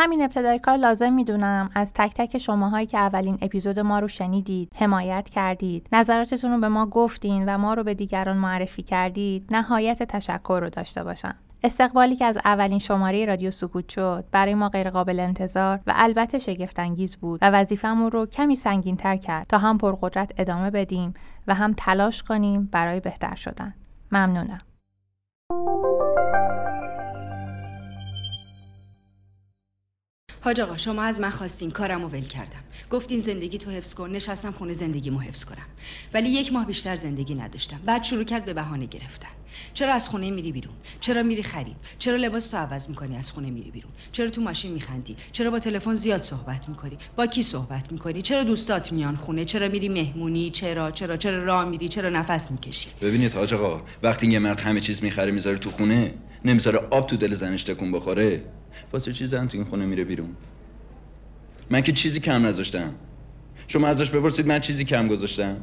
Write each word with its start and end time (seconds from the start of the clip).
همین 0.00 0.22
ابتدای 0.22 0.58
کار 0.58 0.76
لازم 0.76 1.12
می‌دونم 1.12 1.70
از 1.74 1.92
تک 1.94 2.14
تک 2.14 2.38
شماهایی 2.38 2.86
که 2.86 2.98
اولین 2.98 3.38
اپیزود 3.42 3.78
ما 3.80 3.98
رو 3.98 4.08
شنیدید، 4.08 4.72
حمایت 4.74 5.28
کردید، 5.28 5.88
نظراتتون 5.92 6.52
رو 6.52 6.60
به 6.60 6.68
ما 6.68 6.86
گفتین 6.86 7.48
و 7.48 7.58
ما 7.58 7.74
رو 7.74 7.84
به 7.84 7.94
دیگران 7.94 8.36
معرفی 8.36 8.82
کردید، 8.82 9.46
نهایت 9.50 10.02
تشکر 10.02 10.60
رو 10.62 10.70
داشته 10.70 11.04
باشم. 11.04 11.34
استقبالی 11.64 12.16
که 12.16 12.24
از 12.24 12.38
اولین 12.44 12.78
شماره 12.78 13.24
رادیو 13.24 13.50
سکوت 13.50 13.88
شد 13.88 14.24
برای 14.32 14.54
ما 14.54 14.68
غیرقابل 14.68 15.20
انتظار 15.20 15.80
و 15.86 15.92
البته 15.96 16.38
شگفتانگیز 16.38 17.16
بود 17.16 17.38
و 17.42 17.50
وظیفمون 17.50 18.10
رو 18.10 18.26
کمی 18.26 18.56
سنگین 18.56 18.96
تر 18.96 19.16
کرد 19.16 19.46
تا 19.46 19.58
هم 19.58 19.78
پرقدرت 19.78 20.32
ادامه 20.38 20.70
بدیم 20.70 21.14
و 21.46 21.54
هم 21.54 21.74
تلاش 21.76 22.22
کنیم 22.22 22.68
برای 22.72 23.00
بهتر 23.00 23.34
شدن. 23.34 23.74
ممنونم. 24.12 24.58
حاج 30.48 30.60
آقا 30.60 30.76
شما 30.76 31.02
از 31.02 31.20
من 31.20 31.30
خواستین 31.30 31.70
کارم 31.70 32.04
ول 32.04 32.20
کردم. 32.20 32.60
گفتین 32.90 33.18
زندگی 33.18 33.58
تو 33.58 33.70
حفظ 33.70 33.94
کن. 33.94 34.10
نشستم 34.10 34.52
خونه 34.52 34.72
زندگیمو 34.72 35.20
حفظ 35.20 35.44
کنم. 35.44 35.66
ولی 36.14 36.28
یک 36.28 36.52
ماه 36.52 36.66
بیشتر 36.66 36.96
زندگی 36.96 37.34
نداشتم. 37.34 37.80
بعد 37.86 38.02
شروع 38.02 38.24
کرد 38.24 38.44
به 38.44 38.54
بهانه 38.54 38.86
گرفتن. 38.86 39.28
چرا 39.74 39.94
از 39.94 40.08
خونه 40.08 40.30
میری 40.30 40.52
بیرون؟ 40.52 40.74
چرا 41.00 41.22
میری 41.22 41.42
خرید؟ 41.42 41.76
چرا 41.98 42.16
لباس 42.16 42.46
تو 42.46 42.56
عوض 42.56 42.88
می‌کنی 42.88 43.16
از 43.16 43.30
خونه 43.30 43.50
میری 43.50 43.70
بیرون؟ 43.70 43.92
چرا 44.12 44.30
تو 44.30 44.40
ماشین 44.40 44.72
میخندی؟ 44.72 45.16
چرا 45.32 45.50
با 45.50 45.58
تلفن 45.58 45.94
زیاد 45.94 46.22
صحبت 46.22 46.68
می‌کنی؟ 46.68 46.98
با 47.16 47.26
کی 47.26 47.42
صحبت 47.42 47.92
می‌کنی؟ 47.92 48.22
چرا 48.22 48.44
دوستات 48.44 48.92
میان 48.92 49.16
خونه؟ 49.16 49.44
چرا 49.44 49.68
میری 49.68 49.88
مهمونی؟ 49.88 50.50
چرا؟ 50.50 50.90
چرا؟ 50.90 51.16
چرا 51.16 51.44
راه 51.44 51.64
میری؟ 51.64 51.88
چرا 51.88 52.08
نفس 52.08 52.50
می‌کشی؟ 52.50 52.88
ببینید 53.02 53.34
حاج 53.34 53.54
آقا 53.54 53.82
وقتی 54.02 54.26
یه 54.26 54.38
مرد 54.38 54.60
همه 54.60 54.80
چیز 54.80 55.02
می‌خره 55.04 55.30
می‌ذاره 55.30 55.58
تو 55.58 55.70
خونه 55.70 56.14
نمی‌ذاره 56.44 56.78
آب 56.90 57.06
تو 57.06 57.16
دل 57.16 57.34
زنش 57.34 57.62
تکون 57.62 57.92
بخوره. 57.92 58.44
واسه 58.92 59.12
چی 59.12 59.26
زن 59.26 59.48
تو 59.48 59.56
این 59.56 59.66
خونه 59.66 59.86
میره 59.86 60.04
بیرون؟ 60.04 60.36
من 61.70 61.80
که 61.80 61.92
چیزی 61.92 62.20
کم 62.20 62.46
نذاشتم. 62.46 62.94
شما 63.68 63.86
ازش 63.86 64.10
بپرسید 64.10 64.46
من 64.46 64.60
چیزی 64.60 64.84
کم 64.84 65.08
گذاشتم. 65.08 65.56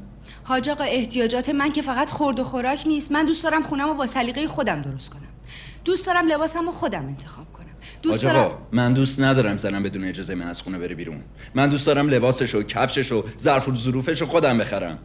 حاج 0.44 0.70
آقا 0.70 0.84
احتیاجات 0.84 1.50
من 1.50 1.72
که 1.72 1.82
فقط 1.82 2.12
خورد 2.12 2.40
و 2.40 2.44
خوراک 2.44 2.88
نیست. 2.88 3.12
من 3.12 3.26
دوست 3.26 3.44
دارم 3.44 3.62
خونم 3.62 3.88
رو 3.88 3.94
با 3.94 4.08
سلیقه 4.08 4.48
خودم 4.48 4.82
درست 4.82 5.10
کنم. 5.10 5.22
دوست 5.86 6.06
دارم 6.06 6.28
لباسم 6.28 6.66
رو 6.66 6.72
خودم 6.72 7.06
انتخاب 7.06 7.54
کنم. 7.54 7.66
دوست 8.02 8.24
دارم 8.24 8.52
من 8.72 8.94
دوست 8.94 9.22
ندارم 9.22 9.58
زنم 9.58 9.84
بدون 9.84 10.04
اجازه 10.04 10.36
من 10.36 10.48
از 10.48 10.62
خونه 10.62 10.80
بره 10.80 10.96
بیرون. 10.96 11.22
من 11.56 11.70
دوست 11.70 11.88
دارم 11.88 12.08
لباسش 12.08 12.56
و 12.56 12.64
کفشش 12.64 13.12
و 13.12 13.24
ظرف 13.40 13.68
و 13.68 13.76
ظروفش 13.76 14.22
رو 14.22 14.28
خودم 14.28 14.58
بخرم. 14.58 15.00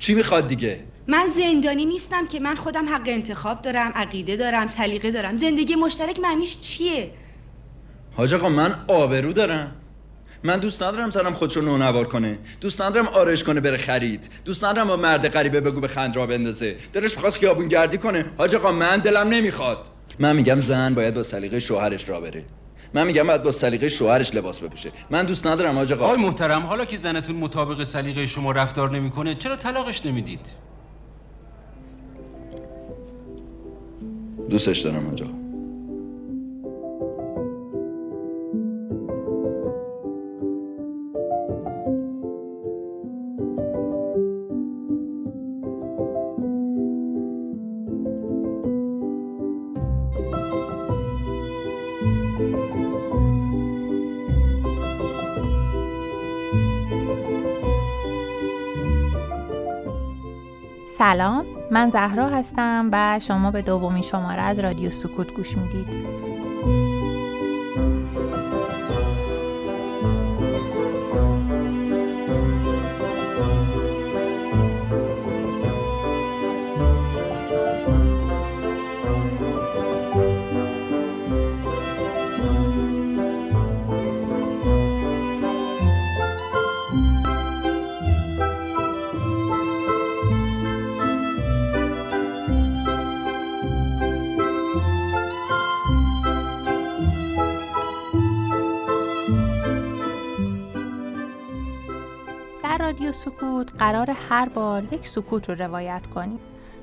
چی 0.00 0.14
می‌خواد 0.14 0.46
دیگه؟ 0.46 0.80
من 1.06 1.26
زندانی 1.26 1.84
نیستم 1.86 2.26
که 2.26 2.40
من 2.40 2.54
خودم 2.54 2.88
حق 2.88 3.02
انتخاب 3.06 3.62
دارم 3.62 3.92
عقیده 3.94 4.36
دارم 4.36 4.66
سلیقه 4.66 5.10
دارم. 5.10 5.36
زندگی 5.36 5.74
مشترک 5.74 6.20
معنیش 6.20 6.60
چیه؟ 6.60 7.10
حاج 8.16 8.34
آقا 8.34 8.48
من 8.48 8.74
آبرو 8.88 9.32
دارم. 9.32 9.72
من 10.44 10.56
دوست 10.56 10.82
ندارم 10.82 11.10
زنم 11.10 11.34
خودشو 11.34 11.60
نونوار 11.60 12.08
کنه. 12.08 12.38
دوست 12.60 12.82
ندارم 12.82 13.08
آرش 13.08 13.44
کنه 13.44 13.60
بره 13.60 13.76
خرید. 13.76 14.30
دوست 14.44 14.64
ندارم 14.64 14.88
با 14.88 14.96
مرد 14.96 15.28
غریبه 15.28 15.60
بگو 15.60 15.80
به 15.80 15.88
خند 15.88 16.16
را 16.16 16.26
بندازه. 16.26 16.76
دلش 16.92 17.14
می‌خواد 17.14 17.32
خیابون 17.32 17.68
گردی 17.68 17.98
کنه. 17.98 18.24
حاج 18.38 18.54
آقا 18.54 18.72
من 18.72 18.96
دلم 18.96 19.28
نمی‌خواد. 19.28 19.88
من 20.18 20.36
میگم 20.36 20.58
زن 20.58 20.94
باید 20.94 21.14
با 21.14 21.22
سلیقه 21.22 21.58
شوهرش 21.58 22.08
را 22.08 22.20
بره. 22.20 22.44
من 22.94 23.06
میگم 23.06 23.26
باید 23.26 23.42
با 23.42 23.50
سلیقه 23.50 23.88
شوهرش 23.88 24.34
لباس 24.34 24.60
بپوشه. 24.60 24.92
من 25.10 25.24
دوست 25.24 25.46
ندارم 25.46 25.74
حاج 25.74 25.92
آقا. 25.92 26.04
آقای 26.04 26.16
محترم 26.16 26.62
حالا 26.62 26.84
که 26.84 26.96
زنتون 26.96 27.36
مطابق 27.36 27.82
سلیقه 27.82 28.26
شما 28.26 28.52
رفتار 28.52 28.90
نمی‌کنه 28.90 29.34
چرا 29.34 29.56
طلاقش 29.56 30.06
نمی‌دید؟ 30.06 30.48
دوستش 34.50 34.78
دارم 34.78 35.06
حاج 35.08 35.22
آقا. 35.22 35.39
سلام 61.00 61.46
من 61.70 61.90
زهرا 61.90 62.28
هستم 62.28 62.88
و 62.92 63.18
شما 63.22 63.50
به 63.50 63.62
دومین 63.62 64.02
شماره 64.02 64.42
از 64.42 64.58
رادیو 64.58 64.90
سکوت 64.90 65.32
گوش 65.32 65.56
می‌دید. 65.58 65.86
قرار 103.80 104.10
هر 104.10 104.48
بار 104.48 104.84
یک 104.92 105.08
سکوت 105.08 105.48
رو 105.48 105.54
روایت 105.54 106.06
کنیم. 106.06 106.38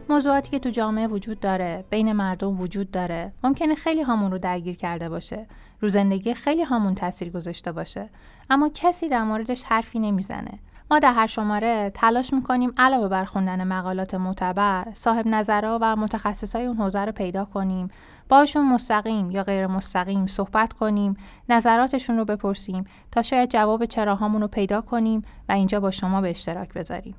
موضوعاتی 0.10 0.52
که 0.52 0.60
تو 0.60 0.70
جامعه 0.70 1.08
وجود 1.08 1.40
داره 1.40 1.86
بین 1.90 2.12
مردم 2.12 2.62
وجود 2.62 2.92
داره 2.92 3.34
ممکنه 3.44 3.76
خیلی 3.76 4.02
هامون 4.02 4.32
رو 4.32 4.38
درگیر 4.38 4.76
کرده 4.76 5.10
باشه. 5.10 5.48
رو 5.82 5.90
زندگی 5.90 6.34
خیلی 6.34 6.64
هامون 6.64 6.96
تاثیر 6.96 7.30
گذاشته 7.30 7.72
باشه. 7.72 8.10
اما 8.50 8.70
کسی 8.74 9.10
در 9.10 9.24
موردش 9.24 9.64
حرفی 9.64 10.00
نمی‌زنه. 10.00 10.60
ما 10.92 11.00
در 11.00 11.14
هر 11.14 11.28
شماره 11.28 11.92
تلاش 11.94 12.34
می‌کنیم 12.34 12.74
علاوه 12.78 13.08
بر 13.08 13.26
خوندن 13.26 13.64
مقالات 13.68 14.16
معتبر 14.16 14.88
صاحب 14.94 15.28
نظرها 15.28 15.80
و 15.82 15.96
متخصصای 15.96 16.66
اون 16.66 16.78
حوزه 16.78 17.06
رو 17.06 17.12
پیدا 17.12 17.46
کنیم. 17.46 17.88
باشون 18.30 18.74
مستقیم 18.74 19.32
یا 19.32 19.44
غیر 19.44 19.68
مستقیم 19.68 20.28
صحبت 20.28 20.74
کنیم 20.74 21.18
نظراتشون 21.50 22.18
رو 22.18 22.26
بپرسیم 22.26 22.86
تا 23.12 23.22
شاید 23.22 23.50
جواب 23.50 23.86
چراهامون 23.86 24.42
رو 24.42 24.48
پیدا 24.48 24.82
کنیم 24.82 25.24
و 25.50 25.52
اینجا 25.52 25.80
با 25.80 25.92
شما 25.92 26.22
به 26.22 26.30
اشتراک 26.30 26.74
بذاریم. 26.74 27.16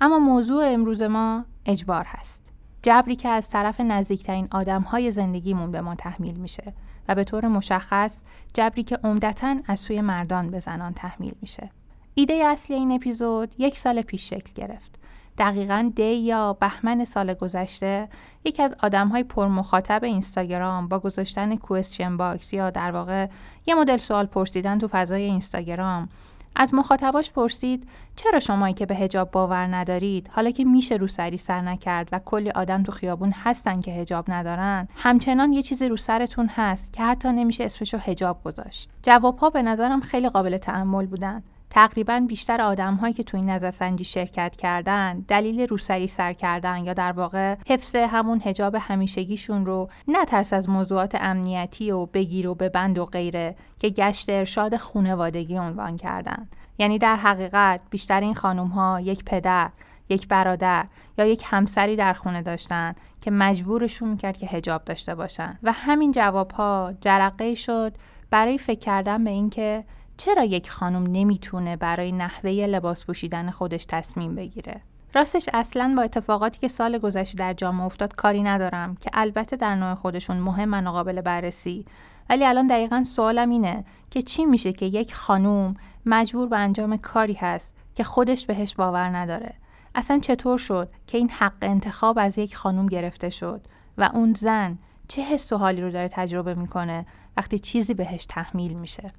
اما 0.00 0.18
موضوع 0.18 0.64
امروز 0.66 1.02
ما 1.02 1.44
اجبار 1.66 2.04
هست. 2.08 2.52
جبری 2.82 3.16
که 3.16 3.28
از 3.28 3.48
طرف 3.48 3.80
نزدیکترین 3.80 4.48
آدم 4.50 4.82
های 4.82 5.10
زندگیمون 5.10 5.72
به 5.72 5.80
ما 5.80 5.94
تحمیل 5.94 6.36
میشه 6.36 6.72
و 7.08 7.14
به 7.14 7.24
طور 7.24 7.48
مشخص 7.48 8.22
جبری 8.54 8.82
که 8.82 8.98
عمدتا 9.04 9.56
از 9.66 9.80
سوی 9.80 10.00
مردان 10.00 10.50
به 10.50 10.58
زنان 10.58 10.92
تحمیل 10.92 11.34
میشه. 11.42 11.70
ایده 12.14 12.34
اصلی 12.34 12.76
این 12.76 12.92
اپیزود 12.92 13.54
یک 13.58 13.78
سال 13.78 14.02
پیش 14.02 14.30
شکل 14.30 14.52
گرفت. 14.54 14.90
دقیقا 15.38 15.92
دی 15.96 16.14
یا 16.14 16.52
بهمن 16.52 17.04
سال 17.04 17.34
گذشته 17.34 18.08
یکی 18.44 18.62
از 18.62 18.74
آدم 18.82 19.08
های 19.08 19.22
پر 19.22 19.46
مخاطب 19.46 20.04
اینستاگرام 20.04 20.88
با 20.88 20.98
گذاشتن 20.98 21.56
question 21.56 22.16
box 22.16 22.52
یا 22.52 22.70
در 22.70 22.90
واقع 22.90 23.26
یه 23.66 23.74
مدل 23.74 23.98
سوال 23.98 24.26
پرسیدن 24.26 24.78
تو 24.78 24.88
فضای 24.88 25.22
اینستاگرام. 25.22 26.08
از 26.56 26.74
مخاطباش 26.74 27.30
پرسید 27.30 27.88
چرا 28.16 28.40
شمایی 28.40 28.74
که 28.74 28.86
به 28.86 28.94
هجاب 28.94 29.30
باور 29.30 29.66
ندارید 29.76 30.30
حالا 30.32 30.50
که 30.50 30.64
میشه 30.64 30.94
رو 30.94 31.08
سری 31.08 31.36
سر 31.36 31.60
نکرد 31.60 32.08
و 32.12 32.18
کلی 32.18 32.50
آدم 32.50 32.82
تو 32.82 32.92
خیابون 32.92 33.32
هستن 33.36 33.80
که 33.80 33.90
هجاب 33.90 34.24
ندارن؟ 34.30 34.88
همچنان 34.96 35.52
یه 35.52 35.62
چیزی 35.62 35.88
رو 35.88 35.96
سرتون 35.96 36.50
هست 36.54 36.92
که 36.92 37.02
حتی 37.02 37.28
نمیشه 37.28 37.64
اسمشو 37.64 37.98
هجاب 37.98 38.44
گذاشت. 38.44 38.90
جوابها 39.02 39.50
به 39.50 39.62
نظرم 39.62 40.00
خیلی 40.00 40.28
قابل 40.28 40.56
تعمل 40.56 41.06
بودن. 41.06 41.42
تقریبا 41.70 42.24
بیشتر 42.28 42.60
آدم 42.60 42.94
هایی 42.94 43.14
که 43.14 43.22
تو 43.22 43.36
این 43.36 43.50
نظرسنجی 43.50 44.04
شرکت 44.04 44.56
کردن 44.56 45.20
دلیل 45.28 45.66
روسری 45.68 46.06
سر 46.06 46.32
کردن 46.32 46.84
یا 46.84 46.92
در 46.92 47.12
واقع 47.12 47.56
حفظ 47.66 47.96
همون 47.96 48.42
هجاب 48.44 48.76
همیشگیشون 48.80 49.66
رو 49.66 49.88
نه 50.08 50.24
ترس 50.24 50.52
از 50.52 50.68
موضوعات 50.68 51.14
امنیتی 51.20 51.90
و 51.90 52.06
بگیر 52.06 52.48
و 52.48 52.54
ببند 52.54 52.98
و 52.98 53.06
غیره 53.06 53.56
که 53.78 53.88
گشت 53.88 54.30
ارشاد 54.30 54.76
خونوادگی 54.76 55.56
عنوان 55.56 55.96
کردن. 55.96 56.48
یعنی 56.78 56.98
در 56.98 57.16
حقیقت 57.16 57.80
بیشتر 57.90 58.20
این 58.20 58.34
خانم 58.34 58.66
ها 58.66 59.00
یک 59.00 59.24
پدر 59.24 59.70
یک 60.08 60.28
برادر 60.28 60.86
یا 61.18 61.24
یک 61.24 61.42
همسری 61.46 61.96
در 61.96 62.12
خونه 62.12 62.42
داشتن 62.42 62.94
که 63.20 63.30
مجبورشون 63.30 64.08
می‌کرد 64.08 64.36
که 64.36 64.46
هجاب 64.46 64.84
داشته 64.84 65.14
باشن. 65.14 65.58
و 65.62 65.72
همین 65.72 66.12
جواب 66.12 66.50
ها 66.50 66.92
جرقه 67.00 67.54
شد 67.54 67.94
برای 68.30 68.58
فکر 68.58 68.78
کردن 68.78 69.24
به 69.24 69.30
اینکه 69.30 69.84
چرا 70.20 70.44
یک 70.44 70.70
خانم 70.70 71.06
نمی‌تونه 71.12 71.76
برای 71.76 72.12
نحوه 72.12 72.50
لباس 72.50 73.04
پوشیدن 73.04 73.50
خودش 73.50 73.84
تصمیم 73.84 74.34
بگیره؟ 74.34 74.80
راستش 75.14 75.48
اصلا 75.54 75.94
با 75.96 76.02
اتفاقاتی 76.02 76.60
که 76.60 76.68
سال 76.68 76.98
گذشته 76.98 77.38
در 77.38 77.52
جامعه 77.52 77.86
افتاد 77.86 78.14
کاری 78.14 78.42
ندارم 78.42 78.96
که 78.96 79.10
البته 79.12 79.56
در 79.56 79.74
نوع 79.74 79.94
خودشون 79.94 80.36
مهم 80.36 80.74
و 80.74 80.90
قابل 80.90 81.20
بررسی. 81.20 81.84
ولی 82.30 82.44
الان 82.44 82.66
دقیقا 82.66 83.04
سوالم 83.04 83.50
اینه 83.50 83.84
که 84.10 84.22
چی 84.22 84.44
میشه 84.44 84.72
که 84.72 84.86
یک 84.86 85.14
خانوم 85.14 85.74
مجبور 86.06 86.48
به 86.48 86.58
انجام 86.58 86.96
کاری 86.96 87.34
هست 87.34 87.74
که 87.94 88.04
خودش 88.04 88.46
بهش 88.46 88.74
باور 88.74 89.16
نداره؟ 89.16 89.54
اصلا 89.94 90.18
چطور 90.18 90.58
شد 90.58 90.88
که 91.06 91.18
این 91.18 91.30
حق 91.30 91.62
انتخاب 91.62 92.18
از 92.18 92.38
یک 92.38 92.56
خانوم 92.56 92.86
گرفته 92.86 93.30
شد 93.30 93.60
و 93.98 94.10
اون 94.14 94.34
زن 94.34 94.78
چه 95.08 95.22
حس 95.22 95.52
و 95.52 95.56
حالی 95.56 95.82
رو 95.82 95.90
داره 95.90 96.08
تجربه 96.08 96.54
می‌کنه 96.54 97.06
وقتی 97.36 97.58
چیزی 97.58 97.94
بهش 97.94 98.26
تحمیل 98.26 98.80
میشه؟ 98.80 99.10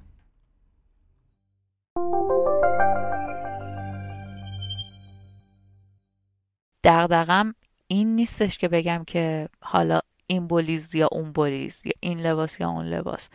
دغدغم 6.84 7.54
این 7.86 8.16
نیستش 8.16 8.58
که 8.58 8.68
بگم 8.68 9.04
که 9.06 9.48
حالا 9.60 10.00
این 10.26 10.46
بولیز 10.46 10.94
یا 10.94 11.08
اون 11.12 11.32
بولیز 11.32 11.82
یا 11.84 11.92
این 12.00 12.20
لباس 12.20 12.60
یا 12.60 12.68
اون 12.68 12.86
لباس. 12.86 13.28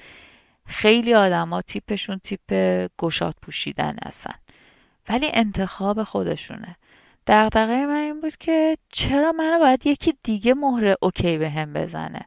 خیلی 0.65 1.13
آدما 1.13 1.61
تیپشون 1.61 2.19
تیپ 2.23 2.53
گشاد 2.97 3.35
پوشیدن 3.41 3.97
هستن. 4.05 4.35
ولی 5.09 5.29
انتخاب 5.33 6.03
خودشونه. 6.03 6.75
دغدغه 7.27 7.85
من 7.85 7.95
این 7.95 8.21
بود 8.21 8.37
که 8.37 8.77
چرا 8.91 9.31
منو 9.31 9.59
باید 9.59 9.87
یکی 9.87 10.13
دیگه 10.23 10.53
مهر 10.53 10.95
OK 11.01 11.37
بهم 11.37 11.73
بزنه؟ 11.73 12.25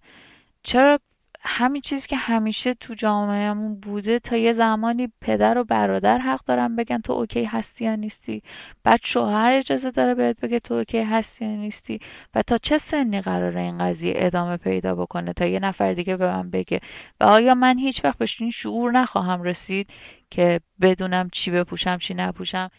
چرا 0.63 1.01
همین 1.43 1.83
چیزی 1.83 2.09
که 2.09 2.17
همیشه 2.17 2.75
تو 2.75 2.95
جامعهمون 2.95 3.81
بوده 3.81 4.19
تا 4.19 4.37
یه 4.37 4.53
زمانی 4.53 5.13
پدر 5.21 5.59
و 5.59 5.65
برادر 5.65 6.19
حق 6.19 6.45
دارن 6.45 6.77
بگن 6.77 7.01
تو 7.01 7.13
OK 7.13 7.45
هستی 7.45 7.85
یا 7.85 7.95
نیستی. 7.95 8.43
بعد 8.85 9.01
شوهر 9.03 9.51
اجازه 9.51 9.91
داره 9.91 10.15
بهت 10.15 10.41
بگه 10.41 10.61
تو 10.61 10.75
اوکی 10.75 11.01
هستی 11.03 11.45
یا 11.45 11.51
نیستی. 11.51 12.01
و 12.35 12.43
تا 12.43 12.59
چه 12.59 12.79
سنی 12.79 13.21
قراره 13.21 13.61
این 13.61 13.79
قضیه 13.79 14.13
ادامه 14.17 14.57
پیدا 14.57 14.95
بکنه 14.95 15.33
تا 15.33 15.47
یه 15.47 15.59
نفر 15.59 15.93
دیگه 15.93 16.17
به 16.17 16.27
من 16.27 16.51
بگه؟ 16.51 16.81
و 17.21 17.25
آیا 17.25 17.55
من 17.55 17.79
هیچ 17.79 18.05
وقت 18.05 18.19
بهش 18.19 18.41
این 18.41 18.51
شعور 18.51 18.93
نخواهم 18.93 19.43
رسید 19.43 19.91
که 20.31 20.61
بدونم 20.81 21.29
چی 21.33 21.51
بپوشم 21.51 21.99
چی 21.99 22.15
نپوشم؟ 22.15 22.71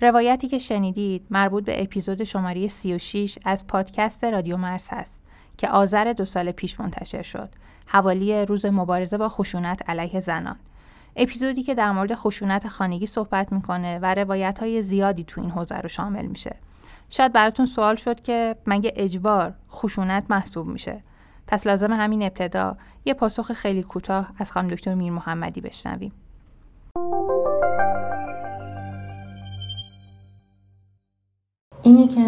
روایتی 0.00 0.48
که 0.48 0.58
شنیدید 0.58 1.26
مربوط 1.30 1.64
به 1.64 1.82
اپیزود 1.82 2.24
شماره 2.24 2.68
36 2.68 3.38
از 3.44 3.66
پادکست 3.66 4.24
رادیو 4.24 4.56
مرز 4.56 4.88
هست 4.90 5.22
که 5.58 5.68
آذر 5.68 6.12
دو 6.12 6.24
سال 6.24 6.52
پیش 6.52 6.80
منتشر 6.80 7.22
شد. 7.22 7.48
حوالی 7.86 8.46
روز 8.46 8.66
مبارزه 8.66 9.18
با 9.18 9.28
خشونت 9.28 9.90
علیه 9.90 10.20
زنان. 10.20 10.56
اپیزودی 11.16 11.62
که 11.62 11.74
در 11.74 11.92
مورد 11.92 12.14
خشونت 12.14 12.68
خانگی 12.68 13.06
صحبت 13.06 13.52
می‌کنه 13.52 13.98
و 13.98 14.14
روایت 14.14 14.58
های 14.58 14.82
زیادی 14.82 15.24
تو 15.24 15.40
این 15.40 15.50
حوزه 15.50 15.78
رو 15.78 15.88
شامل 15.88 16.26
میشه. 16.26 16.56
شاید 17.10 17.32
براتون 17.32 17.66
سوال 17.66 17.96
شد 17.96 18.20
که 18.20 18.56
مگه 18.66 18.92
اجبار 18.96 19.54
خشونت 19.70 20.24
محسوب 20.30 20.66
میشه. 20.66 21.02
پس 21.46 21.66
لازم 21.66 21.92
همین 21.92 22.22
ابتدا 22.22 22.76
یه 23.04 23.14
پاسخ 23.14 23.52
خیلی 23.52 23.82
کوتاه 23.82 24.32
از 24.38 24.52
خانم 24.52 24.68
دکتر 24.68 24.94
میر 24.94 25.12
محمدی 25.12 25.60
بشنویم. 25.60 26.12
اینی 31.82 32.08
که 32.08 32.20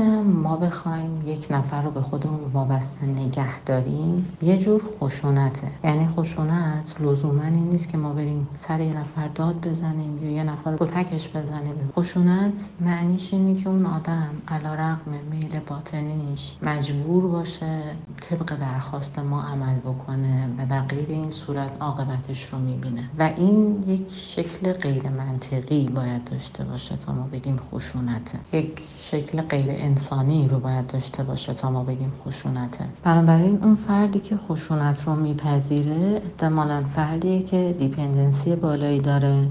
ما 0.43 0.57
بخوایم 0.57 1.23
یک 1.27 1.47
نفر 1.51 1.83
رو 1.83 1.91
به 1.91 2.01
خودمون 2.01 2.41
وابسته 2.53 3.07
نگه 3.07 3.61
داریم 3.61 4.37
یه 4.43 4.59
جور 4.59 4.83
خشونته. 5.01 5.69
یعنی 5.85 6.09
خشونت 6.09 6.95
لزوما 7.01 7.43
این 7.43 7.69
نیست 7.69 7.89
که 7.89 7.99
ما 7.99 8.13
بریم 8.13 8.49
سر 8.55 8.81
یه 8.81 8.99
نفر 8.99 9.29
داد 9.29 9.69
بزنیم 9.69 10.19
یا 10.25 10.31
یه 10.31 10.45
نفر 10.45 10.71
رو 10.71 10.87
کتکش 10.87 11.29
بزنیم. 11.29 11.93
خشونت 11.97 12.71
معنیش 12.81 13.33
اینه 13.33 13.55
که 13.55 13.69
اون 13.69 13.87
آدم 13.87 14.31
علا 14.49 14.75
رقم 14.75 15.13
میل 15.31 15.61
باطنیش 15.67 16.55
مجبور 16.63 17.27
باشه 17.27 17.83
طبق 18.21 18.57
درخواست 18.57 19.19
ما 19.19 19.43
عمل 19.43 19.75
بکنه 19.75 20.49
و 20.59 20.67
در 20.67 20.81
غیر 20.81 21.09
این 21.09 21.31
صورت 21.31 21.77
عاقبتش 21.81 22.53
رو 22.53 22.59
می‌بینه. 22.59 23.11
و 23.19 23.33
این 23.37 23.83
یک 23.87 24.09
شکل 24.09 24.73
غیر 24.73 25.09
منطقی 25.09 25.89
باید 25.89 26.25
داشته 26.25 26.65
باشه 26.65 26.97
تا 26.97 27.13
ما 27.13 27.29
بگیم 27.33 27.57
خشونته. 27.57 28.39
یک 28.53 28.81
شکل 28.99 29.42
غیر 29.43 29.67
انسانی 29.69 30.49
رو 30.49 30.59
باید 30.61 30.87
داشته 30.87 31.23
باشه 31.23 31.55
تا 31.55 31.71
ما 31.71 31.85
بگیم 31.85 32.13
خشونته. 32.25 32.85
بنابراین 33.05 33.59
اون 33.63 33.75
فردی 33.75 34.21
که 34.21 34.37
خشونت 34.37 35.03
رو 35.03 35.15
میپذیره 35.15 36.21
احتمالا 36.25 36.85
فردیه 36.85 37.43
که 37.43 37.75
دیپندنسی 37.79 38.57
بالایی 38.57 39.01
داره. 39.01 39.47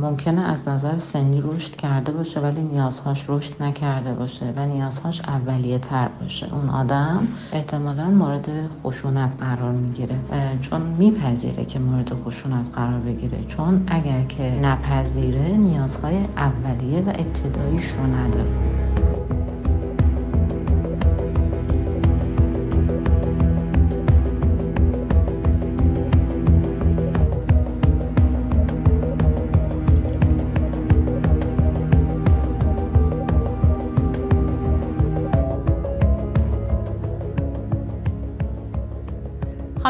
ممکنه 0.00 0.40
از 0.40 0.68
نظر 0.68 0.98
سنی 0.98 1.40
رشد 1.40 1.76
کرده 1.76 2.12
باشه 2.12 2.40
ولی 2.40 2.62
نیازهاش 2.62 3.24
رشد 3.28 3.62
نکرده 3.62 4.12
باشه 4.12 4.52
و 4.56 4.66
نیازهاش 4.66 5.20
اولیه 5.20 5.78
تر 5.78 6.08
باشه. 6.20 6.54
اون 6.54 6.68
آدم 6.68 7.28
احتمالا 7.52 8.10
مورد 8.10 8.50
خشونت 8.84 9.32
قرار 9.40 9.72
می‌گیره. 9.72 10.16
چون 10.60 10.82
میپذیره 10.82 11.64
که 11.64 11.78
مورد 11.78 12.14
خشونت 12.14 12.68
قرار 12.74 13.00
بگیره. 13.00 13.44
چون 13.44 13.84
اگر 13.86 14.22
که 14.22 14.42
نپذیره 14.42 15.48
نیازهای 15.56 16.16
اولیه 16.36 17.00
و 17.00 17.08
ابتداییش 17.08 17.92
رو 17.92 18.06
نداره. 18.06 18.50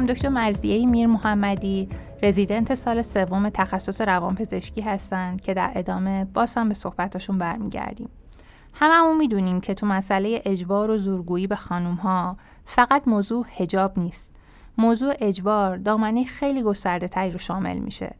خانم 0.00 0.12
دکتر 0.12 0.28
مرزیه 0.28 0.86
میر 0.86 1.06
محمدی 1.06 1.88
رزیدنت 2.22 2.74
سال 2.74 3.02
سوم 3.02 3.48
تخصص 3.48 4.00
روانپزشکی 4.00 4.80
هستند 4.80 5.40
که 5.40 5.54
در 5.54 5.72
ادامه 5.74 6.24
باز 6.24 6.54
هم 6.56 6.68
به 6.68 6.74
صحبتاشون 6.74 7.38
برمیگردیم. 7.38 8.08
هممون 8.82 9.16
می‌دونیم 9.16 9.60
که 9.60 9.74
تو 9.74 9.86
مسئله 9.86 10.42
اجبار 10.44 10.90
و 10.90 10.98
زورگویی 10.98 11.46
به 11.46 11.56
خانوم 11.56 11.94
ها 11.94 12.36
فقط 12.64 13.08
موضوع 13.08 13.46
هجاب 13.56 13.98
نیست. 13.98 14.36
موضوع 14.78 15.14
اجبار 15.18 15.76
دامنه 15.76 16.24
خیلی 16.24 16.62
گسترده 16.62 17.08
تری 17.08 17.30
رو 17.30 17.38
شامل 17.38 17.78
میشه. 17.78 18.14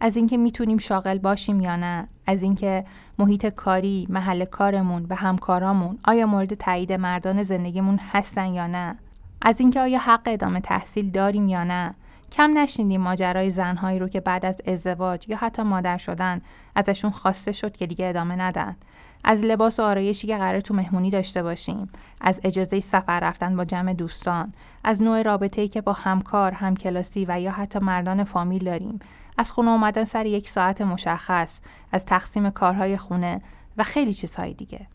از 0.00 0.16
اینکه 0.16 0.36
می‌تونیم 0.36 0.78
شاغل 0.78 1.18
باشیم 1.18 1.60
یا 1.60 1.76
نه 1.76 2.08
از 2.26 2.42
اینکه 2.42 2.84
محیط 3.18 3.46
کاری 3.46 4.06
محل 4.10 4.44
کارمون 4.44 5.06
و 5.10 5.14
همکارامون 5.14 5.98
آیا 6.04 6.26
مورد 6.26 6.54
تایید 6.54 6.92
مردان 6.92 7.42
زندگیمون 7.42 7.98
هستن 8.12 8.46
یا 8.46 8.66
نه 8.66 8.98
از 9.42 9.60
اینکه 9.60 9.80
آیا 9.80 9.98
حق 9.98 10.22
ادامه 10.26 10.60
تحصیل 10.60 11.10
داریم 11.10 11.48
یا 11.48 11.64
نه 11.64 11.94
کم 12.32 12.58
نشنیدیم 12.58 13.00
ماجرای 13.00 13.50
زنهایی 13.50 13.98
رو 13.98 14.08
که 14.08 14.20
بعد 14.20 14.46
از 14.46 14.60
ازدواج 14.66 15.28
یا 15.28 15.36
حتی 15.36 15.62
مادر 15.62 15.98
شدن 15.98 16.40
ازشون 16.74 17.10
خواسته 17.10 17.52
شد 17.52 17.76
که 17.76 17.86
دیگه 17.86 18.08
ادامه 18.08 18.36
ندن. 18.36 18.76
از 19.24 19.44
لباس 19.44 19.80
و 19.80 19.82
آرایشی 19.82 20.26
که 20.26 20.36
قرار 20.36 20.60
تو 20.60 20.74
مهمونی 20.74 21.10
داشته 21.10 21.42
باشیم. 21.42 21.90
از 22.20 22.40
اجازه 22.44 22.80
سفر 22.80 23.20
رفتن 23.20 23.56
با 23.56 23.64
جمع 23.64 23.94
دوستان. 23.94 24.52
از 24.84 25.02
نوع 25.02 25.22
رابطه‌ای 25.22 25.68
که 25.68 25.80
با 25.80 25.92
همکار 25.92 26.52
همکلاسی 26.52 27.24
و 27.28 27.40
یا 27.40 27.50
حتی 27.50 27.78
مردان 27.78 28.24
فامیل 28.24 28.64
داریم. 28.64 28.98
از 29.38 29.52
خونه 29.52 29.70
اومدن 29.70 30.04
سر 30.04 30.26
یک 30.26 30.48
ساعت 30.48 30.80
مشخص. 30.80 31.60
از 31.92 32.06
تقسیم 32.06 32.50
کارهای 32.50 32.96
خونه 32.96 33.40
و 33.76 33.84
خیلی 33.84 34.14
چیزهای 34.14 34.54
دیگه. 34.54 34.86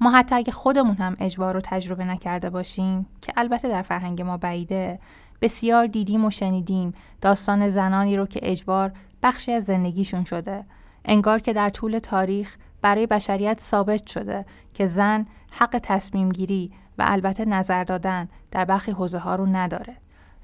ما 0.00 0.10
حتی 0.10 0.34
اگه 0.34 0.52
خودمون 0.52 0.96
هم 0.96 1.16
اجبار 1.20 1.54
رو 1.54 1.60
تجربه 1.64 2.04
نکرده 2.04 2.50
باشیم 2.50 3.06
که 3.20 3.32
البته 3.36 3.68
در 3.68 3.82
فرهنگ 3.82 4.22
ما 4.22 4.36
بعیده 4.36 4.98
بسیار 5.42 5.86
دیدیم 5.86 6.24
و 6.24 6.30
شنیدیم. 6.30 6.94
داستان 7.20 7.68
زنانی 7.68 8.16
رو 8.16 8.26
که 8.26 8.40
اجبار 8.42 8.92
بخشی 9.22 9.52
از 9.52 9.64
زندگیشون 9.64 10.24
شده. 10.24 10.64
انگار 11.04 11.38
که 11.38 11.52
در 11.52 11.70
طول 11.70 11.98
تاریخ 11.98 12.56
برای 12.82 13.06
بشریت 13.06 13.60
ثابت 13.60 14.06
شده 14.06 14.44
که 14.74 14.86
زن 14.86 15.26
حق 15.50 15.80
تصمیم 15.82 16.28
گیری 16.28 16.72
و 16.98 17.04
البته 17.06 17.44
نظر 17.44 17.84
دادن 17.84 18.28
در 18.50 18.64
برخی 18.64 18.92
حوزه 18.92 19.18
ها 19.18 19.34
رو 19.34 19.46
نداره. 19.46 19.96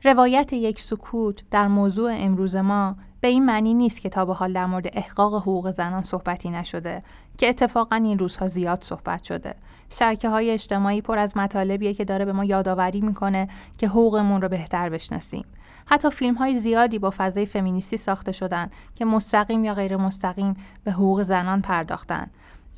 روایت 0.05 0.53
یک 0.53 0.81
سکوت 0.81 1.43
در 1.51 1.69
موضوع 1.69 2.13
امروز 2.15 2.57
ما 2.57 2.97
به 3.21 3.29
این 3.29 3.47
معنی 3.47 3.75
نیست 3.75 4.01
که 4.01 4.09
تا 4.09 4.25
به 4.25 4.35
حال 4.35 4.53
در 4.53 4.67
مورد 4.67 4.87
احقاق 4.93 5.35
حقوق 5.35 5.71
زنان 5.71 6.03
صحبتی 6.03 6.51
نشده 6.51 7.01
که 7.39 7.49
اتفاقا 7.49 7.97
این 7.97 8.19
روزها 8.19 8.49
زیاد 8.49 8.85
صحبت 8.85 9.25
شده. 9.25 9.55
شرکه 9.91 10.29
های 10.29 10.51
اجتماعی 10.51 11.01
پر 11.01 11.19
از 11.19 11.37
مطالبیه 11.37 11.95
که 11.95 12.05
داره 12.05 12.25
به 12.25 12.33
ما 12.33 12.45
یادآوری 12.45 13.01
می‌کنه 13.01 13.49
که 13.79 13.89
حقوقمون 13.89 14.43
رو 14.43 14.49
بهتر 14.49 14.89
بشناسیم. 14.89 15.45
حتی 15.87 16.11
فیلم 16.11 16.35
های 16.35 16.59
زیادی 16.59 16.99
با 16.99 17.13
فضای 17.17 17.47
فمینیستی 17.47 17.97
ساخته 17.97 18.33
شدن 18.33 18.71
که 18.95 19.05
مستقیم 19.05 19.65
یا 19.65 19.75
غیر 19.75 19.97
مستقیم 19.97 20.57
به 20.85 20.93
حقوق 20.93 21.23
زنان 21.23 21.61
پرداختن. 21.61 22.31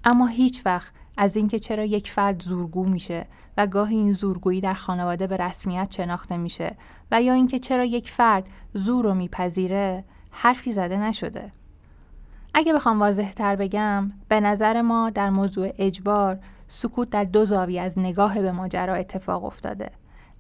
اما 0.05 0.27
هیچ 0.27 0.63
وقت 0.67 0.93
از 1.17 1.37
اینکه 1.37 1.59
چرا 1.59 1.85
یک 1.85 2.11
فرد 2.11 2.43
زورگو 2.43 2.85
میشه 2.85 3.27
و 3.57 3.67
گاهی 3.67 3.97
این 3.97 4.13
زورگویی 4.13 4.61
در 4.61 4.75
خانواده 4.75 5.27
به 5.27 5.37
رسمیت 5.37 5.95
شناخته 5.97 6.37
میشه 6.37 6.77
و 7.11 7.23
یا 7.23 7.33
اینکه 7.33 7.59
چرا 7.59 7.85
یک 7.85 8.11
فرد 8.11 8.49
زور 8.75 9.05
رو 9.05 9.15
میپذیره 9.15 10.05
حرفی 10.31 10.73
زده 10.73 10.97
نشده. 10.97 11.53
اگه 12.55 12.73
بخوام 12.73 13.01
واضح 13.01 13.31
تر 13.31 13.57
بگم 13.57 14.13
به 14.29 14.41
نظر 14.41 14.83
ما 14.83 15.11
در 15.11 15.31
موضوع 15.31 15.73
اجبار 15.79 16.39
سکوت 16.69 17.11
در 17.11 17.25
دو 17.25 17.45
زاویه 17.45 17.81
از 17.81 17.99
نگاه 17.99 18.43
به 18.43 18.53
ماجرا 18.53 18.95
اتفاق 18.95 19.45
افتاده. 19.45 19.91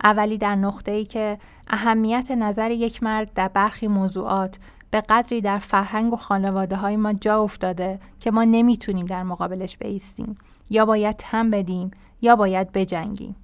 اولی 0.04 0.38
در 0.38 0.56
نقطه 0.56 0.92
ای 0.92 1.04
که 1.04 1.38
اهمیت 1.68 2.30
نظر 2.30 2.70
یک 2.70 3.02
مرد 3.02 3.32
در 3.34 3.48
برخی 3.48 3.88
موضوعات 3.88 4.58
به 4.90 5.00
قدری 5.00 5.40
در 5.40 5.58
فرهنگ 5.58 6.12
و 6.12 6.16
خانواده 6.16 6.76
های 6.76 6.96
ما 6.96 7.12
جا 7.12 7.42
افتاده 7.42 7.98
که 8.20 8.30
ما 8.30 8.44
نمی‌تونیم 8.44 9.06
در 9.06 9.22
مقابلش 9.22 9.76
بیستیم 9.76 10.38
یا 10.70 10.86
باید 10.86 11.16
تم 11.16 11.50
بدیم 11.50 11.90
یا 12.22 12.36
باید 12.36 12.72
بجنگیم. 12.72 13.36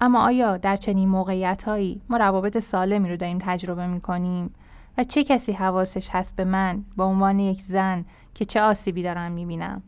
اما 0.00 0.24
آیا 0.24 0.56
در 0.56 0.76
چنین 0.76 1.08
موقعیت 1.08 1.62
هایی 1.62 2.00
ما 2.08 2.16
روابط 2.16 2.58
سالمی 2.58 3.10
رو 3.10 3.16
داریم 3.16 3.38
تجربه 3.40 3.86
می 3.86 4.00
کنیم 4.00 4.54
و 4.98 5.04
چه 5.04 5.24
کسی 5.24 5.52
حواسش 5.52 6.10
هست 6.10 6.36
به 6.36 6.44
من 6.44 6.84
با 6.96 7.04
عنوان 7.04 7.38
یک 7.38 7.62
زن 7.62 8.04
که 8.34 8.44
چه 8.44 8.60
آسیبی 8.60 9.02
دارم 9.02 9.32
می 9.32 9.46
بینم؟ 9.46 9.82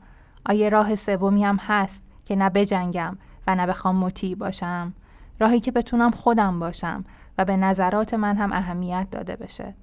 آیا 0.46 0.68
راه 0.68 0.94
سومی 0.94 1.44
هم 1.44 1.56
هست 1.56 2.04
که 2.24 2.36
نه 2.36 2.50
بجنگم 2.50 3.18
و 3.46 3.54
نه 3.54 3.66
بخوام 3.66 3.96
مطیع 3.96 4.34
باشم؟ 4.34 4.94
راهی 5.40 5.60
که 5.60 5.72
بتونم 5.72 6.10
خودم 6.10 6.60
باشم 6.60 7.04
و 7.38 7.44
به 7.44 7.56
نظرات 7.56 8.14
من 8.14 8.36
هم 8.36 8.52
اهمیت 8.52 9.06
داده 9.10 9.36
بشه. 9.36 9.74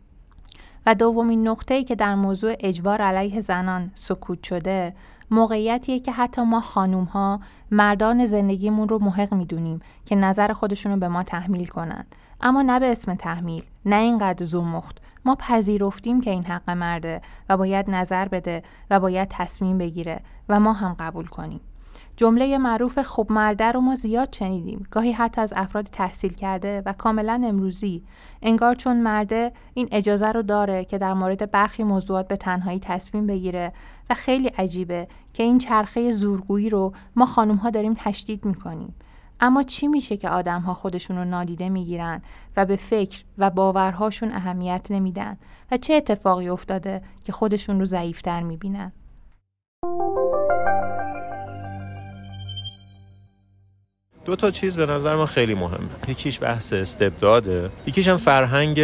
و 0.85 0.95
دومین 0.95 1.47
نقطه‌ای 1.47 1.83
که 1.83 1.95
در 1.95 2.15
موضوع 2.15 2.53
اجبار 2.59 3.01
علیه 3.01 3.41
زنان 3.41 3.91
سکوت 3.95 4.43
شده 4.43 4.95
موقعیتیه 5.31 5.99
که 5.99 6.11
حتی 6.11 6.41
ما 6.41 6.61
خانوم 6.61 7.03
ها 7.03 7.39
مردان 7.71 8.25
زندگیمون 8.25 8.89
رو 8.89 8.99
محق 8.99 9.33
می‌دونیم 9.33 9.79
که 10.05 10.15
نظر 10.15 10.53
خودشون 10.53 10.91
رو 10.91 10.99
به 10.99 11.07
ما 11.07 11.23
تحمیل 11.23 11.67
کنن 11.67 12.05
اما 12.41 12.61
نه 12.61 12.79
به 12.79 12.91
اسم 12.91 13.15
تحمیل 13.15 13.63
نه 13.85 13.95
اینقدر 13.95 14.45
زومخت 14.45 14.97
ما 15.25 15.35
پذیرفتیم 15.35 16.21
که 16.21 16.29
این 16.31 16.45
حق 16.45 16.69
مرده 16.69 17.21
و 17.49 17.57
باید 17.57 17.89
نظر 17.89 18.27
بده 18.27 18.63
و 18.89 18.99
باید 18.99 19.27
تصمیم 19.31 19.77
بگیره 19.77 20.19
و 20.49 20.59
ما 20.59 20.73
هم 20.73 20.95
قبول 20.99 21.25
کنیم. 21.25 21.61
جمله 22.15 22.57
معروف 22.57 22.99
خوب 22.99 23.31
مرده 23.31 23.71
رو 23.71 23.81
ما 23.81 23.95
زیاد 23.95 24.35
شنیدیم. 24.35 24.87
گاهی 24.91 25.11
حتی 25.11 25.41
از 25.41 25.53
افراد 25.55 25.85
تحصیل 25.85 26.33
کرده 26.33 26.83
و 26.85 26.93
کاملا 26.93 27.41
امروزی. 27.45 28.03
انگار 28.41 28.75
چون 28.75 29.01
مرده 29.01 29.51
این 29.73 29.87
اجازه 29.91 30.31
رو 30.31 30.41
داره 30.41 30.85
که 30.85 30.97
در 30.97 31.13
مورد 31.13 31.51
برخی 31.51 31.83
موضوعات 31.83 32.27
به 32.27 32.37
تنهایی 32.37 32.79
تصمیم 32.79 33.27
بگیره 33.27 33.73
و 34.09 34.13
خیلی 34.13 34.47
عجیبه 34.47 35.07
که 35.33 35.43
این 35.43 35.57
چرخه 35.57 36.11
زورگویی 36.11 36.69
رو 36.69 36.93
ما 37.15 37.25
خانم 37.25 37.55
ها 37.55 37.69
داریم 37.69 37.93
تشدید 37.97 38.45
می‌کنیم. 38.45 38.95
اما 39.45 39.63
چی 39.63 39.87
میشه 39.87 40.17
که 40.17 40.29
آدم 40.29 40.61
ها 40.61 40.73
خودشون 40.73 41.17
رو 41.17 41.25
نادیده 41.25 41.69
می‌گیرن 41.69 42.21
و 42.57 42.65
به 42.65 42.75
فکر 42.75 43.23
و 43.37 43.49
باورهاشون 43.49 44.31
اهمیت 44.31 44.87
نمیدن؟ 44.89 45.37
و 45.71 45.77
چه 45.77 45.93
اتفاقی 45.93 46.49
افتاده 46.49 47.01
که 47.23 47.31
خودشون 47.31 47.79
رو 47.79 47.85
ضعیفتر 47.85 48.43
می‌بینن؟ 48.43 48.91
دو 54.25 54.35
تا 54.35 54.51
چیز 54.51 54.75
به 54.75 54.85
نظر 54.85 55.15
من 55.15 55.25
خیلی 55.25 55.53
مهمه. 55.53 55.89
یکیش 56.07 56.39
بحث 56.39 56.73
استبداده 56.73 57.69
یکیش 57.87 58.07
هم 58.07 58.17
فرهنگ 58.17 58.79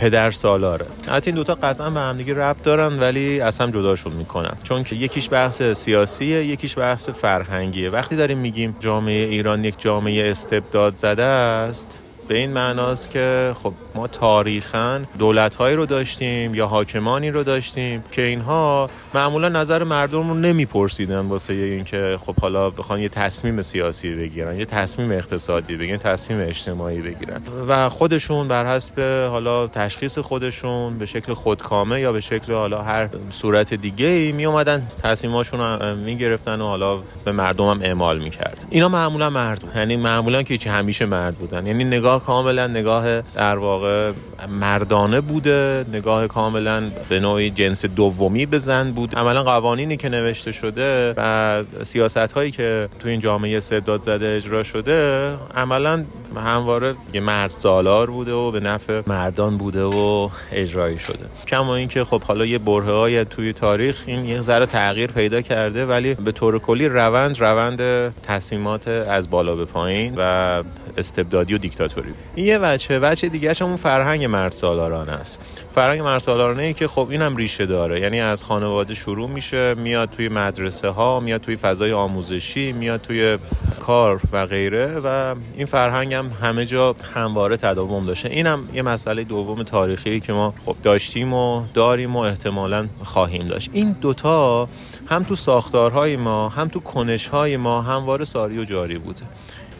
پدر 0.00 0.30
سالاره 0.30 0.86
حتی 1.08 1.30
این 1.30 1.36
دوتا 1.36 1.54
قطعا 1.54 1.90
به 1.90 2.00
هم 2.00 2.16
دیگه 2.16 2.34
ربط 2.34 2.62
دارن 2.62 2.98
ولی 3.00 3.40
از 3.40 3.58
هم 3.58 3.70
جداشون 3.70 4.12
می‌کنن. 4.12 4.54
چون 4.62 4.84
که 4.84 4.96
یکیش 4.96 5.28
بحث 5.30 5.62
سیاسیه 5.62 6.44
یکیش 6.44 6.78
بحث 6.78 7.10
فرهنگیه. 7.10 7.90
وقتی 7.90 8.16
داریم 8.16 8.38
میگیم 8.38 8.76
جامعه 8.80 9.24
ایران 9.26 9.64
یک 9.64 9.74
جامعه 9.78 10.30
استبداد 10.30 10.96
زده 10.96 11.22
است 11.22 12.00
به 12.28 12.38
این 12.38 12.50
معناست 12.50 13.10
که 13.10 13.54
خب 13.62 13.72
ما 13.94 14.06
تاریخا 14.06 15.00
دولتهایی 15.18 15.76
رو 15.76 15.86
داشتیم 15.86 16.54
یا 16.54 16.66
حاکمانی 16.66 17.30
رو 17.30 17.42
داشتیم 17.42 18.04
که 18.12 18.22
اینها 18.22 18.90
معمولا 19.14 19.48
نظر 19.48 19.84
مردم 19.84 20.28
رو 20.28 20.34
نمیپرسیدن 20.34 21.18
واسه 21.18 21.52
اینکه 21.52 22.18
خب 22.26 22.34
حالا 22.40 22.70
بخوان 22.70 23.00
یه 23.00 23.08
تصمیم 23.08 23.62
سیاسی 23.62 24.14
بگیرن 24.14 24.58
یه 24.58 24.64
تصمیم 24.64 25.10
اقتصادی 25.10 25.76
بگیرن 25.76 25.98
تصمیم 25.98 26.40
اجتماعی 26.40 27.00
بگیرن. 27.00 27.42
و 27.68 27.88
خودشون 27.88 28.48
بر 28.48 28.76
حسب 28.76 29.00
حالا 29.30 29.66
تشخیص 29.66 30.18
خودشون 30.18 30.98
به 30.98 31.06
شکل 31.06 31.34
خودکامه 31.34 32.00
یا 32.00 32.12
به 32.12 32.20
شکل 32.20 32.52
حالا 32.52 32.82
هر 32.82 33.08
صورت 33.30 33.74
دیگه 33.74 34.06
ای 34.06 34.32
می 34.32 34.44
اومدن 34.44 34.86
تصمیماشون 35.02 35.60
رو 35.60 35.96
می‌گرفتن 35.96 36.60
و 36.60 36.64
حالا 36.64 36.98
به 37.24 37.32
مردم 37.32 37.64
هم 37.64 37.80
اعمال 37.82 38.18
می‌کردن. 38.18 38.64
اینا 38.70 38.88
معمولا 38.88 39.30
مرد 39.30 39.64
یعنی 39.76 39.96
معمولا 39.96 40.42
که 40.42 40.70
همیشه 40.70 41.06
مرد 41.06 41.34
بودن. 41.34 41.66
یعنی 41.66 41.84
نگاه 41.84 42.13
نگاه 42.14 42.26
کاملا 42.26 42.66
نگاه 42.66 43.20
در 43.20 43.58
واقع 43.58 44.12
مردانه 44.48 45.20
بوده. 45.20 45.84
نگاه 45.92 46.26
کاملا 46.26 46.82
به 47.08 47.20
نوعی 47.20 47.50
جنس 47.50 47.84
دومی 47.86 48.46
به 48.46 48.58
زن 48.58 48.92
بود. 48.92 49.16
عملا 49.16 49.42
قوانینی 49.42 49.96
که 49.96 50.08
نوشته 50.08 50.52
شده 50.52 51.14
و 51.16 51.62
سیاست 51.82 52.16
هایی 52.32 52.50
که 52.50 52.88
تو 52.98 53.08
این 53.08 53.20
جامعه 53.20 53.56
استبداد 53.56 54.02
زده 54.02 54.34
اجرا 54.36 54.62
شده 54.62 55.30
عملا 55.56 56.04
همواره 56.36 56.94
یه 57.12 57.20
مرد 57.20 57.50
سالار 57.50 58.10
بوده 58.10 58.32
و 58.32 58.50
به 58.50 58.60
نفع 58.60 59.02
مردان 59.06 59.58
بوده 59.58 59.82
و 59.84 60.28
اجرایی 60.52 60.98
شده. 60.98 61.26
کما 61.48 61.76
اینکه 61.76 62.04
خب 62.04 62.22
حالا 62.22 62.46
یه 62.46 62.58
بره 62.58 62.92
های 62.92 63.24
توی 63.24 63.52
تاریخ 63.52 64.02
این 64.06 64.24
یه 64.24 64.40
ذره 64.40 64.66
تغییر 64.66 65.10
پیدا 65.10 65.40
کرده 65.40 65.86
ولی 65.86 66.14
به 66.14 66.32
طور 66.32 66.58
کلی 66.58 66.88
روند 66.88 67.40
روند 67.40 67.80
تصمیمات 68.22 68.88
از 68.88 69.30
بالا 69.30 69.56
به 69.56 69.64
پایین 69.64 70.14
و 70.16 70.62
استبدادی 70.98 71.54
و 71.54 71.58
دیکتاتوری. 71.58 72.14
این 72.34 72.46
یه 72.46 72.58
وجه 72.62 72.98
وجه 73.02 73.28
دیگه 73.28 73.62
اون 73.62 73.76
فرهنگ 73.76 74.26
مرد 74.34 74.52
سالارانه 74.52 75.12
است. 75.12 75.40
فرهنگ 75.74 76.00
مرد 76.00 76.18
سالارانه 76.18 76.62
ای 76.62 76.74
که 76.74 76.88
خب 76.88 77.06
اینم 77.10 77.36
ریشه 77.36 77.66
داره. 77.66 78.00
یعنی 78.00 78.20
از 78.20 78.44
خانواده 78.44 78.94
شروع 78.94 79.30
میشه 79.30 79.74
میاد 79.74 80.10
توی 80.10 80.28
مدرسه 80.28 80.88
ها 80.88 81.20
میاد 81.20 81.40
توی 81.40 81.56
فضای 81.56 81.92
آموزشی 81.92 82.72
میاد 82.72 83.00
توی 83.00 83.38
کار 83.80 84.20
و 84.32 84.46
غیره 84.46 85.00
و 85.04 85.34
این 85.56 85.66
فرهنگ 85.66 86.14
هم 86.14 86.30
همه 86.42 86.66
جا 86.66 86.96
همواره 87.14 87.56
تداوم 87.56 88.06
داشته. 88.06 88.28
اینم 88.28 88.68
یه 88.74 88.82
مسئله 88.82 89.24
دوم 89.24 89.62
تاریخی 89.62 90.20
که 90.20 90.32
ما 90.32 90.54
خب 90.66 90.76
داشتیم 90.82 91.32
و 91.32 91.64
داریم 91.74 92.16
و 92.16 92.18
احتمالا 92.18 92.86
خواهیم 93.04 93.46
داشت. 93.46 93.70
این 93.72 93.96
دوتا 94.00 94.68
هم 95.06 95.22
تو 95.22 95.34
ساختارهای 95.34 96.16
ما 96.16 96.48
هم 96.48 96.68
تو 96.68 96.80
کنشهای 96.80 97.56
ما 97.56 97.82
همواره 97.82 98.24
ساری 98.24 98.58
و 98.58 98.64
جاری 98.64 98.98
بوده. 98.98 99.22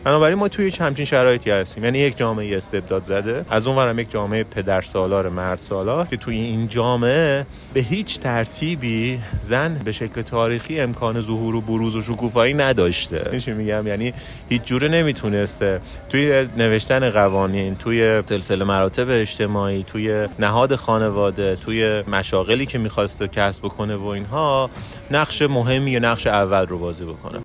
بنابراین 0.05 0.39
ما 0.39 0.49
توی 0.49 0.71
همچین 0.81 1.05
شرایطی 1.05 1.51
هستیم. 1.51 1.85
یعنی 1.85 1.99
یک 1.99 2.17
جامعه 2.19 2.57
استبداد 2.57 3.05
زده 3.05 3.45
از 3.51 3.67
اون 3.67 3.77
ورم 3.77 3.99
یک 3.99 4.11
جامعه 4.11 4.45
پدر 4.45 4.81
سالار 4.81 5.29
مرد 5.29 5.59
سالار 5.59 6.07
که 6.07 6.17
توی 6.17 6.37
این 6.37 6.69
جامعه 6.69 7.47
به 7.75 7.81
هیچ 7.81 8.19
ترتیبی 8.19 9.21
زن 9.41 9.81
به 9.85 9.93
شکل 9.93 10.23
تاریخی 10.23 10.81
امکان 10.81 11.21
ظهور 11.21 11.55
و 11.55 11.61
بروز 11.61 11.97
و 11.97 12.03
شکوفایی 12.03 12.55
نداشته. 12.55 13.29
میشه 13.33 13.55
میگم؟ 13.55 13.87
یعنی 13.87 14.15
هیچ 14.49 14.63
جوره 14.63 14.89
نمی‌تونسته. 14.89 15.81
توی 16.09 16.49
نوشتن 16.57 17.11
قوانین 17.11 17.77
توی 17.77 18.23
سلسله 18.25 18.65
مراتب 18.65 19.07
اجتماعی 19.09 19.83
توی 19.83 20.29
نهاد 20.39 20.75
خانواده 20.75 21.57
توی 21.57 22.03
مشاغلی 22.03 22.67
که 22.67 22.79
می‌خواسته 22.79 23.29
کسب 23.29 23.63
بکنه 23.63 23.97
و 23.97 24.07
اینها 24.07 24.71
نقش 25.11 25.43
مهمی 25.43 25.91
یا 25.91 25.99
نقش 25.99 26.27
اول 26.27 26.67
رو 26.67 26.79
بازی 26.79 27.05
بکنه. 27.05 27.44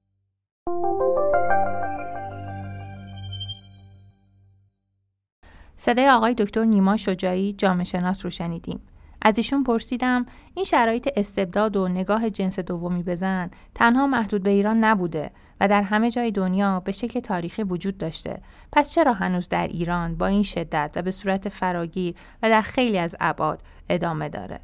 صدای 5.80 6.10
آقای 6.10 6.34
دکتر 6.34 6.64
نیما 6.64 6.98
شجاعی 6.98 7.54
جامعه 7.54 7.84
شناس 7.84 8.26
رو 8.26 8.30
شنیدیم. 8.30 8.80
از 9.22 9.38
ایشون 9.38 9.64
پرسیدم 9.64 10.26
این 10.56 10.66
شرایط 10.66 11.10
استبداد 11.16 11.78
و 11.78 11.88
نگاه 11.88 12.30
جنس 12.30 12.60
دومی 12.60 13.04
بزن 13.04 13.50
تنها 13.76 14.08
محدود 14.08 14.44
به 14.44 14.50
ایران 14.50 14.84
نبوده 14.84 15.32
و 15.62 15.68
در 15.68 15.82
همه 15.82 16.12
جای 16.12 16.32
دنیا 16.32 16.80
به 16.80 16.92
شکل 16.92 17.20
تاریخی 17.20 17.64
وجود 17.64 17.98
داشته 17.98 18.42
پس 18.72 18.90
چرا 18.90 19.14
هنوز 19.14 19.50
در 19.50 19.68
ایران 19.68 20.16
با 20.16 20.28
این 20.28 20.44
شدت 20.44 20.92
و 20.96 21.02
به 21.02 21.12
صورت 21.12 21.50
فراگیر 21.50 22.16
و 22.44 22.50
در 22.50 22.62
خیلی 22.62 22.98
از 22.98 23.16
ابعاد 23.20 23.62
ادامه 23.90 24.30
داره 24.30 24.60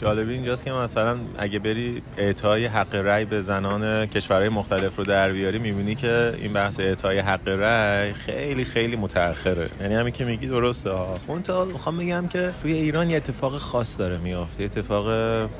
جالبی 0.00 0.32
اینجاست 0.32 0.64
که 0.64 0.72
مثلا 0.72 1.16
اگه 1.38 1.58
بری 1.58 2.02
اعطای 2.16 2.66
حق 2.66 2.94
رأی 2.94 3.24
به 3.24 3.40
زنان 3.40 4.06
کشورهای 4.06 4.48
مختلف 4.48 4.96
رو 4.96 5.04
در 5.04 5.32
بیاری 5.32 5.58
می‌بینی 5.58 5.94
که 5.94 6.34
این 6.38 6.52
بحث 6.52 6.80
اعطای 6.80 7.18
حق 7.18 7.48
رأی 7.48 8.12
خیلی 8.12 8.64
خیلی 8.64 8.96
متأخره. 8.96 9.68
یعنی 9.80 9.94
همین 9.94 10.12
که 10.12 10.24
میگی 10.24 10.46
درسته. 10.46 10.90
ها 10.90 11.14
اون 11.26 11.42
تا 11.42 11.64
می‌خوام 11.64 11.98
بگم 11.98 12.28
که 12.28 12.50
توی 12.62 12.72
ایران 12.72 13.10
یه 13.10 13.16
اتفاق 13.16 13.58
خاص 13.58 13.98
داره 13.98 14.18
میافته 14.18 14.64
اتفاق 14.64 15.08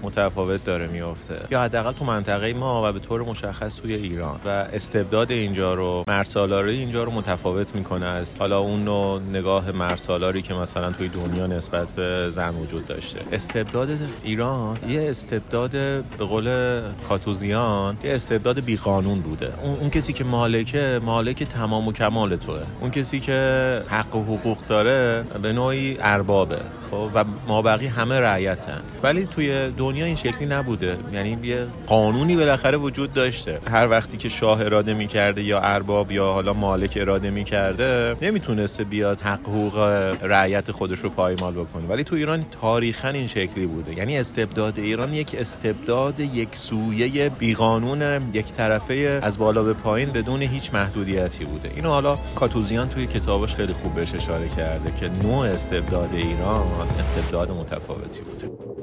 متفاوت 0.02 0.64
داره 0.64 0.86
میافته. 0.86 1.34
یا 1.50 1.62
حداقل 1.62 1.92
تو 1.92 2.04
منطقه 2.04 2.52
ما 2.52 2.88
و 2.88 2.92
به 2.92 2.98
طور 2.98 3.22
مشخص 3.22 3.76
توی 3.76 3.94
ایران. 3.94 4.40
و 4.44 4.48
استبداد 4.48 5.32
اینجا 5.32 5.74
رو 5.74 6.04
مرسالاری 6.08 6.78
اینجا 6.78 7.04
رو 7.04 7.10
متفاوت 7.12 7.74
می‌کنه 7.74 8.06
از 8.06 8.34
حالا 8.38 8.58
اون 8.58 8.84
نوع 8.84 9.20
نگاه 9.32 9.72
مرسالاری 9.72 10.42
که 10.42 10.54
مثلا 10.54 10.92
توی 10.92 11.08
دنیا 11.08 11.46
نسبت 11.46 11.90
به 11.90 12.30
زن 12.30 12.54
وجود 12.54 12.86
داشته. 12.86 13.20
استبداد 13.32 13.88
ایران 14.30 14.78
یه 14.88 15.10
استبداد 15.10 15.70
به 16.18 16.24
قول 16.28 16.80
کاتوزیان 17.08 17.96
یه 18.04 18.14
استبداد 18.14 18.60
بی 18.60 18.76
قانون 18.76 19.20
بوده. 19.20 19.52
اون, 19.62 19.74
اون 19.80 19.90
کسی 19.90 20.12
که 20.12 20.24
مالکه 20.24 21.00
مالک 21.04 21.42
تمام 21.42 21.88
و 21.88 21.92
کمال 21.92 22.36
توه. 22.36 22.60
اون 22.80 22.90
کسی 22.90 23.20
که 23.20 23.82
حق 23.88 24.16
و 24.16 24.22
حقوق 24.22 24.58
داره 24.68 25.24
به 25.42 25.52
نوعی 25.52 25.96
اربابه 26.00 26.58
خب؟ 26.90 27.10
و 27.14 27.24
ما 27.48 27.62
بقی 27.62 27.86
همه 27.86 28.20
رعیتن. 28.20 28.80
ولی 29.02 29.24
توی 29.24 29.70
دنیا 29.70 30.04
این 30.04 30.16
شکلی 30.16 30.46
نبوده. 30.46 30.96
یعنی 31.12 31.38
یه 31.42 31.66
قانونی 31.86 32.36
بالاخره 32.36 32.78
وجود 32.78 33.12
داشته. 33.12 33.58
هر 33.70 33.88
وقتی 33.88 34.16
که 34.16 34.28
شاه 34.28 34.60
اراده 34.60 34.94
می‌کرده 34.94 35.42
یا 35.42 35.60
ارباب 35.60 36.12
یا 36.12 36.32
حالا 36.32 36.52
مالک 36.52 36.98
اراده 37.00 37.30
می‌کرده 37.30 38.16
نمی‌تونسته 38.22 38.84
بیاد 38.84 39.20
حق 39.20 39.48
حقوق 39.48 39.78
رعیت 40.22 40.70
خودش 40.70 40.98
رو 40.98 41.10
پایمال 41.10 41.52
بکنه. 41.52 41.86
ولی 41.88 42.04
تو 42.04 42.16
ایران 42.16 42.44
تاریخا 42.60 43.08
این 43.08 43.26
شکلی 43.26 43.66
بوده. 43.66 43.94
یعنی 43.94 44.16
استبداد 44.20 44.78
ایران 44.78 45.14
یک 45.14 45.36
استبداد 45.38 46.20
یک 46.20 46.48
سویه 46.56 47.28
بیقانون 47.28 48.30
یک 48.32 48.52
طرفه 48.52 49.20
از 49.22 49.38
بالا 49.38 49.62
به 49.62 49.72
پایین 49.72 50.10
بدون 50.10 50.42
هیچ 50.42 50.74
محدودیتی 50.74 51.44
بوده. 51.44 51.70
اینو 51.76 51.88
حالا 51.88 52.18
کاتوزیان 52.34 52.88
توی 52.88 53.06
کتابش 53.06 53.54
خیلی 53.54 53.72
خوب 53.72 53.94
بهش 53.94 54.14
اشاره 54.14 54.48
کرده 54.48 54.92
که 55.00 55.10
نوع 55.22 55.46
استبداد 55.46 56.14
ایران 56.14 56.66
استبداد 56.98 57.50
متفاوتی 57.50 58.22
بوده. 58.22 58.79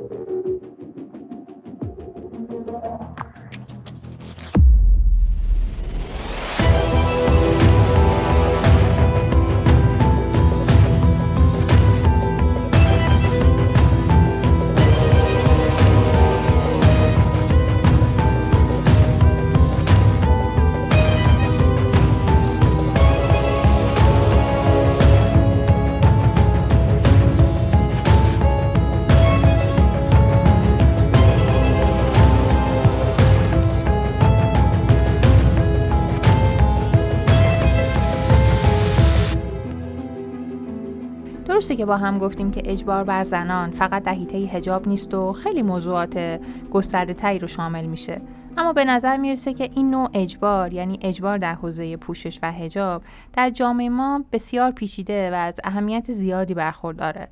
که 41.78 41.86
با 41.86 41.98
هم 41.98 42.20
گفتیم 42.20 42.52
که 42.52 42.62
اجبار 42.66 43.04
بر 43.04 43.24
زنان 43.24 43.72
فقط 43.72 44.04
در 44.04 44.14
حیطه 44.14 44.38
هجاب 44.38 44.88
نیست 44.88 45.14
و 45.14 45.34
خیلی 45.34 45.62
موضوعات 45.62 46.40
گسترده 46.72 47.14
تری 47.14 47.40
رو 47.40 47.48
شامل 47.48 47.86
میشه. 47.86 48.22
اما 48.58 48.74
به 48.74 48.86
نظر 48.86 49.18
می‌رسه 49.18 49.54
که 49.54 49.70
این 49.76 49.92
نوع 49.92 50.10
اجبار 50.14 50.74
یعنی 50.74 51.00
اجبار 51.02 51.38
در 51.38 51.54
حوزه 51.54 51.98
پوشش 51.98 52.40
و 52.44 52.52
هجاب 52.52 53.04
در 53.34 53.50
جامعه 53.50 53.90
ما 53.90 54.26
بسیار 54.32 54.72
پیچیده 54.72 55.32
و 55.32 55.34
از 55.34 55.56
اهمیت 55.64 56.12
زیادی 56.12 56.54
برخورداره. 56.54 57.28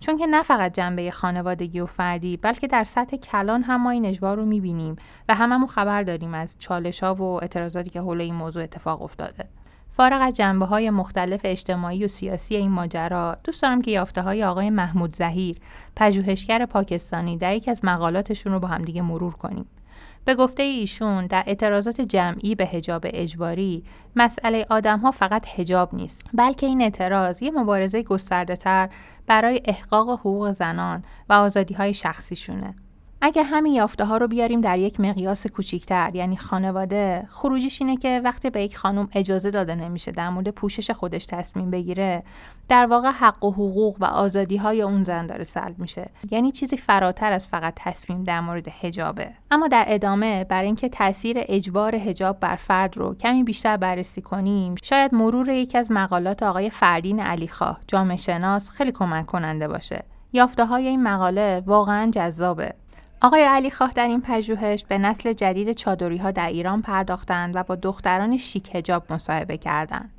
چون 0.00 0.16
که 0.18 0.26
نه 0.26 0.42
فقط 0.42 0.74
جنبه 0.74 1.10
خانوادگی 1.10 1.80
و 1.80 1.86
فردی 1.86 2.36
بلکه 2.36 2.66
در 2.66 2.84
سطح 2.84 3.16
کلان 3.16 3.62
هم 3.62 3.82
ما 3.82 3.90
این 3.90 4.04
اجبار 4.04 4.36
رو 4.36 4.44
می‌بینیم 4.44 4.96
و 5.28 5.34
هممون 5.34 5.66
خبر 5.66 6.02
داریم 6.02 6.34
از 6.34 6.56
چالش 6.58 7.02
ها 7.02 7.14
و 7.14 7.22
اعتراضاتی 7.22 7.90
که 7.90 8.00
حول 8.00 8.20
این 8.20 8.34
موضوع 8.34 8.62
اتفاق 8.62 9.02
افتاده. 9.02 9.44
فارغ 10.00 10.20
از 10.22 10.34
جنبه 10.34 10.66
های 10.66 10.90
مختلف 10.90 11.40
اجتماعی 11.44 12.04
و 12.04 12.08
سیاسی 12.08 12.56
این 12.56 12.70
ماجرا 12.70 13.36
دوست 13.44 13.62
دارم 13.62 13.82
که 13.82 13.90
یافته 13.90 14.22
های 14.22 14.44
آقای 14.44 14.70
محمود 14.70 15.16
زهیر 15.16 15.56
پژوهشگر 15.96 16.66
پاکستانی 16.66 17.36
در 17.36 17.56
یک 17.56 17.68
از 17.68 17.80
مقالاتشون 17.84 18.52
رو 18.52 18.60
با 18.60 18.68
همدیگه 18.68 19.02
مرور 19.02 19.32
کنیم. 19.32 19.66
به 20.24 20.34
گفته 20.34 20.62
ایشون 20.62 21.26
در 21.26 21.44
اعتراضات 21.46 22.00
جمعی 22.00 22.54
به 22.54 22.66
هجاب 22.66 23.02
اجباری 23.06 23.84
مسئله 24.16 24.66
آدم 24.70 24.98
ها 24.98 25.10
فقط 25.10 25.46
هجاب 25.56 25.94
نیست 25.94 26.22
بلکه 26.34 26.66
این 26.66 26.82
اعتراض 26.82 27.42
یه 27.42 27.50
مبارزه 27.50 28.02
گسترده 28.02 28.56
تر 28.56 28.88
برای 29.26 29.60
احقاق 29.64 30.10
حقوق 30.10 30.52
زنان 30.52 31.04
و 31.28 31.32
آزادی 31.32 31.74
های 31.74 31.94
شخصیشونه. 31.94 32.74
اگه 33.22 33.42
همین 33.42 33.72
یافته 33.72 34.04
ها 34.04 34.16
رو 34.16 34.28
بیاریم 34.28 34.60
در 34.60 34.78
یک 34.78 35.00
مقیاس 35.00 35.46
کوچیکتر 35.46 36.10
یعنی 36.14 36.36
خانواده 36.36 37.26
خروجیش 37.28 37.82
اینه 37.82 37.96
که 37.96 38.20
وقتی 38.24 38.50
به 38.50 38.62
یک 38.62 38.76
خانم 38.76 39.08
اجازه 39.12 39.50
داده 39.50 39.74
نمیشه 39.74 40.12
در 40.12 40.30
مورد 40.30 40.48
پوشش 40.48 40.90
خودش 40.90 41.26
تصمیم 41.26 41.70
بگیره 41.70 42.22
در 42.68 42.86
واقع 42.86 43.10
حق 43.10 43.44
و 43.44 43.50
حقوق 43.50 43.96
و 44.00 44.04
آزادی 44.04 44.56
های 44.56 44.82
اون 44.82 45.04
زن 45.04 45.26
داره 45.26 45.44
سلب 45.44 45.78
میشه. 45.78 46.10
یعنی 46.30 46.52
چیزی 46.52 46.76
فراتر 46.76 47.32
از 47.32 47.48
فقط 47.48 47.72
تصمیم 47.76 48.24
در 48.24 48.40
مورد 48.40 48.68
حجابه. 48.68 49.30
اما 49.50 49.68
در 49.68 49.84
ادامه 49.88 50.44
برای 50.44 50.66
اینکه 50.66 50.88
تاثیر 50.88 51.36
اجبار 51.40 51.98
حجاب 51.98 52.40
بر 52.40 52.56
فرد 52.56 52.96
رو 52.96 53.14
کمی 53.14 53.44
بیشتر 53.44 53.76
بررسی 53.76 54.22
کنیم 54.22 54.74
شاید 54.82 55.14
مرور 55.14 55.48
یکی 55.48 55.78
از 55.78 55.90
مقالات 55.90 56.42
آقای 56.42 56.70
فردین 56.70 57.20
علیخواه 57.20 57.80
جامعه 57.86 58.16
شناس 58.16 58.70
خیلی 58.70 58.92
کمک 58.92 59.26
کننده 59.26 59.68
باشه. 59.68 60.04
یافته 60.32 60.64
های 60.64 60.88
این 60.88 61.02
مقاله 61.02 61.62
واقعا 61.66 62.10
جذابه. 62.10 62.74
آقای 63.22 63.42
علی 63.42 63.70
خواه 63.70 63.92
در 63.92 64.06
این 64.06 64.20
پژوهش 64.20 64.84
به 64.88 64.98
نسل 64.98 65.32
جدید 65.32 65.72
چادری 65.72 66.16
ها 66.16 66.30
در 66.30 66.48
ایران 66.48 66.82
پرداختند 66.82 67.56
و 67.56 67.62
با 67.62 67.74
دختران 67.74 68.38
شیک 68.38 68.74
هجاب 68.74 69.12
مصاحبه 69.12 69.56
کردند. 69.56 70.10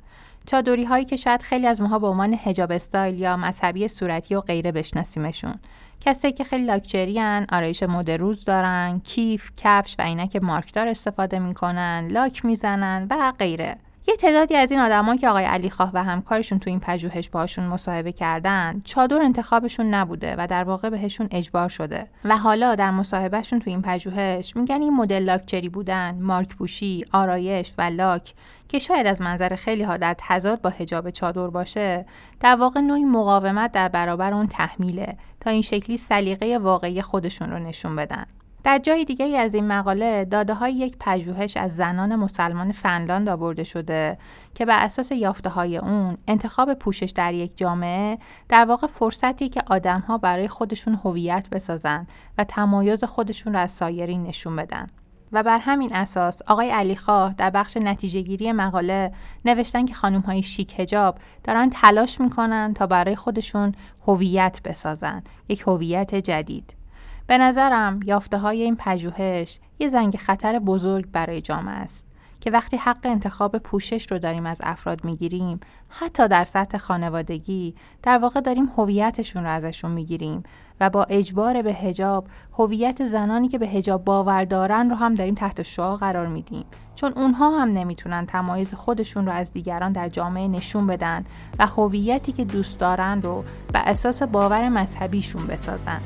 چادری 0.46 0.84
هایی 0.84 1.04
که 1.04 1.16
شاید 1.16 1.42
خیلی 1.42 1.66
از 1.66 1.80
ماها 1.80 1.98
به 1.98 2.06
عنوان 2.06 2.38
هجاب 2.44 2.72
استایل 2.72 3.20
یا 3.20 3.36
مذهبی 3.36 3.88
صورتی 3.88 4.34
و 4.34 4.40
غیره 4.40 4.72
بشناسیمشون. 4.72 5.54
کسایی 6.00 6.34
که 6.34 6.44
خیلی 6.44 6.64
لاکچری 6.64 7.18
هن، 7.18 7.46
آرایش 7.52 7.82
مد 7.82 8.10
روز 8.10 8.44
دارن، 8.44 9.00
کیف، 9.04 9.50
کفش 9.56 9.96
و 9.98 10.02
عینک 10.02 10.36
مارکدار 10.36 10.88
استفاده 10.88 11.38
می‌کنن، 11.38 12.08
لاک 12.10 12.44
می‌زنن 12.44 13.06
و 13.10 13.32
غیره. 13.38 13.76
یه 14.06 14.16
تعدادی 14.16 14.56
از 14.56 14.70
این 14.70 14.80
آدمایی 14.80 15.18
که 15.18 15.28
آقای 15.28 15.44
علی 15.44 15.70
خواه 15.70 15.90
و 15.94 16.04
همکارشون 16.04 16.58
تو 16.58 16.70
این 16.70 16.80
پژوهش 16.80 17.28
باشون 17.28 17.64
مصاحبه 17.64 18.12
کردن 18.12 18.80
چادر 18.84 19.22
انتخابشون 19.22 19.94
نبوده 19.94 20.34
و 20.38 20.46
در 20.46 20.64
واقع 20.64 20.88
بهشون 20.88 21.28
اجبار 21.30 21.68
شده. 21.68 22.06
و 22.24 22.38
حالا 22.38 22.74
در 22.74 22.90
مصاحبهشون 22.90 23.58
تو 23.58 23.70
این 23.70 23.82
پژوهش 23.82 24.56
میگن 24.56 24.80
این 24.80 24.96
مدل 24.96 25.18
لاکچری 25.18 25.68
بودن 25.68 26.18
مارک 26.20 26.48
پوشی 26.48 27.04
آرایش 27.12 27.72
و 27.78 27.82
لاک 27.82 28.34
که 28.68 28.78
شاید 28.78 29.06
از 29.06 29.20
منظر 29.20 29.56
خیلی 29.56 29.82
ها 29.82 29.96
در 29.96 30.14
تضاد 30.18 30.60
با 30.60 30.70
حجاب 30.70 31.10
چادر 31.10 31.46
باشه 31.46 32.06
در 32.40 32.56
واقع 32.56 32.80
نوعی 32.80 33.04
مقاومت 33.04 33.72
در 33.72 33.88
برابر 33.88 34.34
اون 34.34 34.46
تحمیله 34.46 35.16
تا 35.40 35.50
این 35.50 35.62
شکلی 35.62 35.96
سلیقه 35.96 36.58
واقعی 36.58 37.02
خودشون 37.02 37.50
رو 37.50 37.58
نشون 37.58 37.96
بدن. 37.96 38.26
در 38.64 38.78
جای 38.78 39.04
دیگه 39.04 39.38
از 39.38 39.54
این 39.54 39.68
مقاله 39.68 40.24
داده 40.24 40.54
های 40.54 40.72
یک 40.72 40.96
پژوهش 41.00 41.56
از 41.56 41.76
زنان 41.76 42.16
مسلمان 42.16 42.72
فنلاند 42.72 43.28
آورده 43.28 43.64
شده 43.64 44.18
که 44.54 44.66
بر 44.66 44.84
اساس 44.84 45.12
یافته 45.12 45.50
های 45.50 45.76
اون 45.76 46.18
انتخاب 46.28 46.74
پوشش 46.74 47.10
در 47.10 47.34
یک 47.34 47.56
جامعه 47.56 48.18
در 48.48 48.64
واقع 48.64 48.86
فرصتی 48.86 49.48
که 49.48 49.62
آدم 49.66 50.00
ها 50.00 50.18
برای 50.18 50.48
خودشون 50.48 51.00
هویت 51.04 51.48
بسازن 51.50 52.06
و 52.38 52.44
تمایز 52.44 53.04
خودشون 53.04 53.52
را 53.52 53.60
از 53.60 53.70
سایرین 53.70 54.22
نشون 54.22 54.56
بدن. 54.56 54.86
و 55.32 55.42
بر 55.42 55.58
همین 55.58 55.94
اساس 55.94 56.42
آقای 56.46 56.70
علی 56.70 56.96
خواه 56.96 57.34
در 57.34 57.50
بخش 57.50 57.76
نتیجه 57.76 58.20
گیری 58.20 58.52
مقاله 58.52 59.12
نوشتن 59.44 59.86
که 59.86 59.94
خانم 59.94 60.20
های 60.20 60.42
شیک 60.42 60.80
هجاب 60.80 61.18
دارن 61.44 61.70
تلاش 61.70 62.20
می‌کنن 62.20 62.74
تا 62.74 62.86
برای 62.86 63.16
خودشون 63.16 63.74
هویت 64.06 64.60
بسازن 64.64 65.22
یک 65.48 65.60
هویت 65.66 66.14
جدید 66.14 66.81
به 67.26 67.38
نظرم 67.38 68.00
یافته 68.04 68.38
های 68.38 68.62
این 68.62 68.76
پژوهش 68.76 69.58
یه 69.78 69.88
زنگ 69.88 70.16
خطر 70.16 70.58
بزرگ 70.58 71.10
برای 71.12 71.40
جامعه 71.40 71.74
است 71.74 72.12
که 72.40 72.50
وقتی 72.50 72.76
حق 72.76 72.98
انتخاب 73.04 73.58
پوشش 73.58 74.12
رو 74.12 74.18
داریم 74.18 74.46
از 74.46 74.60
افراد 74.64 75.04
می‌گیریم 75.04 75.60
حتی 75.88 76.28
در 76.28 76.44
سطح 76.44 76.78
خانوادگی 76.78 77.74
در 78.02 78.18
واقع 78.18 78.40
داریم 78.40 78.72
هویتشون 78.76 79.44
رو 79.44 79.50
ازشون 79.50 79.90
می‌گیریم 79.90 80.42
و 80.80 80.90
با 80.90 81.04
اجبار 81.04 81.62
به 81.62 81.72
هجاب 81.72 82.26
هویت 82.58 83.04
زنانی 83.04 83.48
که 83.48 83.58
به 83.58 83.66
هجاب 83.66 84.04
باور 84.04 84.44
دارن 84.44 84.90
رو 84.90 84.96
هم 84.96 85.14
داریم 85.14 85.34
تحت 85.34 85.62
شعا 85.62 85.96
قرار 85.96 86.26
میدیم. 86.26 86.64
چون 86.94 87.12
اونها 87.16 87.60
هم 87.60 87.68
نمی‌تونن 87.68 88.26
تمایز 88.26 88.74
خودشون 88.74 89.26
رو 89.26 89.32
از 89.32 89.52
دیگران 89.52 89.92
در 89.92 90.08
جامعه 90.08 90.48
نشون 90.48 90.86
بدن 90.86 91.24
و 91.58 91.66
هویتی 91.66 92.32
که 92.32 92.44
دوست 92.44 92.78
دارن 92.78 93.22
رو 93.22 93.44
به 93.72 93.78
اساس 93.78 94.22
باور 94.22 94.68
مذهبیشون 94.68 95.46
بسازن. 95.46 96.00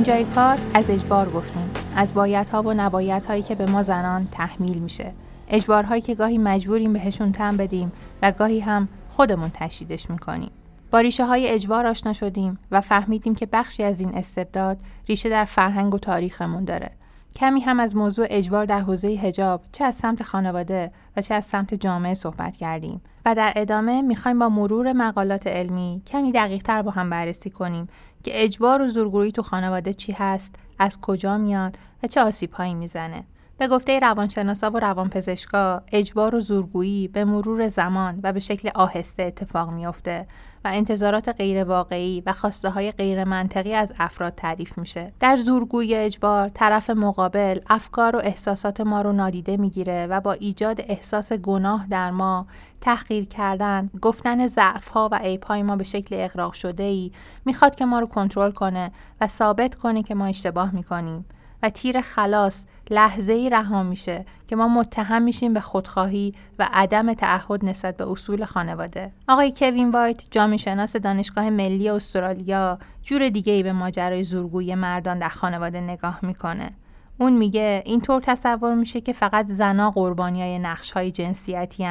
اینجای 0.00 0.24
کار 0.24 0.58
از 0.74 0.90
اجبار 0.90 1.30
گفتیم. 1.30 1.70
از 1.96 2.14
بایدها 2.14 2.62
و 2.62 2.72
نبایدهایی 2.72 3.42
که 3.42 3.54
به 3.54 3.66
ما 3.66 3.82
زنان 3.82 4.28
تحمیل 4.32 4.78
میشه. 4.78 5.12
اجبارهایی 5.48 6.00
که 6.00 6.14
گاهی 6.14 6.38
مجبوریم 6.38 6.92
بهشون 6.92 7.32
تن 7.32 7.56
بدیم 7.56 7.92
و 8.22 8.32
گاهی 8.32 8.60
هم 8.60 8.88
خودمون 9.10 9.50
تشدیدش 9.54 10.10
می‌کنیم. 10.10 10.50
با 10.90 11.00
ریشه 11.00 11.26
های 11.26 11.48
اجبار 11.48 11.86
آشنا 11.86 12.12
شدیم 12.12 12.58
و 12.70 12.80
فهمیدیم 12.80 13.34
که 13.34 13.46
بخشی 13.46 13.82
از 13.82 14.00
این 14.00 14.14
استبداد 14.14 14.78
ریشه 15.08 15.28
در 15.28 15.44
فرهنگ 15.44 15.94
و 15.94 15.98
تاریخمون 15.98 16.64
داره. 16.64 16.90
کمی 17.36 17.60
هم 17.60 17.80
از 17.80 17.96
موضوع 17.96 18.26
اجبار 18.30 18.64
در 18.64 18.80
حوزه 18.80 19.08
هجاب 19.08 19.62
چه 19.72 19.84
از 19.84 19.94
سمت 19.94 20.22
خانواده 20.22 20.92
و 21.16 21.22
چه 21.22 21.34
از 21.34 21.44
سمت 21.44 21.74
جامعه 21.74 22.14
صحبت 22.14 22.56
کردیم 22.56 23.00
و 23.26 23.34
در 23.34 23.52
ادامه 23.56 24.02
می‌خوایم 24.02 24.38
با 24.38 24.48
مرور 24.48 24.92
مقالات 24.92 25.46
علمی 25.46 26.02
کمی 26.06 26.32
دقیق 26.32 26.62
تر 26.62 26.82
با 26.82 26.90
هم 26.90 27.10
بررسی 27.10 27.50
کنیم 27.50 27.88
که 28.24 28.44
اجبار 28.44 28.82
و 28.82 28.88
زورگویی 28.88 29.32
تو 29.32 29.42
خانواده 29.42 29.92
چی 29.92 30.12
هست، 30.12 30.54
از 30.78 31.00
کجا 31.00 31.38
میاد 31.38 31.78
و 32.02 32.06
چه 32.06 32.20
آسیب 32.20 32.52
هایی 32.52 32.74
می‌زنه. 32.74 33.24
به 33.60 33.68
گفته 33.68 33.98
روانشناسا 33.98 34.70
و 34.70 34.80
روانپزشکا 34.80 35.82
اجبار 35.92 36.34
و 36.34 36.40
زورگویی 36.40 37.08
به 37.08 37.24
مرور 37.24 37.68
زمان 37.68 38.20
و 38.22 38.32
به 38.32 38.40
شکل 38.40 38.70
آهسته 38.74 39.22
اتفاق 39.22 39.70
میافته 39.70 40.26
و 40.64 40.70
انتظارات 40.72 41.28
غیر 41.28 41.64
واقعی 41.64 42.22
و 42.26 42.32
خواسته 42.32 42.70
های 42.70 42.92
غیر 42.92 43.24
منطقی 43.24 43.74
از 43.74 43.92
افراد 43.98 44.34
تعریف 44.34 44.78
میشه. 44.78 45.12
در 45.20 45.36
زورگویی 45.36 45.94
اجبار 45.94 46.48
طرف 46.48 46.90
مقابل 46.90 47.58
افکار 47.70 48.16
و 48.16 48.18
احساسات 48.18 48.80
ما 48.80 49.02
رو 49.02 49.12
نادیده 49.12 49.56
می‌گیره 49.56 50.06
و 50.06 50.20
با 50.20 50.32
ایجاد 50.32 50.80
احساس 50.88 51.32
گناه 51.32 51.86
در 51.90 52.10
ما 52.10 52.46
تحقیر 52.80 53.24
کردن، 53.24 53.90
گفتن 54.02 54.46
ضعف 54.46 54.88
ها 54.88 55.08
و 55.12 55.14
عیب 55.14 55.44
های 55.44 55.62
ما 55.62 55.76
به 55.76 55.84
شکل 55.84 56.16
اقراق 56.18 56.52
شده 56.52 56.82
ای 56.82 57.12
می‌خواد 57.44 57.74
که 57.74 57.84
ما 57.84 57.98
رو 57.98 58.06
کنترل 58.06 58.50
کنه 58.50 58.92
و 59.20 59.26
ثابت 59.26 59.74
کنه 59.74 60.02
که 60.02 60.14
ما 60.14 60.26
اشتباه 60.26 60.74
می‌کنیم. 60.74 61.24
و 61.62 61.70
تیر 61.70 62.00
خلاص 62.00 62.66
لحظه 62.90 63.32
ای 63.32 63.50
رها 63.50 63.82
میشه 63.82 64.24
که 64.48 64.56
ما 64.56 64.68
متهم 64.68 65.22
میشیم 65.22 65.54
به 65.54 65.60
خودخواهی 65.60 66.34
و 66.58 66.68
عدم 66.72 67.14
تعهد 67.14 67.64
نسبت 67.64 67.96
به 67.96 68.10
اصول 68.10 68.44
خانواده. 68.44 69.12
آقای 69.28 69.52
کوین 69.56 69.90
وایت 69.90 70.22
جامعه 70.30 70.56
شناس 70.56 70.96
دانشگاه 70.96 71.50
ملی 71.50 71.88
استرالیا 71.88 72.78
جور 73.02 73.28
دیگه 73.28 73.52
ای 73.52 73.62
به 73.62 73.72
ماجرای 73.72 74.24
زورگویی 74.24 74.74
مردان 74.74 75.18
در 75.18 75.28
خانواده 75.28 75.80
نگاه 75.80 76.18
می‌کنه. 76.22 76.70
اون 77.18 77.32
میگه 77.32 77.82
اینطور 77.86 78.22
تصور 78.22 78.74
میشه 78.74 79.00
که 79.00 79.12
فقط 79.12 79.46
زنا 79.48 79.90
قربانی 79.90 80.42
های 80.42 80.58
نقش 80.58 80.90
های 80.92 81.10
جنسیتی 81.10 81.88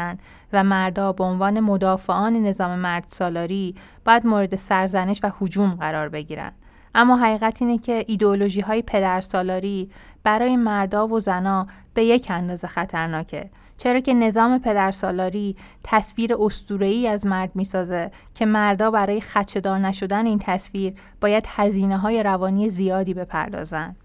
و 0.53 0.63
مردا 0.63 1.11
به 1.11 1.23
عنوان 1.23 1.59
مدافعان 1.59 2.33
نظام 2.33 2.79
مرد 2.79 3.03
سالاری 3.07 3.75
باید 4.05 4.27
مورد 4.27 4.55
سرزنش 4.55 5.19
و 5.23 5.31
حجوم 5.39 5.75
قرار 5.75 6.09
بگیرن. 6.09 6.51
اما 6.99 7.17
حقیقت 7.17 7.61
اینه 7.61 7.77
که 7.77 8.05
ایدئولوژی 8.07 8.61
های 8.61 8.81
پدر 8.81 9.21
سالاری 9.21 9.89
برای 10.23 10.55
مردا 10.55 11.07
و 11.07 11.19
زنا 11.19 11.67
به 11.93 12.03
یک 12.03 12.27
اندازه 12.29 12.67
خطرناکه. 12.67 13.49
چرا 13.77 13.99
که 13.99 14.13
نظام 14.13 14.59
پدر 14.59 14.91
سالاری 14.91 15.55
تصویر 15.83 16.35
استورهی 16.39 17.07
از 17.07 17.25
مرد 17.25 17.51
می‌سازه 17.55 18.11
که 18.33 18.45
مردا 18.45 18.91
برای 18.91 19.21
خدشدار 19.21 19.79
نشدن 19.79 20.25
این 20.25 20.39
تصویر 20.39 20.93
باید 21.21 21.45
هزینه 21.47 21.97
های 21.97 22.23
روانی 22.23 22.69
زیادی 22.69 23.13
بپردازن. 23.13 23.95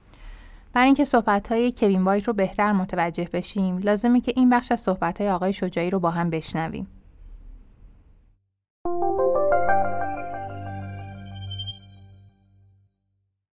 برای 0.72 0.86
اینکه 0.86 1.04
صحبت 1.04 1.52
های 1.52 1.72
کوین 1.72 2.04
وایت 2.04 2.24
رو 2.24 2.32
بهتر 2.32 2.72
متوجه 2.72 3.28
بشیم 3.32 3.78
لازمه 3.78 4.20
که 4.20 4.32
این 4.36 4.50
بخش 4.50 4.72
از 4.72 4.80
صحبت 4.80 5.20
های 5.20 5.30
آقای 5.30 5.52
شجاعی 5.52 5.90
رو 5.90 6.00
با 6.00 6.10
هم 6.10 6.30
بشنویم. 6.30 6.86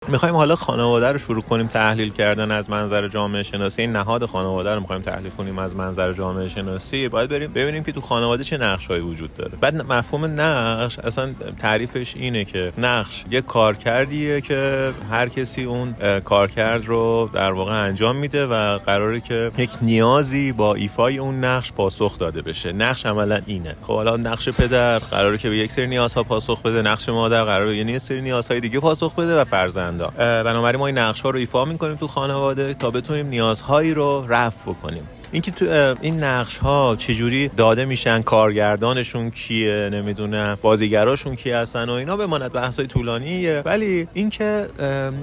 می‌خوایم 0.08 0.36
حالا 0.36 0.56
خانواده 0.56 1.12
رو 1.12 1.18
شروع 1.18 1.42
کنیم 1.42 1.68
تحلیل 1.68 2.14
کردن 2.14 2.52
از 2.52 2.70
منظر 2.70 3.08
جامعه 3.08 3.44
شناسی. 3.44 3.82
این 3.82 3.92
نهاد 3.92 4.26
خانواده 4.26 4.74
رو 4.74 4.80
می‌خوایم 4.80 5.02
تحلیل 5.02 5.32
کنیم 5.32 5.60
از 5.60 5.76
منظر 5.76 6.14
جامعه 6.14 6.48
شناسی. 6.48 7.10
باید 7.10 7.30
بریم 7.30 7.54
ببینیم 7.54 7.84
که 7.84 7.92
تو 7.92 8.02
خانواده 8.02 8.44
چه 8.44 8.58
نقشهایی 8.58 9.02
وجود 9.02 9.34
داره. 9.34 9.52
بعد 9.62 9.92
مفهوم 9.92 10.26
نقش 10.26 11.00
اصلا 11.00 11.30
تعریفش 11.60 12.16
اینه 12.16 12.46
که 12.46 12.74
نقش 12.78 13.24
یه 13.32 13.42
کارکردیه 13.42 14.42
که 14.42 14.92
هر 15.12 15.30
کسی 15.30 15.64
اون 15.64 15.96
کارکرد 16.20 16.86
رو 16.86 17.30
در 17.34 17.52
واقع 17.52 17.74
انجام 17.74 18.16
میده 18.16 18.46
و 18.46 18.78
قراره 18.78 19.22
که 19.22 19.52
یک 19.58 19.70
نیازی 19.82 20.52
با 20.52 20.76
ایفای 20.76 21.18
اون 21.18 21.44
نقش 21.44 21.72
پاسخ 21.72 22.20
داده 22.20 22.42
بشه. 22.42 22.72
نقش 22.72 23.06
عملا 23.06 23.42
اینه. 23.46 23.76
خب 23.82 23.94
حالا 23.94 24.18
نقش 24.18 24.50
پدر 24.50 25.00
قراره 25.00 25.38
که 25.38 25.50
به 25.50 25.58
یک 25.58 25.72
سری 25.72 25.88
نیازها 25.88 26.24
پاسخ 26.24 26.62
بده 26.62 26.82
نقش 26.82 27.10
مادر 27.10 27.44
قراره 27.44 27.78
یه 27.78 27.98
سری 27.98 28.22
نیازهای 28.22 28.60
دیگه 28.60 28.80
پاسخ 28.80 29.16
بده 29.16 29.40
و 29.40 29.44
فرزند 29.44 29.95
بنابراین 30.18 30.80
ما 30.80 30.88
این 30.88 30.98
نقش 30.98 31.22
ها 31.22 31.30
رو 31.30 31.40
ایفا 31.40 31.66
می‌کنیم 31.66 31.96
تو 31.96 32.08
خانواده 32.08 32.74
تا 32.74 32.92
بتونیم 32.92 33.28
نیازهایی 33.28 33.94
رو 33.94 34.26
رفع 34.28 34.72
بکنیم. 34.72 35.04
اینکه 35.32 35.52
تو 35.52 35.96
این 36.02 36.24
نقش 36.24 36.58
ها 36.58 36.96
چجوری 36.98 37.48
داده 37.48 37.86
میشن 37.86 38.22
کارگردانشون 38.22 39.32
کیه 39.32 39.90
نمی‌دونم 39.94 40.58
بازیگراشون 40.62 41.36
کی 41.36 41.52
هستن 41.52 41.90
و 41.90 41.92
اینا 41.92 42.18
بماند 42.18 42.52
بحث 42.52 42.80
های 42.80 42.88
طولانیه. 42.88 43.62
ولی 43.66 44.08
اینکه 44.14 44.68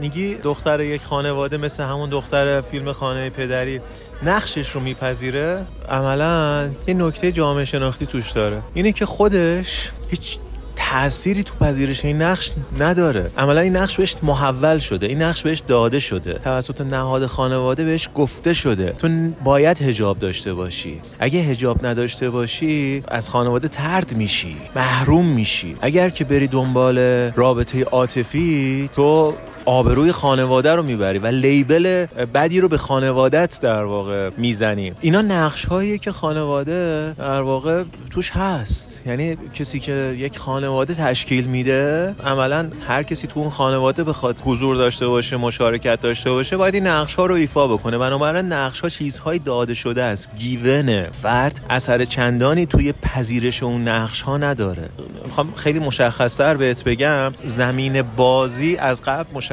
میگی 0.00 0.35
دختر 0.35 0.80
یک 0.80 1.02
خانواده 1.02 1.56
مثل 1.56 1.82
همون 1.82 2.11
دختر 2.11 2.61
فیلم 2.61 2.92
خانه 2.92 3.30
پدری 3.30 3.80
نقشش 4.22 4.68
رو 4.68 4.80
میپذیره 4.80 5.66
عملا 5.88 6.70
یه 6.87 6.94
نکته 6.94 7.32
جامعه 7.32 7.64
شناختی 7.64 8.06
توش 8.06 8.30
داره. 8.30 8.62
اینه 8.74 8.92
که 8.92 9.06
خودش 9.06 9.90
هیچ 10.11 10.38
تأثیری 10.76 11.42
تو 11.42 11.54
پذیرش 11.54 12.04
این 12.04 12.22
نقش 12.22 12.52
نداره. 12.78 13.30
عملا 13.38 13.61
این 13.61 13.76
نقش 13.76 13.96
بهش 13.96 14.16
محول 14.22 14.78
شده. 14.78 15.06
این 15.06 15.22
نقش 15.22 15.42
بهش 15.42 15.62
داده 15.68 15.98
شده. 15.98 16.35
توسط 16.44 16.80
نهاد 16.80 17.26
خانواده 17.26 17.85
بهش 17.85 18.08
گفته 18.14 18.52
شده. 18.52 18.94
تو 18.98 19.08
باید 19.44 19.82
هجاب 19.82 20.18
داشته 20.18 20.54
باشی. 20.54 21.00
اگه 21.18 21.40
هجاب 21.40 21.87
نداشته 21.87 22.30
باشی 22.30 23.02
از 23.08 23.28
خانواده 23.28 23.68
ترد 23.68 24.16
میشی. 24.16 24.56
محروم 24.76 25.26
میشی. 25.26 25.74
اگر 25.80 26.11
که 26.11 26.24
بری 26.24 26.46
دنبال 26.46 26.98
رابطه 27.37 27.85
عاطفی 27.85 28.88
تو 28.92 29.35
آبروی 29.64 30.12
خانواده 30.12 30.75
رو 30.75 30.83
می‌بری 30.83 31.18
و 31.18 31.27
لیبل 31.27 32.07
بدی 32.35 32.61
رو 32.61 32.68
به 32.68 32.79
خانوادت 32.79 33.59
در 33.62 33.85
واقع 33.85 34.31
می‌زنی. 34.37 34.92
اینا 35.01 35.22
نقش 35.22 35.64
هایی 35.64 35.98
که 35.98 36.12
خانواده 36.12 37.14
در 37.18 37.42
واقع 37.42 37.85
توش 38.11 38.31
هست. 38.31 39.03
یعنی 39.07 39.37
کسی 39.55 39.81
که 39.81 40.14
یک 40.18 40.38
خانواده 40.38 40.94
تشکیل 40.94 41.46
میده 41.46 42.14
عملا 42.25 42.70
هر 42.88 43.03
کسی 43.03 43.27
تو 43.27 43.40
اون 43.40 43.51
خانواده 43.51 44.05
بخواد 44.05 44.42
حضور 44.44 44.77
داشته 44.77 45.07
باشه 45.07 45.37
مشارکت 45.37 46.01
داشته 46.01 46.31
باشه 46.31 46.57
باید 46.57 46.75
این 46.75 46.87
نقش 46.87 47.14
ها 47.14 47.27
رو 47.27 47.35
ایفا 47.35 47.68
بکنه. 47.68 47.98
بنابراین 47.98 48.53
نقش 48.53 48.81
ها 48.81 48.88
چیزهای 48.88 49.38
داده 49.38 49.75
شده 49.75 50.03
است. 50.03 50.31
گیونه 50.38 51.09
فرد 51.22 51.61
اثر 51.70 52.05
چندانی 52.05 52.66
توی 52.66 52.92
پذیرش 52.92 53.62
اون 53.62 53.88
نقش 53.88 54.22
ها 54.22 54.37
نداره. 54.37 54.88
می‌خوام 55.25 55.53
خیلی 55.55 55.79
مشخصتر 55.79 56.57
بهت 56.57 56.85
بگم. 56.85 57.33
زمین 57.44 58.03
بازی 58.03 58.77
از 58.77 59.01
قبل 59.01 59.29
مشخص 59.35 59.51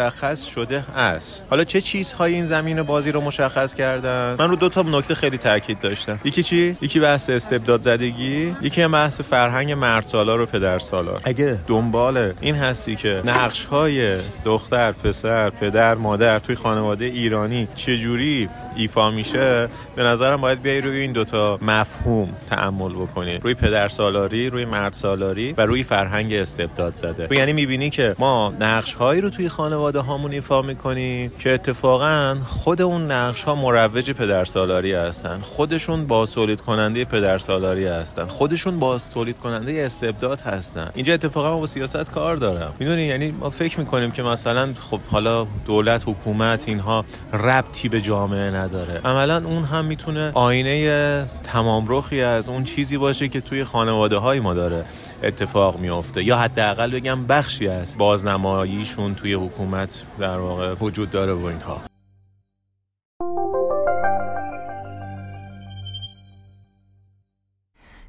شده 0.55 0.83
است. 0.95 1.47
حالا 1.49 1.63
چه 1.63 1.81
چیزهایی 1.81 2.35
این 2.35 2.45
زمین 2.45 2.81
بازی 2.81 3.11
رو 3.11 3.21
مشخص 3.21 3.73
کردن؟ 3.73 4.35
من 4.39 4.49
رو 4.49 4.55
دو 4.55 4.69
تا 4.69 4.81
نکته 4.81 5.15
خیلی 5.15 5.37
تاکید 5.37 5.79
داشتم. 5.79 6.19
یکی 6.25 6.43
چی؟ 6.43 6.77
یکی 6.81 6.99
بحث 6.99 7.29
استبداد 7.29 7.81
زدگی. 7.81 8.55
یکی 8.61 8.81
هم 8.81 8.91
بحث 8.91 9.21
فرهنگ 9.21 9.71
مرد 9.71 10.07
سالار 10.07 10.41
و 10.41 10.45
پدر 10.45 10.79
سالار 10.79 11.21
اگه 11.23 11.59
دنبال 11.67 12.33
این 12.41 12.55
هستی 12.55 12.95
که 12.95 13.21
نقش 13.25 13.65
های 13.65 14.17
دختر 14.45 14.91
پسر 14.91 15.49
پدر 15.49 15.93
مادر 15.93 16.39
توی 16.39 16.55
خانواده 16.55 17.05
ایرانی 17.05 17.67
چجوری 17.75 18.49
ایفا 18.79 19.11
میشه 19.11 19.69
به 19.95 20.03
نظرم 20.03 20.41
باید 20.41 20.61
بیای 20.61 20.81
روی 20.81 20.97
این 20.97 21.11
دوتا 21.11 21.59
مفهوم 21.61 22.29
تعمل 22.49 22.93
بکنی. 22.93 23.37
روی 23.37 23.53
پدر 23.53 23.87
سالاری 23.87 24.49
روی 24.49 24.65
مرد 24.65 24.93
سالاری 24.93 25.53
و 25.57 25.61
روی 25.61 25.83
فرهنگ 25.83 26.33
استبداد 26.33 26.95
زده. 26.95 27.27
یعنی 27.37 27.53
می‌بینی 27.53 27.89
که 27.89 28.15
ما 28.19 28.53
نقش 28.59 28.93
هایی 28.93 29.21
رو 29.21 29.29
توی 29.29 29.49
خانواده 29.49 29.99
هامون 29.99 30.31
ایفا 30.31 30.61
می‌کنیم 30.61 31.31
که 31.39 31.53
اتفاقا 31.53 32.37
خود 32.45 32.81
اون 32.81 33.11
نقش 33.11 33.43
ها 33.43 33.55
مروج 33.55 34.11
پدر 34.11 34.45
سالاری 34.45 34.93
هستن. 34.93 35.39
خودشون 35.41 36.07
با 36.07 36.25
سولید 36.25 36.61
کننده 36.61 37.05
پدر 37.05 37.37
سالاری 37.37 37.85
هستن. 37.85 38.27
خودشون 38.27 38.79
با 38.79 38.97
سولید 38.97 39.39
کننده 39.39 39.83
استبداد 39.85 40.41
هستن. 40.41 40.89
اینجا 40.95 41.13
اتفاقا 41.13 41.57
با 41.59 41.65
سیاست 41.65 42.11
کار 42.11 42.35
دارم. 42.35 42.73
می‌دونی؟ 42.79 43.01
یعنی 43.01 43.31
ما 43.31 43.49
فکر 43.49 43.79
می‌کنیم 43.79 44.11
که 44.11 44.23
مثلا 44.23 44.73
خب 44.89 44.99
حالا 45.11 45.47
دولت 45.65 46.03
حکومت 46.07 46.63
اینها 46.67 47.05
ربطی 47.33 47.89
به 47.89 48.01
جامعه 48.01 48.51
نداره. 48.51 48.68
عملا 49.05 49.47
اون 49.47 49.63
هم 49.63 49.85
می‌تونه 49.85 50.31
آینه 50.33 51.29
تمام 51.43 51.85
رخی 51.87 52.21
از 52.21 52.49
اون 52.49 52.63
چیزی 52.63 52.97
باشه 52.97 53.27
که 53.27 53.41
توی 53.41 53.63
خانواده 53.63 54.17
های 54.17 54.39
ما 54.39 54.53
داره 54.53 54.85
اتفاق 55.23 55.79
میافته. 55.79 56.23
یا 56.23 56.37
حداقل 56.37 56.91
بگم 56.91 57.27
بخشی 57.27 57.67
از 57.67 57.97
بازنماییشون 57.97 59.15
توی 59.15 59.33
حکومت 59.33 60.03
در 60.19 60.37
واقع 60.37 60.73
وجود 60.73 61.09
داره 61.09 61.33
و 61.33 61.45
اینها. 61.45 61.81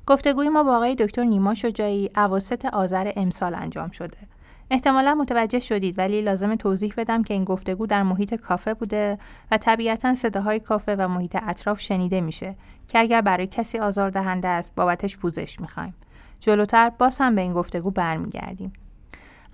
گفتگوی 0.06 0.48
ما 0.48 0.62
با 0.62 0.76
آقای 0.76 0.94
دکتر 0.94 1.24
نیما 1.24 1.54
شجاعی 1.54 2.10
اواسط 2.16 2.64
آذر 2.64 3.12
امسال 3.16 3.54
انجام 3.54 3.90
شده. 3.90 4.29
احتمالا 4.70 5.14
متوجه 5.14 5.60
شدید 5.60 5.98
ولی 5.98 6.22
لازم 6.22 6.54
توضیح 6.54 6.94
بدم 6.96 7.22
که 7.22 7.34
این 7.34 7.44
گفتگو 7.44 7.86
در 7.86 8.02
محیط 8.02 8.34
کافه 8.34 8.74
بوده 8.74 9.18
و 9.50 9.58
طبیعتا 9.58 10.14
صداهای 10.14 10.60
کافه 10.60 10.96
و 10.96 11.08
محیط 11.08 11.36
اطراف 11.42 11.80
شنیده 11.80 12.20
میشه 12.20 12.54
که 12.88 12.98
اگر 12.98 13.20
برای 13.20 13.46
کسی 13.46 13.78
آزاردهنده 13.78 14.48
است 14.48 14.74
بابتش 14.74 15.16
پوزش 15.16 15.60
می‌خوایم. 15.60 15.94
جلوتر 16.40 16.90
باز 16.90 17.18
هم 17.20 17.34
به 17.34 17.40
این 17.40 17.52
گفتگو 17.52 17.90
برمیگردیم. 17.90 18.72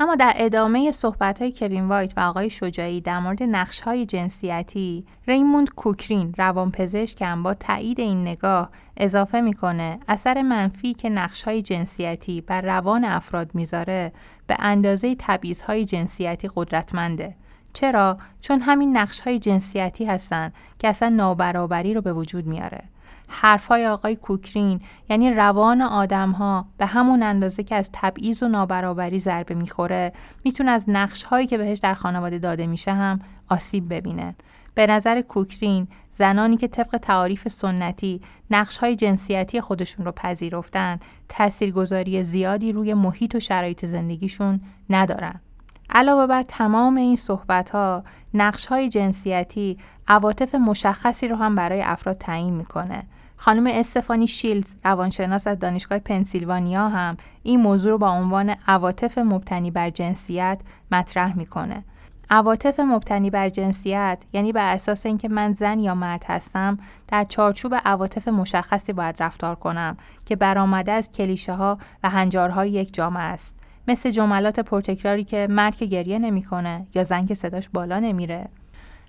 اما 0.01 0.15
در 0.15 0.33
ادامه 0.37 0.93
صحبت 0.93 1.43
های 1.43 1.53
کوین 1.53 1.89
وایت 1.89 2.13
و 2.17 2.21
آقای 2.21 2.51
شجاعی 2.51 3.01
در 3.01 3.19
مورد 3.21 3.43
نقش 3.43 3.81
های 3.81 4.07
جنسیتی 4.07 5.07
ریموند 5.27 5.71
کوکرین 5.71 6.35
روانپزشک 6.39 7.23
هم 7.23 7.43
با 7.43 7.55
تایید 7.55 8.01
این 8.01 8.23
نگاه 8.23 8.71
اضافه 8.97 9.41
می‌کنه 9.41 9.99
اثر 10.09 10.43
منفی 10.43 10.95
که 10.95 11.11
نقش 11.11 11.43
های 11.43 11.63
جنسیتی 11.63 12.41
بر 12.41 12.61
روان 12.61 13.05
افراد 13.05 13.55
می‌ذاره 13.55 14.13
به 14.47 14.57
اندازه 14.59 15.17
تبعیض 15.19 15.63
های 15.63 15.85
جنسیتی 15.85 16.51
قدرتمنده. 16.55 17.37
چرا؟ 17.73 18.17
چون 18.41 18.61
همین 18.61 18.97
نقش 18.97 19.21
های 19.21 19.39
جنسیتی 19.39 20.05
هستن 20.05 20.53
که 20.79 20.89
اصلا 20.89 21.09
نابرابری 21.09 21.95
رو 21.95 22.01
به 22.01 22.13
وجود 22.13 22.47
میاره. 22.47 22.83
حرفهای 23.29 23.87
آقای 23.87 24.17
کوکرین 24.17 24.81
یعنی 25.11 25.31
روان 25.31 25.83
آدم 25.83 26.31
ها 26.31 26.67
به 26.79 26.87
همون 26.87 27.23
اندازه 27.23 27.63
که 27.63 27.75
از 27.75 27.91
تبعیض 27.93 28.43
و 28.43 28.49
نابرابری 28.49 29.19
ضربه 29.19 29.55
می‌خوره 29.55 30.13
می‌تونه 30.45 30.71
از 30.71 30.85
نقش 30.89 31.23
هایی 31.23 31.47
که 31.47 31.59
بهش 31.59 31.79
در 31.79 31.95
خانواده 31.95 32.39
داده 32.39 32.67
میشه 32.67 32.93
هم 32.93 33.21
آسیب 33.49 33.95
ببینه. 33.95 34.35
به 34.75 34.87
نظر 34.87 35.21
کوکرین 35.21 35.89
زنانی 36.13 36.57
که 36.57 36.69
طبق 36.69 36.97
تعاریف 37.03 37.49
سنتی 37.49 38.21
نقش 38.51 38.79
های 38.79 38.97
جنسیتی 38.97 39.61
خودشون 39.61 40.07
رو 40.07 40.13
پذیرفتن 40.13 40.99
تاثیرگذاری 41.29 42.25
زیادی 42.25 42.73
روی 42.73 42.95
محیط 42.95 43.35
و 43.35 43.41
شرایط 43.41 43.87
زندگیشون 43.87 44.61
ندارن. 44.91 45.41
علاوه 45.91 46.27
بر 46.27 46.43
تمام 46.43 46.97
این 46.97 47.17
صحبت 47.17 47.71
ها 47.71 48.05
نقش 48.35 48.67
های 48.67 48.89
جنسیتی 48.89 49.79
عواطف 50.09 50.55
مشخصی 50.55 51.29
رو 51.29 51.37
هم 51.37 51.55
برای 51.55 51.83
افراد 51.83 52.19
تعیین 52.19 52.55
می‌کنه. 52.55 53.03
خانم 53.37 53.67
استفانی 53.67 54.27
شیلز 54.27 54.75
روانشناس 54.85 55.47
از 55.47 55.59
دانشگاه 55.59 55.99
پنسیلوانیا 55.99 56.89
هم 56.89 57.17
این 57.43 57.61
موضوع 57.61 57.91
رو 57.91 57.99
با 57.99 58.11
عنوان 58.11 58.57
عواطف 58.67 59.19
مبتنی 59.19 59.71
بر 59.71 59.91
جنسیت 59.91 60.61
مطرح 60.93 61.37
می‌کنه. 61.37 61.85
عواطف 62.31 62.81
مبتنی 62.81 63.31
بر 63.31 63.49
جنسیت 63.49 64.19
یعنی 64.33 64.53
بر 64.53 64.75
اساس 64.75 65.07
اینکه 65.07 65.29
من 65.29 65.53
زن 65.53 65.81
یا 65.81 65.95
مرد 65.95 66.25
هستم 66.29 66.79
در 67.09 67.25
چارچوب 67.25 67.75
عواطف 67.85 68.29
مشخصی 68.29 68.93
باید 68.93 69.23
رفتار 69.23 69.55
کنم 69.55 69.97
که 70.25 70.37
برآمده 70.37 70.93
از 70.93 71.13
کلیشه 71.13 71.53
ها 71.53 71.79
و 72.03 72.11
هنجارهای 72.11 72.71
یک 72.71 72.95
جامعه 72.95 73.23
است. 73.23 73.59
مثل 73.89 74.11
جملات 74.11 74.61
پرتکراری 74.61 75.25
که 75.25 75.47
مرد 75.51 75.77
که 75.77 75.87
گریه 75.87 76.19
نمی‌کنه 76.19 76.87
یا 76.95 77.05
زن 77.05 77.27
که 77.27 77.35
صداش 77.35 77.69
بالا 77.69 77.99
نمیره. 77.99 78.49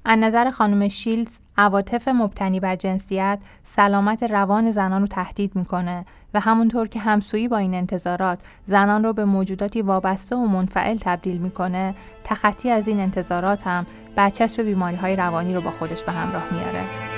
از 0.09 0.19
نظر 0.19 0.51
خانم 0.51 0.87
شیلز 0.87 1.39
عواطف 1.57 2.07
مبتنی 2.07 2.59
بر 2.59 2.75
جنسیت 2.75 3.39
سلامت 3.63 4.23
روان 4.23 4.71
زنان 4.71 5.01
رو 5.01 5.07
تهدید 5.07 5.55
می‌کنه 5.55 6.05
و 6.33 6.39
همونطور 6.39 6.87
که 6.87 6.99
همسویی 6.99 7.47
با 7.47 7.57
این 7.57 7.73
انتظارات 7.73 8.39
زنان 8.65 9.03
رو 9.03 9.13
به 9.13 9.25
موجوداتی 9.25 9.81
وابسته 9.81 10.35
و 10.35 10.47
منفعل 10.47 10.97
تبدیل 11.01 11.37
می‌کنه 11.37 11.95
تخطی 12.23 12.69
از 12.69 12.87
این 12.87 12.99
انتظارات 12.99 13.67
هم 13.67 13.85
برچسب 14.15 14.61
بیماری 14.61 14.95
های 14.95 15.15
روانی 15.15 15.53
رو 15.53 15.61
با 15.61 15.71
خودش 15.71 16.03
به 16.03 16.11
همراه 16.11 16.43
میاره. 16.53 17.16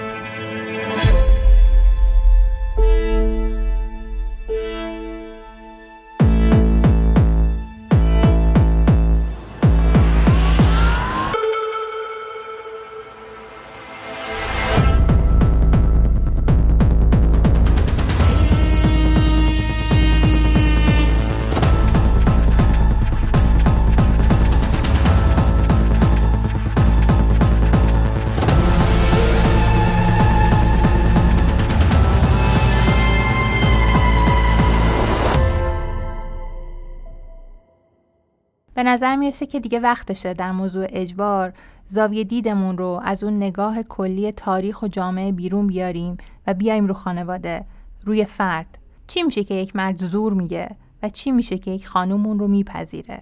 به 38.80 38.84
نظر 38.84 39.16
می‌رسه 39.16 39.46
که 39.46 39.60
دیگه 39.60 39.80
وقتشه 39.80 40.34
در 40.34 40.52
موضوع 40.52 40.88
اجبار 40.90 41.54
زاویه 41.86 42.24
دیدمون 42.24 42.78
رو 42.78 43.02
از 43.04 43.24
اون 43.24 43.38
نگاه 43.38 43.84
کلی 43.84 44.32
تاریخ 44.32 44.82
و 44.82 44.88
جامعه 44.88 45.32
بیرون 45.32 45.68
بیاریم 45.68 46.18
و 46.48 46.54
بیایم 46.54 46.88
رو 46.88 46.94
خانواده 46.94 47.66
روی 48.06 48.26
فرد. 48.26 48.78
چی 49.08 49.24
میشه 49.24 49.44
که 49.44 49.54
یک 49.54 49.76
مرد 49.76 49.98
زور 49.98 50.34
میگه 50.34 50.70
و 51.04 51.10
چی 51.10 51.32
میشه 51.32 51.58
که 51.58 51.72
یک 51.72 51.88
خانومون 51.88 52.40
رو 52.40 52.48
میپذیره؟ 52.48 53.22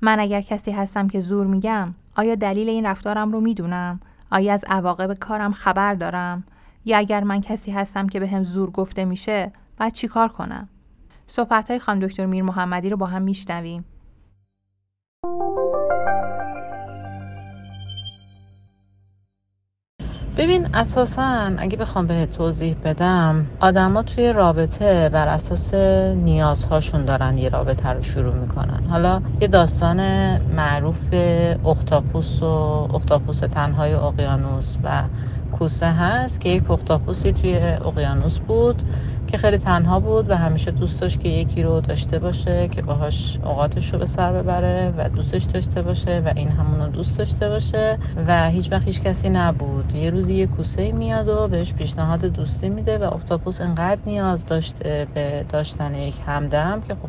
من 0.00 0.20
اگر 0.20 0.40
کسی 0.40 0.70
هستم 0.70 1.08
که 1.08 1.20
زور 1.20 1.46
میگم 1.46 1.94
آیا 2.16 2.34
دلیل 2.34 2.68
این 2.68 2.86
رفتارم 2.86 3.30
رو 3.30 3.40
می‌دونم؟ 3.40 4.00
آیا 4.30 4.52
از 4.52 4.64
عواقب 4.68 5.14
کارم 5.14 5.52
خبر 5.52 5.94
دارم؟ 5.94 6.44
یا 6.84 6.98
اگر 6.98 7.24
من 7.24 7.40
کسی 7.40 7.70
هستم 7.70 8.06
که 8.06 8.20
به 8.20 8.28
هم 8.28 8.42
زور 8.42 8.70
گفته 8.70 9.04
میشه 9.04 9.52
باید 9.78 9.92
چیکار 9.92 10.28
کنم؟ 10.28 10.68
صحبت 11.26 11.70
های 11.70 11.78
خانم 11.78 12.00
دکتر 12.06 12.26
میر 12.26 12.42
محمدی 12.42 12.90
رو 12.90 12.96
با 12.96 13.06
هم 13.06 13.22
میشنویم. 13.22 13.84
ببین 20.36 20.68
اساسا 20.74 21.52
اگه 21.56 21.76
بخوام 21.76 22.06
به 22.06 22.26
توضیح 22.26 22.76
بدم 22.84 23.46
آدما 23.60 24.02
توی 24.02 24.32
رابطه 24.32 25.08
بر 25.08 25.28
اساس 25.28 25.74
نیازهاشون 26.14 27.04
دارن 27.04 27.38
یه 27.38 27.48
رابطه 27.48 27.88
رو 27.88 28.02
شروع 28.02 28.34
می‌کنن. 28.34 28.84
حالا 28.88 29.22
یه 29.40 29.48
داستان 29.48 30.00
معروف 30.38 31.14
اختاپوس 31.66 32.42
و 32.42 32.46
اختاپوس 32.94 33.38
تنهای 33.38 33.94
اقیانوس 33.94 34.76
و 34.84 35.02
کوسه 35.52 35.86
هست 35.86 36.40
که 36.40 36.48
یک 36.48 36.70
اختاپوسی 36.70 37.32
توی 37.32 37.56
اقیانوس 37.56 38.38
بود. 38.38 38.82
که 39.28 39.38
خیلی 39.38 39.58
تنها 39.58 40.00
بود 40.00 40.30
و 40.30 40.36
همیشه 40.36 40.70
دوست 40.70 41.00
داشت 41.00 41.20
که 41.20 41.28
یکی 41.28 41.62
رو 41.62 41.80
داشته 41.80 42.18
باشه 42.18 42.68
که 42.68 42.82
باهاش 42.82 43.38
اوقاتش 43.44 43.92
رو 43.92 43.98
به 43.98 44.06
سر 44.06 44.32
ببره 44.32 44.94
و 44.96 45.08
دوستش 45.08 45.44
داشته 45.44 45.82
باشه 45.82 46.22
و 46.26 46.32
این 46.36 46.48
همون 46.48 46.80
رو 46.80 46.88
دوست 46.88 47.18
داشته 47.18 47.48
باشه 47.48 47.98
و 48.26 48.50
هیچ 48.50 48.72
وقت 48.72 48.84
هیچ 48.84 49.02
کسی 49.02 49.28
نبود. 49.28 49.94
یه 49.94 50.10
روزی 50.10 50.34
یه 50.34 50.46
کوسه 50.46 50.92
میاد 50.92 51.28
و 51.28 51.48
بهش 51.48 51.72
پیشنهاد 51.72 52.24
دوستی 52.24 52.68
میده 52.68 52.98
و 52.98 53.14
اختاپوس 53.14 53.60
انقدر 53.60 54.00
نیاز 54.06 54.46
داشته 54.46 55.06
به 55.14 55.44
داشتن 55.48 55.94
یک 55.94 56.14
همدم 56.26 56.80
که 56.80 56.94
خب 56.94 57.08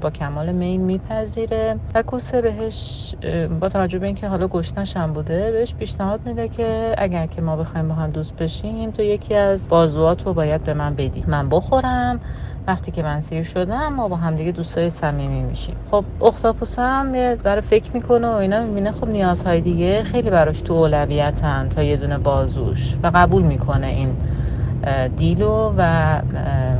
با 0.00 0.10
کمال 0.10 0.52
میل 0.52 0.80
میپذیره 0.80 1.76
و 1.94 2.02
کوسه 2.02 2.42
بهش 2.42 3.14
با 3.60 3.68
توجه 3.68 3.98
به 3.98 4.06
اینکه 4.06 4.28
حالا 4.28 4.48
گشنش 4.48 4.96
هم 4.96 5.12
بوده 5.12 5.52
بهش 5.52 5.74
پیشنهاد 5.74 6.20
میده 6.26 6.48
که 6.48 6.94
اگر 6.98 7.26
که 7.26 7.42
ما 7.42 7.56
بخوایم 7.56 7.88
با 7.88 7.94
هم 7.94 8.10
دوست 8.10 8.36
بشیم 8.36 8.90
تو 8.90 9.02
یکی 9.02 9.34
از 9.34 9.68
بازوات 9.68 10.26
رو 10.26 10.34
باید 10.34 10.64
به 10.64 10.74
من 10.74 10.94
بدی. 10.94 11.24
من 11.26 11.48
بخورم. 11.58 12.20
وقتی 12.68 12.90
که 12.90 13.02
من 13.02 13.20
سیر 13.20 13.42
شدم 13.42 13.88
ما 13.88 14.08
با 14.08 14.16
هم 14.16 14.36
دیگه 14.36 14.52
دوستای 14.52 14.90
صمیمی 14.90 15.42
میشیم. 15.42 15.76
خب 15.90 16.04
اختاپوس 16.20 16.78
هم 16.78 17.34
داره 17.34 17.60
فکر 17.60 17.90
می‌کنه 17.94 18.28
و 18.28 18.32
اینا 18.32 18.60
می‌بینه 18.66 18.92
خب 18.92 19.08
نیازهای 19.08 19.60
دیگه 19.60 20.02
خیلی 20.04 20.30
براش 20.30 20.60
تو 20.60 20.74
اولویتن 20.74 21.68
تا 21.68 21.82
یه 21.82 21.96
دونه 21.96 22.18
بازوش 22.18 22.96
و 23.02 23.10
قبول 23.14 23.42
می‌کنه 23.42 23.86
این 23.86 24.16
دیلو 25.16 25.74
و 25.76 26.22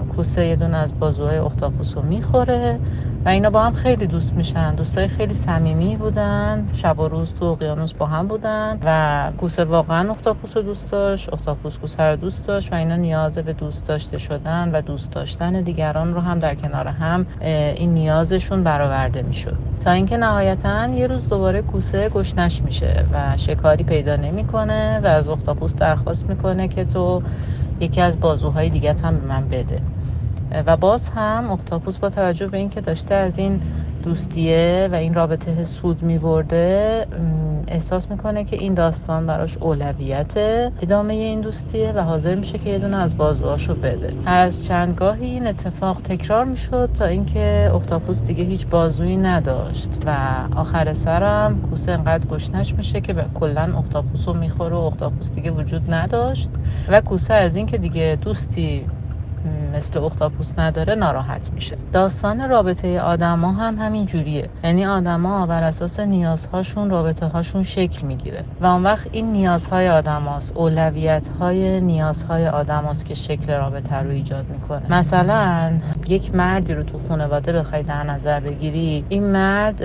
کوسه 0.08 0.46
یه 0.46 0.56
دونه 0.56 0.76
از 0.76 0.98
بازوهای 0.98 1.38
اختاپوس 1.38 1.96
رو 1.96 2.02
می‌خوره 2.02 2.80
و 3.24 3.28
اینا 3.28 3.50
با 3.50 3.62
هم 3.62 3.72
خیلی 3.72 4.06
دوست 4.06 4.36
میشن. 4.36 4.74
دوستای 4.74 5.08
خیلی 5.08 5.34
صمیمی 5.34 5.96
بودن. 5.96 6.68
شب 6.72 6.98
و 6.98 7.08
روز 7.08 7.34
تو 7.34 7.44
اقیانوس 7.44 7.92
با 7.92 8.06
هم 8.06 8.28
بودن 8.28 8.78
و 8.84 9.32
کوسه 9.36 9.64
واقعا 9.64 10.10
اختاپوس 10.10 10.56
رو 10.56 10.62
دوست 10.62 10.92
داشت 10.92 11.32
اختاپوس 11.32 11.78
کوسه 11.78 12.02
رو 12.02 12.16
دوست 12.16 12.46
داشت 12.46 12.72
و 12.72 12.76
اینا 12.76 12.96
نیاز 12.96 13.38
به 13.38 13.52
دوست 13.52 13.86
داشته 13.86 14.18
شدن 14.18 14.70
و 14.72 14.80
دوست 14.82 15.12
داشتن 15.12 15.60
دیگران 15.60 16.14
رو 16.14 16.20
هم 16.20 16.38
در 16.38 16.54
کنار 16.54 16.88
هم 16.88 17.26
این 17.40 17.94
نیازشون 17.94 18.64
برآورده 18.64 19.22
می‌شد. 19.22 19.56
تا 19.84 19.90
اینکه 19.90 20.16
نهایتا 20.16 20.86
یه 20.88 21.06
روز 21.06 21.28
دوباره 21.28 21.62
کوسه 21.62 22.08
گشنش 22.08 22.62
میشه 22.62 23.06
و 23.12 23.36
شکاری 23.36 23.84
پیدا 23.84 24.16
نمی‌کنه 24.16 25.00
و 25.00 25.06
از 25.06 25.28
اختاپوس 25.28 25.74
درخواست 25.74 26.28
می‌کنه 26.28 26.68
که 26.68 26.84
تو 26.84 27.22
یکی 27.80 28.00
از 28.00 28.20
بازوهای 28.20 28.70
دیگه 28.70 28.94
هم 29.04 29.20
به 29.20 29.26
من 29.26 29.48
بده. 29.48 29.82
و 30.66 30.76
باز 30.76 31.08
هم 31.08 31.50
اختاپوس 31.50 31.98
با 31.98 32.10
توجه 32.10 32.48
به 32.48 32.58
اینکه 32.58 32.80
داشته 32.80 33.14
از 33.14 33.38
این 33.38 33.60
دوستیه 34.08 34.88
و 34.92 34.94
این 34.94 35.14
رابطه 35.14 35.64
سود 35.64 36.02
میبرده 36.02 37.06
احساس 37.68 38.10
می‌کنه 38.10 38.44
که 38.44 38.56
این 38.56 38.74
داستان 38.74 39.26
براش 39.26 39.56
اولویت 39.56 40.34
ادامه 40.82 41.14
این 41.14 41.40
دوستیه 41.40 41.92
و 41.92 41.98
حاضر 41.98 42.34
میشه 42.34 42.58
که 42.58 42.70
یه 42.70 42.78
دونه 42.78 42.96
از 42.96 43.16
بازوهاشو 43.16 43.74
بده. 43.74 44.14
هر 44.24 44.38
از 44.38 44.64
چندگاهی 44.64 45.26
این 45.26 45.46
اتفاق 45.46 46.00
تکرار 46.00 46.44
می‌شد 46.44 46.90
تا 46.94 47.04
اینکه 47.04 47.70
اختاپوس 47.74 48.22
دیگه 48.22 48.44
هیچ 48.44 48.66
بازویی 48.66 49.16
نداشت 49.16 49.98
و 50.06 50.16
آخر 50.56 50.92
سرم 50.92 51.60
کوسه 51.60 51.92
انقدر 51.92 52.26
گشنش 52.26 52.74
میشه 52.74 53.00
که 53.00 53.14
کلا 53.34 53.74
اختاپوس 53.78 54.28
رو 54.28 54.34
می‌خوره 54.34 54.76
و 54.76 54.78
اختاپوس 54.78 55.34
دیگه 55.34 55.50
وجود 55.50 55.94
نداشت. 55.94 56.50
و 56.88 57.00
کوسه 57.00 57.34
از 57.34 57.56
اینکه 57.56 57.78
دیگه 57.78 58.18
دوستی 58.20 58.86
مثل 59.68 59.98
اختاپوس 59.98 60.52
نداره 60.58 60.94
ناراحت 60.94 61.50
میشه. 61.52 61.78
داستان 61.92 62.48
رابطه 62.48 63.00
آدما 63.00 63.52
هم 63.52 63.78
همین 63.78 64.04
جوریه. 64.06 64.48
یعنی 64.64 64.86
آدما 64.86 65.46
بر 65.46 65.62
اساس 65.62 66.00
نیازهاشون 66.00 66.90
رابطه 66.90 67.26
هاشون 67.26 67.62
شکل 67.62 68.06
می‌گیره. 68.06 68.44
و 68.60 68.66
اون 68.66 68.82
وقت 68.82 69.08
این 69.12 69.32
نیازهای 69.32 69.88
آدماست 69.88 70.52
اولویت 70.56 71.28
های 71.40 71.80
نیازهای 71.80 72.48
آدماست 72.48 73.06
که 73.06 73.14
شکل 73.14 73.52
رابطه 73.52 73.96
رو 73.96 74.10
ایجاد 74.10 74.50
می‌کنه. 74.50 74.92
مثلا 74.92 75.72
یک 76.08 76.34
مردی 76.34 76.74
رو 76.74 76.82
تو 76.82 76.98
خانواده 77.08 77.52
بخوای 77.52 77.82
در 77.82 78.02
نظر 78.02 78.40
بگیری 78.40 79.04
این 79.08 79.24
مرد 79.24 79.82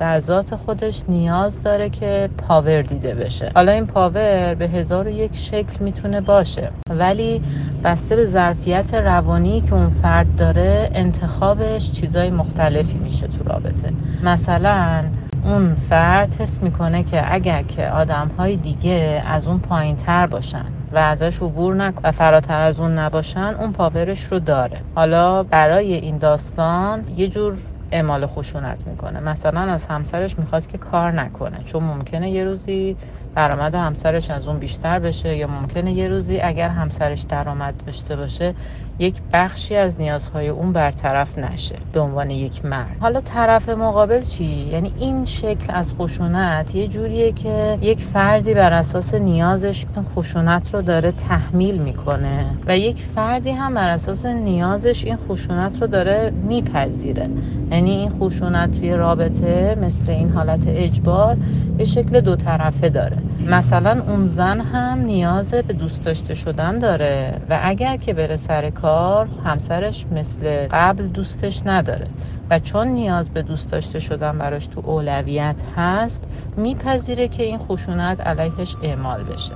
در 0.00 0.18
ذات 0.18 0.56
خودش 0.56 1.02
نیاز 1.08 1.62
داره 1.62 1.90
که 1.90 2.30
پاور 2.38 2.82
دیده 2.82 3.14
بشه. 3.14 3.52
حالا 3.54 3.72
این 3.72 3.86
پاور 3.86 4.54
به 4.54 4.68
هزار 4.68 5.06
و 5.06 5.10
یک 5.10 5.36
شکل 5.36 5.84
می‌تونه 5.84 6.20
باشه. 6.20 6.70
ولی 6.90 7.42
بسته 7.84 8.16
به 8.16 8.26
ظرفیت 8.26 8.94
روانی 8.94 9.60
که 9.60 9.74
اون 9.74 9.88
فرد 9.88 10.34
داره 10.36 10.90
انتخابش 10.94 11.90
چیزای 11.90 12.30
مختلفی 12.30 12.98
میشه 12.98 13.26
تو 13.26 13.44
رابطه. 13.44 13.92
مثلا 14.22 15.04
اون 15.44 15.74
فرد 15.74 16.34
حس 16.40 16.62
می‌کنه 16.62 17.02
که 17.02 17.34
اگر 17.34 17.62
که 17.62 17.88
آدم 17.88 18.30
های 18.38 18.56
دیگه 18.56 19.22
از 19.26 19.48
اون 19.48 19.58
پایین 19.58 19.96
تر 19.96 20.26
باشن 20.26 20.64
و 20.92 20.98
ازش 20.98 21.42
عبور 21.42 21.74
نکن 21.74 22.00
و 22.04 22.12
فراتر 22.12 22.60
از 22.60 22.80
اون 22.80 22.98
نباشن 22.98 23.54
اون 23.60 23.72
پاورش 23.72 24.22
رو 24.22 24.38
داره. 24.38 24.80
حالا 24.94 25.42
برای 25.42 25.94
این 25.94 26.18
داستان 26.18 27.04
یه 27.16 27.28
جور 27.28 27.54
اعمال 27.92 28.26
خشونت 28.26 28.86
می‌کنه. 28.86 29.20
مثلا 29.20 29.60
از 29.60 29.86
همسرش 29.86 30.38
می‌خواد 30.38 30.66
که 30.66 30.78
کار 30.78 31.12
نکنه 31.12 31.62
چون 31.64 31.84
ممکنه 31.84 32.30
یه 32.30 32.44
روزی 32.44 32.96
درآمد 33.36 33.74
همسرش 33.74 34.30
از 34.30 34.48
اون 34.48 34.58
بیشتر 34.58 34.98
بشه 34.98 35.36
یا 35.36 35.46
ممکنه 35.46 35.92
یه 35.92 36.08
روزی 36.08 36.40
اگر 36.40 36.68
همسرش 36.68 37.22
درآمد 37.22 37.82
داشته 37.86 38.16
باشه 38.16 38.54
یک 39.00 39.20
بخشی 39.32 39.76
از 39.76 40.00
نیازهای 40.00 40.48
اون 40.48 40.72
برطرف 40.72 41.38
نشه 41.38 41.76
به 41.92 42.00
عنوان 42.00 42.30
یک 42.30 42.64
مرد. 42.64 42.96
حالا 43.00 43.20
طرف 43.20 43.68
مقابل 43.68 44.20
چی؟ 44.20 44.44
یعنی 44.44 44.92
این 44.98 45.24
شکل 45.24 45.74
از 45.74 45.94
خشونت 45.94 46.74
یه 46.74 46.88
جوریه 46.88 47.32
که 47.32 47.78
یک 47.82 47.98
فردی 47.98 48.54
بر 48.54 48.72
اساس 48.72 49.14
نیازش 49.14 49.86
این 49.94 50.04
خشونت 50.04 50.74
رو 50.74 50.82
داره 50.82 51.12
تحمیل 51.12 51.78
می‌کنه 51.78 52.46
و 52.66 52.78
یک 52.78 53.02
فردی 53.02 53.50
هم 53.50 53.74
بر 53.74 53.88
اساس 53.88 54.26
نیازش 54.26 55.04
این 55.04 55.16
خشونت 55.16 55.80
رو 55.80 55.86
داره 55.86 56.32
میپذیره. 56.48 57.30
یعنی 57.70 57.90
این 57.90 58.10
خشونت 58.10 58.78
توی 58.80 58.94
رابطه 58.94 59.78
مثل 59.82 60.10
این 60.10 60.30
حالت 60.30 60.64
اجبار 60.66 61.36
به 61.78 61.84
شکل 61.84 62.20
دو 62.20 62.36
طرفه 62.36 62.88
داره. 62.88 63.16
مثلا 63.46 64.02
اون 64.06 64.26
زن 64.26 64.60
هم 64.60 64.98
نیاز 64.98 65.54
به 65.54 65.72
دوست 65.72 66.02
داشته 66.02 66.34
شدن 66.34 66.78
داره 66.78 67.40
و 67.50 67.60
اگر 67.62 67.96
که 67.96 68.14
بره 68.14 68.36
سر 68.36 68.70
کار 68.70 69.28
همسرش 69.44 70.06
مثل 70.10 70.68
قبل 70.70 71.06
دوستش 71.06 71.62
نداره 71.66 72.06
و 72.50 72.58
چون 72.58 72.88
نیاز 72.88 73.30
به 73.30 73.42
دوست 73.42 73.72
داشته 73.72 73.98
شدن 73.98 74.38
براش 74.38 74.66
تو 74.66 74.80
اولویت 74.84 75.62
هست 75.76 76.24
میپذیره 76.56 77.28
که 77.28 77.42
این 77.42 77.58
خشونت 77.58 78.20
علیهش 78.20 78.76
اعمال 78.82 79.24
بشه. 79.24 79.52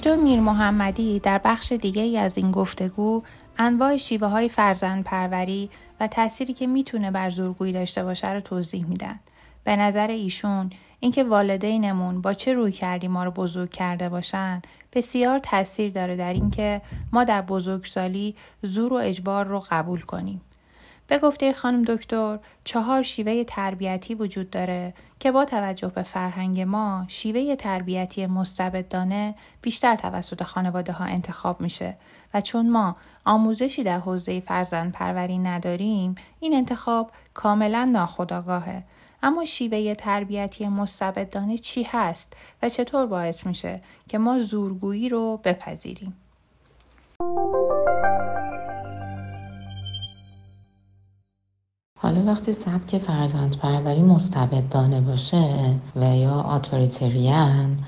دکتر 0.00 0.16
میر 0.16 0.40
محمدی 0.40 1.18
در 1.18 1.40
بخش 1.44 1.72
دیگه 1.72 2.02
ای 2.02 2.18
از 2.18 2.38
این 2.38 2.50
گفتگو 2.50 3.22
انواع 3.58 3.96
شیوه 3.96 4.28
های 4.28 4.48
فرزند 4.48 5.04
پروری 5.04 5.70
و 6.00 6.06
تأثیری 6.06 6.52
که 6.52 6.66
می‌تونه 6.66 7.10
بر 7.10 7.30
زورگویی 7.30 7.72
داشته 7.72 8.04
باشه 8.04 8.32
رو 8.32 8.40
توضیح 8.40 8.86
میدن. 8.86 9.20
به 9.64 9.76
نظر 9.76 10.06
ایشون 10.06 10.70
اینکه 11.00 11.24
والدینمون 11.24 12.20
با 12.20 12.32
چه 12.32 12.54
روی 12.54 12.72
کردی 12.72 13.08
ما 13.08 13.24
رو 13.24 13.30
بزرگ 13.30 13.70
کرده 13.70 14.08
باشن 14.08 14.62
بسیار 14.92 15.38
تاثیر 15.38 15.92
داره 15.92 16.16
در 16.16 16.32
اینکه 16.32 16.82
ما 17.12 17.24
در 17.24 17.42
بزرگسالی 17.42 18.34
زور 18.62 18.92
و 18.92 18.96
اجبار 18.96 19.46
رو 19.46 19.64
قبول 19.70 20.00
کنیم. 20.00 20.40
به 21.10 21.18
گفته 21.18 21.52
خانم 21.52 21.82
دکتر 21.82 22.38
چهار 22.64 23.02
شیوه 23.02 23.44
تربیتی 23.44 24.14
وجود 24.14 24.50
داره 24.50 24.94
که 25.20 25.32
با 25.32 25.44
توجه 25.44 25.88
به 25.88 26.02
فرهنگ 26.02 26.60
ما 26.60 27.04
شیوه 27.08 27.56
تربیتی 27.56 28.26
مستبدانه 28.26 29.34
بیشتر 29.62 29.96
توسط 29.96 30.42
خانواده 30.42 30.92
ها 30.92 31.04
انتخاب 31.04 31.60
میشه 31.60 31.96
و 32.34 32.40
چون 32.40 32.70
ما 32.70 32.96
آموزشی 33.24 33.82
در 33.82 33.98
حوزه 33.98 34.40
فرزند 34.40 34.92
پروری 34.92 35.38
نداریم 35.38 36.14
این 36.40 36.54
انتخاب 36.54 37.10
کاملا 37.34 37.84
ناخودآگاهه. 37.92 38.82
اما 39.22 39.44
شیوه 39.44 39.94
تربیتی 39.94 40.68
مستبدانه 40.68 41.58
چی 41.58 41.86
هست 41.90 42.32
و 42.62 42.68
چطور 42.68 43.06
باعث 43.06 43.46
میشه 43.46 43.80
که 44.08 44.18
ما 44.18 44.40
زورگویی 44.40 45.08
رو 45.08 45.40
بپذیریم؟ 45.44 46.16
حالا 52.02 52.24
وقتی 52.24 52.52
سبک 52.52 52.98
فرزند 52.98 53.56
پروری 53.56 54.02
مستبدانه 54.02 55.00
باشه 55.00 55.74
و 55.96 56.16
یا 56.16 56.32
آتوریتریان 56.32 57.78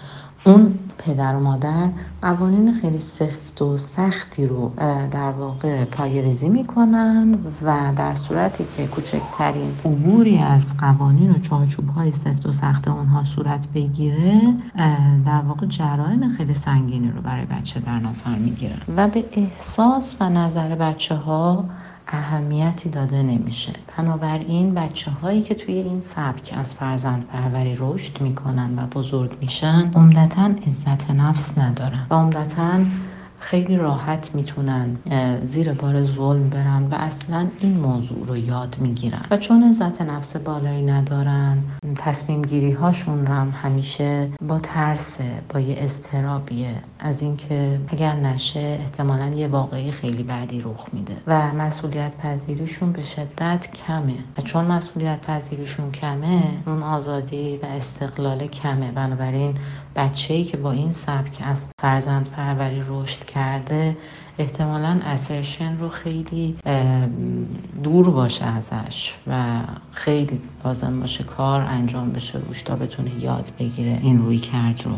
اون 0.45 0.79
پدر 0.99 1.37
و 1.37 1.41
مادر 1.41 1.89
قوانین 2.23 2.73
خیلی 2.73 2.99
سفت 2.99 3.63
و 3.63 3.77
سختی 3.77 4.47
رو 4.47 4.73
در 5.11 5.31
واقع 5.31 5.85
پای 5.85 6.23
ریزی 6.23 6.49
می‌کنن 6.49 7.39
و 7.63 7.93
در 7.97 8.15
صورتی 8.15 8.65
که 8.65 8.87
کوچکترین 8.87 9.75
عبوری 9.85 10.39
از 10.39 10.77
قوانین 10.77 11.31
و 11.31 11.39
چارچوب 11.39 11.89
های 11.89 12.13
سفت 12.13 12.47
و 12.47 12.53
سخت 12.53 12.89
اونها 12.89 13.25
صورت 13.25 13.69
بگیره 13.75 14.55
در 15.27 15.41
واقع 15.49 15.67
جرایم 15.67 16.29
خیلی 16.29 16.55
سنگینی 16.55 17.11
رو 17.11 17.21
برای 17.23 17.45
بچه 17.45 17.81
در 17.81 17.99
نظر 17.99 18.35
می‌گیرن. 18.35 18.79
و 18.97 19.09
به 19.09 19.25
احساس 19.33 20.17
و 20.21 20.31
نظر 20.31 20.75
بچه 20.75 21.15
ها 21.15 21.65
اهمیتی 22.09 22.89
داده 22.89 23.23
نمیشه. 23.23 23.73
بنابراین 23.99 24.75
بچه 24.75 25.11
هایی 25.11 25.43
که 25.43 25.55
توی 25.55 25.75
این 25.75 26.01
سبک 26.01 26.55
از 26.57 26.75
فرزند 26.75 27.27
پروری 27.27 27.77
رشد 27.79 28.21
می‌کنن 28.21 28.79
و 28.79 28.87
بزرگ 28.87 29.37
میشن 29.41 29.91
عمدتا 29.95 30.51
عزت 30.67 31.11
نفس 31.11 31.59
ندارن 31.59 32.07
و 32.11 32.15
عمدتا 32.15 32.81
خیلی 33.43 33.77
راحت 33.77 34.35
می‌تونن 34.35 34.97
زیر 35.45 35.73
بار 35.73 36.03
ظلم 36.03 36.49
برن 36.49 36.83
و 36.83 36.95
اصلا 36.95 37.47
این 37.59 37.81
موضوع 37.81 38.27
رو 38.27 38.37
یاد 38.37 38.77
می‌گیرن. 38.81 39.27
و 39.31 39.37
چون 39.37 39.63
عزت 39.63 40.03
نفس 40.03 40.37
بالایی 40.37 40.83
ندارن 40.83 41.59
تصمیم 41.97 42.43
گیری 42.43 42.73
هاشون 42.73 43.27
هم 43.27 43.55
همیشه 43.63 44.29
با 44.49 44.59
ترس 44.59 45.19
با 45.49 45.61
یه 45.61 45.77
استرابیه 45.79 46.75
از 46.99 47.23
اینکه 47.23 47.81
اگر 47.89 48.17
نشه 48.17 48.79
احتمالا 48.81 49.29
یه 49.29 49.49
واقعی 49.49 49.91
خیلی 49.91 50.23
بعدی 50.23 50.61
رخ 50.61 50.87
میده. 50.93 51.17
و 51.27 51.53
مسئولیت 51.53 52.17
پذیریشون 52.17 52.93
به 52.93 53.03
شدت 53.03 53.69
کمه. 53.87 54.15
و 54.39 54.43
چون 54.43 54.65
مسئولیت 54.65 55.27
پذیریشون 55.27 55.91
کمه 55.93 56.43
اون 56.67 56.83
آزادی 56.83 57.59
و 57.63 57.67
استقلال 57.67 58.47
کمه. 58.47 58.91
بنابراین 58.91 59.55
بچه‌ای 59.97 60.45
که 60.45 60.57
با 60.57 60.73
این 60.73 60.93
سبک 60.93 61.39
از 61.45 61.69
فرزند 61.81 62.31
پروری 62.31 62.83
رشد 62.89 63.25
کرده 63.25 63.97
احتمالا 64.39 65.01
اسرشن 65.05 65.79
رو 65.79 65.89
خیلی 65.89 66.57
دور 67.83 68.11
باشه 68.11 68.45
ازش 68.45 69.15
و 69.27 69.61
خیلی 69.93 70.41
لازم 70.65 71.01
باشه 71.01 71.25
کار 71.25 71.61
انجام 71.61 72.13
بشه 72.13 72.39
روش 72.39 72.63
تا 72.63 72.77
بتونه 72.77 73.25
یاد 73.25 73.51
بگیره 73.59 73.99
این 74.03 74.19
روی 74.19 74.39
کرد 74.39 74.83
رو. 74.85 74.93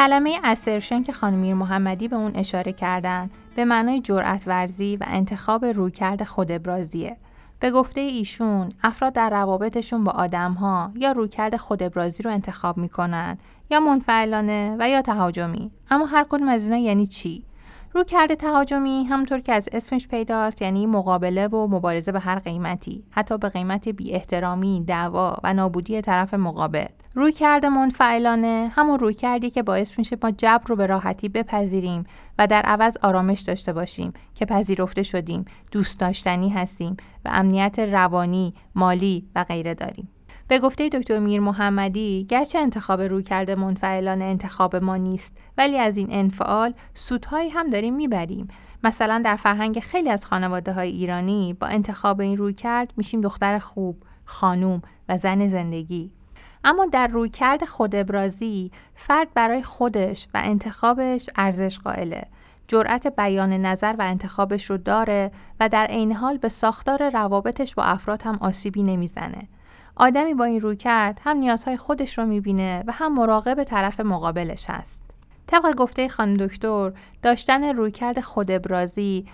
کلمه 0.00 0.40
اسرشن 0.44 1.02
که 1.02 1.12
خانمیر 1.12 1.54
محمدی 1.54 2.08
به 2.08 2.16
اون 2.16 2.32
اشاره 2.34 2.72
کردن 2.72 3.30
به 3.56 3.64
معنای 3.64 4.00
جرأت 4.00 4.44
ورزی 4.46 4.96
و 4.96 5.04
انتخاب 5.08 5.64
رویکرد 5.64 6.24
خود 6.24 6.52
ابرازیه. 6.52 7.16
به 7.60 7.70
گفته 7.70 8.00
ایشون 8.00 8.68
افراد 8.82 9.12
در 9.12 9.30
روابطشون 9.30 10.04
با 10.04 10.12
آدمها 10.12 10.92
یا 10.94 11.12
رویکرد 11.12 11.56
خود 11.56 11.82
ابرازی 11.82 12.22
رو 12.22 12.30
انتخاب 12.30 12.76
می‌کنن 12.76 13.38
یا 13.70 13.80
منفعلانه 13.80 14.76
و 14.78 14.88
یا 14.88 15.02
تهاجمی 15.02 15.70
اما 15.90 16.06
هر 16.06 16.26
کدوم 16.28 16.48
از 16.48 16.64
اینا 16.64 16.76
یعنی 16.76 17.06
چی 17.06 17.44
رو 17.92 18.04
کرده 18.04 18.36
تهاجمی 18.36 19.04
همونطور 19.04 19.40
که 19.40 19.52
از 19.52 19.68
اسمش 19.72 20.08
پیداست 20.08 20.62
یعنی 20.62 20.86
مقابله 20.86 21.48
و 21.48 21.66
مبارزه 21.66 22.12
به 22.12 22.20
هر 22.20 22.38
قیمتی 22.38 23.04
حتی 23.10 23.38
به 23.38 23.48
قیمت 23.48 23.88
بی 23.88 24.12
احترامی 24.12 24.84
دعوا 24.86 25.36
و 25.44 25.54
نابودی 25.54 26.00
طرف 26.00 26.34
مقابل. 26.34 26.86
روی 27.14 27.32
کرده 27.32 27.68
منفعلانه 27.68 28.72
همون 28.74 28.98
روی 28.98 29.14
کردی 29.14 29.50
که 29.50 29.62
باعث 29.62 29.98
میشه 29.98 30.16
ما 30.22 30.30
جبر 30.30 30.64
رو 30.66 30.76
به 30.76 30.86
راحتی 30.86 31.28
بپذیریم 31.28 32.04
و 32.38 32.46
در 32.46 32.62
عوض 32.62 32.96
آرامش 33.02 33.40
داشته 33.40 33.72
باشیم 33.72 34.12
که 34.34 34.46
پذیرفته 34.46 35.02
شدیم 35.02 35.44
دوست 35.72 36.00
داشتنی 36.00 36.48
هستیم 36.48 36.96
و 37.24 37.30
امنیت 37.32 37.78
روانی 37.78 38.54
مالی 38.74 39.28
و 39.34 39.44
غیره 39.44 39.74
داریم. 39.74 40.08
به 40.50 40.58
گفته 40.58 40.88
دکتر 40.88 41.18
میر 41.18 41.40
محمدی 41.40 42.26
گرچه 42.28 42.58
انتخاب 42.58 43.00
روی 43.02 43.22
کرده 43.22 43.54
منفعلانه 43.54 44.24
انتخاب 44.24 44.76
ما 44.76 44.96
نیست 44.96 45.36
ولی 45.58 45.78
از 45.78 45.96
این 45.96 46.08
انفعال 46.10 46.74
سودهایی 46.94 47.50
هم 47.50 47.70
داریم 47.70 47.94
می‌بریم. 47.94 48.48
مثلا 48.84 49.22
در 49.24 49.36
فرهنگ 49.36 49.80
خیلی 49.80 50.10
از 50.10 50.26
خانواده 50.26 50.72
های 50.72 50.90
ایرانی 50.90 51.52
با 51.60 51.66
انتخاب 51.66 52.20
این 52.20 52.36
روی 52.36 52.52
کرد 52.52 52.92
میشیم 52.96 53.20
دختر 53.20 53.58
خوب 53.58 54.02
خانوم 54.24 54.82
و 55.08 55.18
زن 55.18 55.48
زندگی. 55.48 56.10
اما 56.64 56.86
در 56.86 57.06
روی 57.06 57.28
کرد 57.28 57.64
خود 57.64 57.94
ابرازی 57.94 58.70
فرد 58.94 59.28
برای 59.34 59.62
خودش 59.62 60.28
و 60.34 60.40
انتخابش 60.44 61.30
ارزش 61.36 61.78
قائله. 61.78 62.22
جرأت 62.68 63.06
بیان 63.06 63.52
نظر 63.52 63.94
و 63.98 64.02
انتخابش 64.02 64.70
رو 64.70 64.76
داره 64.76 65.30
و 65.60 65.68
در 65.68 65.86
عین 65.86 66.12
حال 66.12 66.38
به 66.38 66.48
ساختار 66.48 67.10
روابطش 67.10 67.74
با 67.74 67.82
افراد 67.82 68.22
هم 68.22 68.38
آسیبی 68.40 68.82
نمی‌زنه. 68.82 69.48
آدمی 70.00 70.34
با 70.34 70.44
این 70.44 70.60
روی 70.60 70.76
کرد 70.76 71.20
هم 71.24 71.36
نیازهای 71.36 71.76
خودش 71.76 72.18
رو 72.18 72.26
می‌بینه 72.26 72.84
و 72.86 72.92
هم 72.92 73.14
مراقب 73.14 73.64
طرف 73.64 74.00
مقابلش 74.00 74.70
هست. 74.70 75.04
طبق 75.46 75.74
گفته 75.74 76.08
خانم 76.08 76.34
دکتر 76.34 76.92
داشتن 77.22 77.64
رویکرد 77.64 78.20
خود 78.20 78.50
ابرازی 78.50 79.26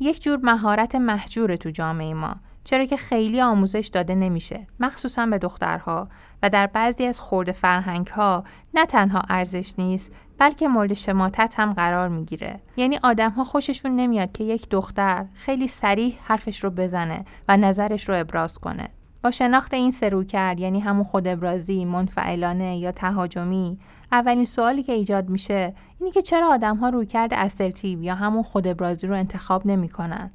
یک 0.00 0.22
جور 0.22 0.38
مهارت 0.42 0.94
محجور 0.94 1.56
تو 1.56 1.70
جامعه 1.70 2.14
ما 2.14 2.34
چرا 2.64 2.84
که 2.84 2.96
خیلی 2.96 3.40
آموزش 3.40 3.90
داده 3.92 4.14
نمیشه 4.14 4.66
مخصوصا 4.80 5.26
به 5.26 5.38
دخترها 5.38 6.08
و 6.42 6.50
در 6.50 6.66
بعضی 6.66 7.04
از 7.04 7.20
خورد 7.20 7.52
فرهنگ 7.52 8.06
ها 8.06 8.44
نه 8.74 8.86
تنها 8.86 9.22
ارزش 9.28 9.74
نیست 9.78 10.12
بلکه 10.38 10.68
مورد 10.68 10.94
شماتت 10.94 11.54
هم 11.56 11.72
قرار 11.72 12.08
می‌گیره 12.08 12.60
یعنی 12.76 12.98
آدم 13.02 13.30
ها 13.30 13.44
خوششون 13.44 13.96
نمیاد 13.96 14.32
که 14.32 14.44
یک 14.44 14.68
دختر 14.68 15.26
خیلی 15.34 15.68
سریح 15.68 16.18
حرفش 16.22 16.64
رو 16.64 16.70
بزنه 16.70 17.24
و 17.48 17.56
نظرش 17.56 18.08
رو 18.08 18.14
ابراز 18.14 18.58
کنه 18.58 18.88
با 19.24 19.30
شناخت 19.30 19.74
این 19.74 19.90
سرو 19.90 20.24
کرد 20.24 20.60
یعنی 20.60 20.80
همون 20.80 21.04
خود 21.04 21.28
ابرازی، 21.28 21.84
منفعلانه 21.84 22.78
یا 22.78 22.92
تهاجمی 22.92 23.78
اولین 24.12 24.44
سوالی 24.44 24.82
که 24.82 24.92
ایجاد 24.92 25.28
میشه 25.28 25.74
اینی 26.00 26.10
که 26.10 26.22
چرا 26.22 26.48
آدم 26.48 26.76
ها 26.76 26.88
روی 26.88 27.06
کرد 27.06 27.34
اسرتیو 27.34 28.02
یا 28.02 28.14
همون 28.14 28.42
خود 28.42 28.68
ابرازی 28.68 29.06
رو 29.06 29.14
انتخاب 29.14 29.66
نمی‌کنن؟ 29.66 30.30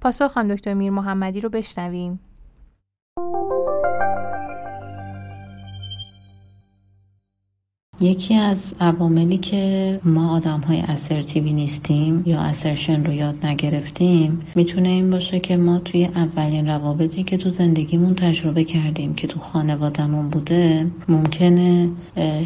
پاسخ 0.00 0.26
خانم 0.26 0.54
دکتر 0.54 0.74
میر 0.74 0.90
محمدی 0.90 1.40
رو 1.40 1.48
بشنویم. 1.48 2.20
یکی 8.00 8.34
از 8.34 8.74
عواملی 8.80 9.38
که 9.38 10.00
ما 10.04 10.36
آدم 10.36 10.60
های 10.60 10.80
اسرتیوی 10.80 11.52
نیستیم 11.52 12.22
یا 12.26 12.40
اسرشن 12.40 13.04
رو 13.04 13.12
یاد 13.12 13.46
نگرفتیم 13.46 14.40
می‌تونه 14.54 14.88
این 14.88 15.10
باشه 15.10 15.40
که 15.40 15.56
ما 15.56 15.78
توی 15.78 16.04
اولین 16.04 16.68
روابطی 16.68 17.22
که 17.22 17.36
تو 17.36 17.50
زندگیمون 17.50 18.14
تجربه 18.14 18.64
کردیم 18.64 19.14
که 19.14 19.26
تو 19.26 19.40
خانوادهمون 19.40 20.28
بوده 20.28 20.86
ممکنه 21.08 21.88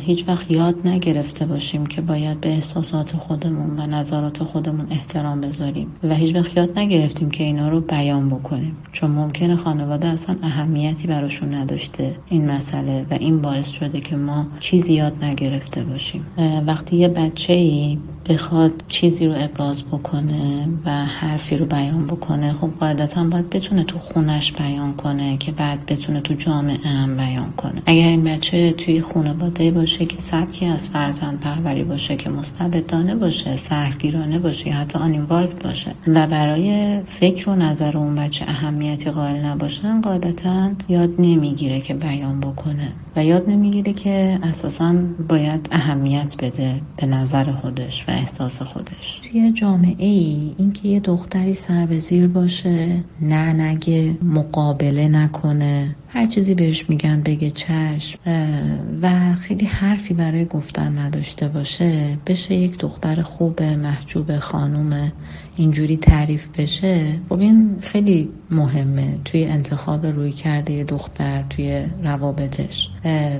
هیچ 0.06 0.28
وقت 0.28 0.50
یاد 0.50 0.88
نگرفته 0.88 1.46
باشیم 1.46 1.86
که 1.86 2.00
باید 2.00 2.40
به 2.40 2.48
احساسات 2.48 3.16
خودمون 3.16 3.80
و 3.80 3.86
نظرات 3.86 4.42
خودمون 4.42 4.86
احترام 4.90 5.40
بذاریم 5.40 5.86
و 6.02 6.14
هیچ 6.14 6.34
وقت 6.34 6.56
یاد 6.56 6.78
نگرفتیم 6.78 7.30
که 7.30 7.44
اینا 7.44 7.68
رو 7.68 7.80
بیان 7.80 8.30
بکنیم. 8.30 8.76
چون 8.92 9.10
ممکنه 9.10 9.56
خانواده 9.56 10.06
اصلا 10.06 10.36
اهمیتی 10.42 11.06
براشون 11.06 11.54
نداشته 11.54 12.14
این 12.28 12.50
مسئله 12.50 13.06
و 13.10 13.14
این 13.14 13.42
باعث 13.42 13.68
شده 13.68 14.00
که 14.00 14.16
ما 14.16 14.46
چیزی 14.60 14.92
یاد 14.92 15.24
نگرفتیم. 15.24 15.43
گرفته 15.44 15.84
باشیم. 15.84 16.26
وقتی 16.66 16.96
یه 16.96 17.08
بچه 17.08 17.52
ای 17.52 17.98
بخواد 18.28 18.72
چیزی 18.88 19.26
رو 19.26 19.34
ابراز 19.36 19.84
بکنه 19.84 20.68
و 20.84 20.90
حرفی 20.90 21.56
رو 21.56 21.66
بیان 21.66 22.06
بکنه 22.06 22.52
خب 22.52 22.70
قاعدتا 22.80 23.24
باید 23.24 23.50
بتونه 23.50 23.84
تو 23.84 23.98
خونش 23.98 24.52
بیان 24.52 24.94
کنه 24.94 25.36
که 25.36 25.52
بعد 25.52 25.86
بتونه 25.86 26.20
تو 26.20 26.34
جامعه 26.34 26.88
هم 26.88 27.16
بیان 27.16 27.52
کنه. 27.56 27.82
اگر 27.86 28.06
این 28.06 28.24
بچه 28.24 28.72
توی 28.72 29.00
خانواده 29.00 29.70
باشه 29.70 30.06
که 30.06 30.16
سبکی 30.18 30.66
از 30.66 30.88
فرزند 30.88 31.40
پروری 31.40 31.84
باشه 31.84 32.16
که 32.16 32.30
مستبدانه 32.30 33.14
باشه 33.14 33.56
سهلگیرانه 33.56 34.38
باشه 34.38 34.68
یا 34.68 34.74
حتی 34.74 34.98
آنینوالف 34.98 35.54
باشه 35.54 35.90
و 36.06 36.26
برای 36.26 37.00
فکر 37.20 37.50
و 37.50 37.54
نظر 37.54 37.96
اون 37.96 38.14
بچه 38.14 38.44
اهمیتی 38.48 39.10
قائل 39.10 39.44
نباشن 39.44 40.00
قاعدتا 40.00 40.70
یاد 40.88 41.10
نمی‌گیره 41.18 41.80
که 41.80 41.94
بیان 41.94 42.40
بکنه 42.40 42.92
و 43.16 43.24
یاد 43.24 43.50
نمی‌گیره 43.50 43.92
که 43.92 44.38
اساسا 44.42 44.94
باید 45.28 45.68
اهمیت 45.72 46.34
بده 46.38 46.80
به 46.96 47.06
نظر 47.06 47.52
خودش 47.52 48.04
و 48.08 48.13
احساس 48.14 48.62
خودش. 48.62 49.20
توی 49.22 49.52
جامعه 49.52 50.06
ای 50.06 50.54
اینکه 50.58 50.88
یه 50.88 51.00
دختری 51.00 51.54
سر 51.54 51.86
به 51.86 51.98
زیر 51.98 52.26
باشه 52.26 53.04
نه 53.20 53.52
نگه 53.52 54.16
مقابله 54.22 55.08
نکنه 55.08 55.96
هر 56.08 56.26
چیزی 56.26 56.54
بهش 56.54 56.90
میگن 56.90 57.22
بگه 57.22 57.50
چشم 57.50 58.18
و 59.02 59.34
خیلی 59.34 59.66
حرفی 59.66 60.14
برای 60.14 60.44
گفتن 60.44 60.98
نداشته 60.98 61.48
باشه 61.48 62.18
بشه 62.26 62.54
یک 62.54 62.78
دختر 62.78 63.22
خوب 63.22 63.62
محجوب 63.62 64.38
خانوم 64.38 65.12
اینجوری 65.56 65.96
تعریف 65.96 66.48
بشه 66.58 67.18
خب 67.28 67.40
این 67.40 67.76
خیلی 67.80 68.28
مهمه 68.50 69.18
توی 69.24 69.44
انتخاب 69.44 70.06
روی 70.06 70.32
کرده 70.32 70.84
دختر 70.84 71.44
توی 71.50 71.84
روابطش. 72.04 72.90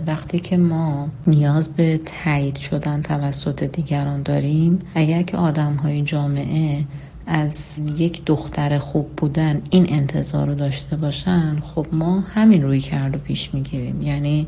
وقتی 0.07 0.39
که 0.39 0.57
ما 0.57 1.09
نیاز 1.27 1.69
به 1.69 2.01
تایید 2.25 2.57
شدن 2.57 3.03
توسط 3.03 3.65
دیگران 3.65 4.23
داریم 4.23 4.79
اگر 4.95 5.23
که 5.23 5.37
آدم 5.37 5.75
های 5.75 6.03
جامعه 6.03 6.85
از 7.27 7.69
یک 7.99 8.25
دختر 8.25 8.79
خوب 8.79 9.09
بودن 9.17 9.63
این 9.71 9.87
انتظار 9.89 10.47
رو 10.47 10.55
داشته 10.55 10.97
باشن 10.97 11.61
خب 11.61 11.87
ما 11.93 12.21
همین 12.21 12.63
روی 12.63 12.81
کرد 12.81 13.15
و 13.15 13.19
پیش 13.19 13.55
می‌گیریم. 13.55 14.03
یعنی 14.03 14.47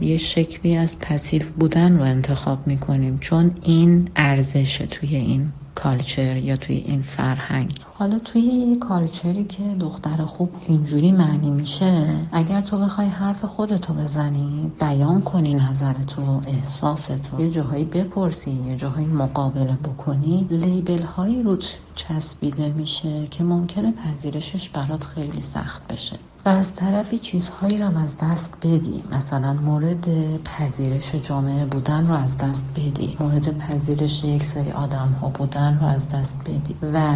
یه 0.00 0.16
شکلی 0.16 0.76
از 0.76 0.98
پسیف 0.98 1.50
بودن 1.50 1.96
رو 1.96 2.02
انتخاب 2.02 2.66
می‌کنیم. 2.66 3.18
چون 3.18 3.50
این 3.62 4.08
ارزشه 4.16 4.86
توی 4.86 5.16
این 5.16 5.48
کالچر 5.76 6.36
یا 6.36 6.56
توی 6.56 6.76
این 6.76 7.02
فرهنگ. 7.02 7.85
حالا 7.98 8.18
توی 8.18 8.40
یه 8.40 8.76
کالچری 8.76 9.44
که 9.44 9.62
دختر 9.80 10.24
خوب 10.24 10.50
اینجوری 10.66 11.12
معنی 11.12 11.50
میشه 11.50 12.08
اگر 12.32 12.60
تو 12.60 12.78
بخوای 12.78 13.06
حرف 13.06 13.44
خودتو 13.44 13.94
بزنی 13.94 14.72
بیان 14.80 15.22
کنی 15.22 15.54
نظرتو 15.54 16.40
احساستو. 16.46 17.40
یه 17.40 17.50
جاهایی 17.50 17.84
بپرسی 17.84 18.50
یه 18.50 18.76
جاهایی 18.76 19.06
مقابله 19.06 19.78
بکنی. 19.84 20.46
لیبل 20.50 21.02
هایی 21.02 21.42
روت 21.42 21.78
چسبیده 21.94 22.68
میشه 22.68 23.26
که 23.26 23.44
ممکنه 23.44 23.92
پذیرشش 23.92 24.68
برات 24.68 25.04
خیلی 25.04 25.40
سخت 25.40 25.92
بشه. 25.92 26.18
و 26.46 26.48
از 26.48 26.74
طرفی 26.74 27.18
چیزهایی 27.18 27.78
رو 27.78 27.98
از 27.98 28.16
دست 28.22 28.54
بدی. 28.62 29.02
مثلا 29.12 29.52
مورد 29.52 30.08
پذیرش 30.42 31.14
جامعه 31.14 31.64
بودن 31.64 32.06
رو 32.06 32.14
از 32.14 32.38
دست 32.38 32.64
بدی. 32.76 33.16
مورد 33.20 33.58
پذیرش 33.58 34.24
یک 34.24 34.44
سری 34.44 34.72
آدم 34.72 35.08
ها 35.20 35.28
بودن 35.28 35.78
رو 35.80 35.86
از 35.86 36.08
دست 36.08 36.40
بدی. 36.40 36.76
و 36.92 37.14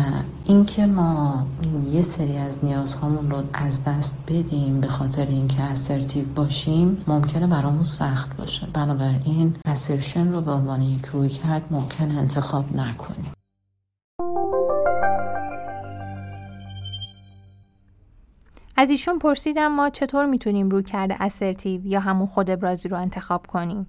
اینکه 0.70 0.86
ما 0.86 1.46
یه 1.90 2.00
سری 2.00 2.36
از 2.36 2.64
نیازهامون 2.64 3.30
رو 3.30 3.42
از 3.52 3.84
دست 3.84 4.18
بدیم 4.28 4.80
به 4.80 4.86
خاطر 4.86 5.26
اینکه 5.26 5.62
اسرتیو 5.62 6.24
باشیم 6.34 7.04
ممکنه 7.08 7.46
برامون 7.46 7.82
سخت 7.82 8.36
باشه. 8.36 8.66
بنابراین 8.72 9.56
اسرشن 9.64 10.32
رو 10.32 10.40
به 10.40 10.50
عنوان 10.50 10.82
یک 10.82 11.06
روی 11.06 11.28
کرد 11.28 11.62
ممکن 11.70 12.18
انتخاب 12.18 12.76
نکنیم. 12.76 13.32
از 18.76 18.90
ایشون 18.90 19.18
پرسیدم 19.18 19.68
ما 19.68 19.90
چطور 19.90 20.26
می‌تونیم 20.26 20.68
روی 20.68 20.82
کرده 20.82 21.16
اسرتیو 21.20 21.86
یا 21.86 22.00
همون 22.00 22.26
خود 22.26 22.50
ابرازی 22.50 22.88
رو 22.88 22.96
انتخاب 22.96 23.46
کنیم؟ 23.46 23.86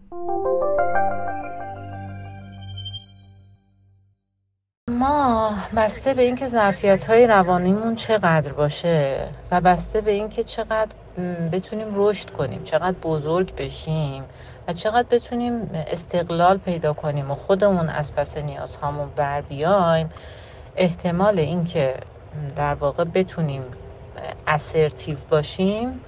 بسته 5.75 6.13
به 6.13 6.21
اینکه 6.21 6.47
ظرفیت 6.47 7.05
های 7.05 7.27
روانیمون 7.27 7.95
چقدر 7.95 8.53
باشه 8.53 9.27
و 9.51 9.61
بسته 9.61 10.01
به 10.01 10.11
اینکه 10.11 10.43
چقدر 10.43 10.91
بتونیم 11.51 11.87
رشد 11.93 12.29
کنیم 12.29 12.63
چقدر 12.63 12.97
بزرگ 13.03 13.55
بشیم 13.55 14.23
و 14.67 14.73
چقدر 14.73 15.07
بتونیم 15.11 15.69
استقلال 15.73 16.57
پیدا 16.57 16.93
کنیم 16.93 17.31
و 17.31 17.35
خودمون 17.35 17.89
از 17.89 18.15
پس 18.15 18.37
نیازهامون 18.37 19.09
بر 19.15 19.41
بیایم 19.41 20.09
احتمال 20.75 21.39
اینکه 21.39 21.95
در 22.55 22.73
واقع 22.73 23.03
بتونیم 23.03 23.63
اسرتیو 24.47 25.17
باشیم 25.29 26.01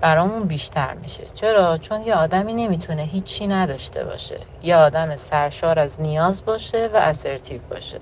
برامون 0.00 0.40
بیشتر 0.40 0.94
میشه. 0.94 1.24
چرا؟ 1.34 1.78
چون 1.78 2.02
یه 2.02 2.14
آدمی 2.14 2.52
نمی‌تونه 2.52 3.02
هیچی 3.02 3.46
نداشته 3.46 4.04
باشه. 4.04 4.38
یه 4.62 4.76
آدم 4.76 5.16
سرشار 5.16 5.78
از 5.78 6.00
نیاز 6.00 6.44
باشه 6.44 6.90
و 6.94 6.96
اسرتیو 6.96 7.60
باشه. 7.70 7.98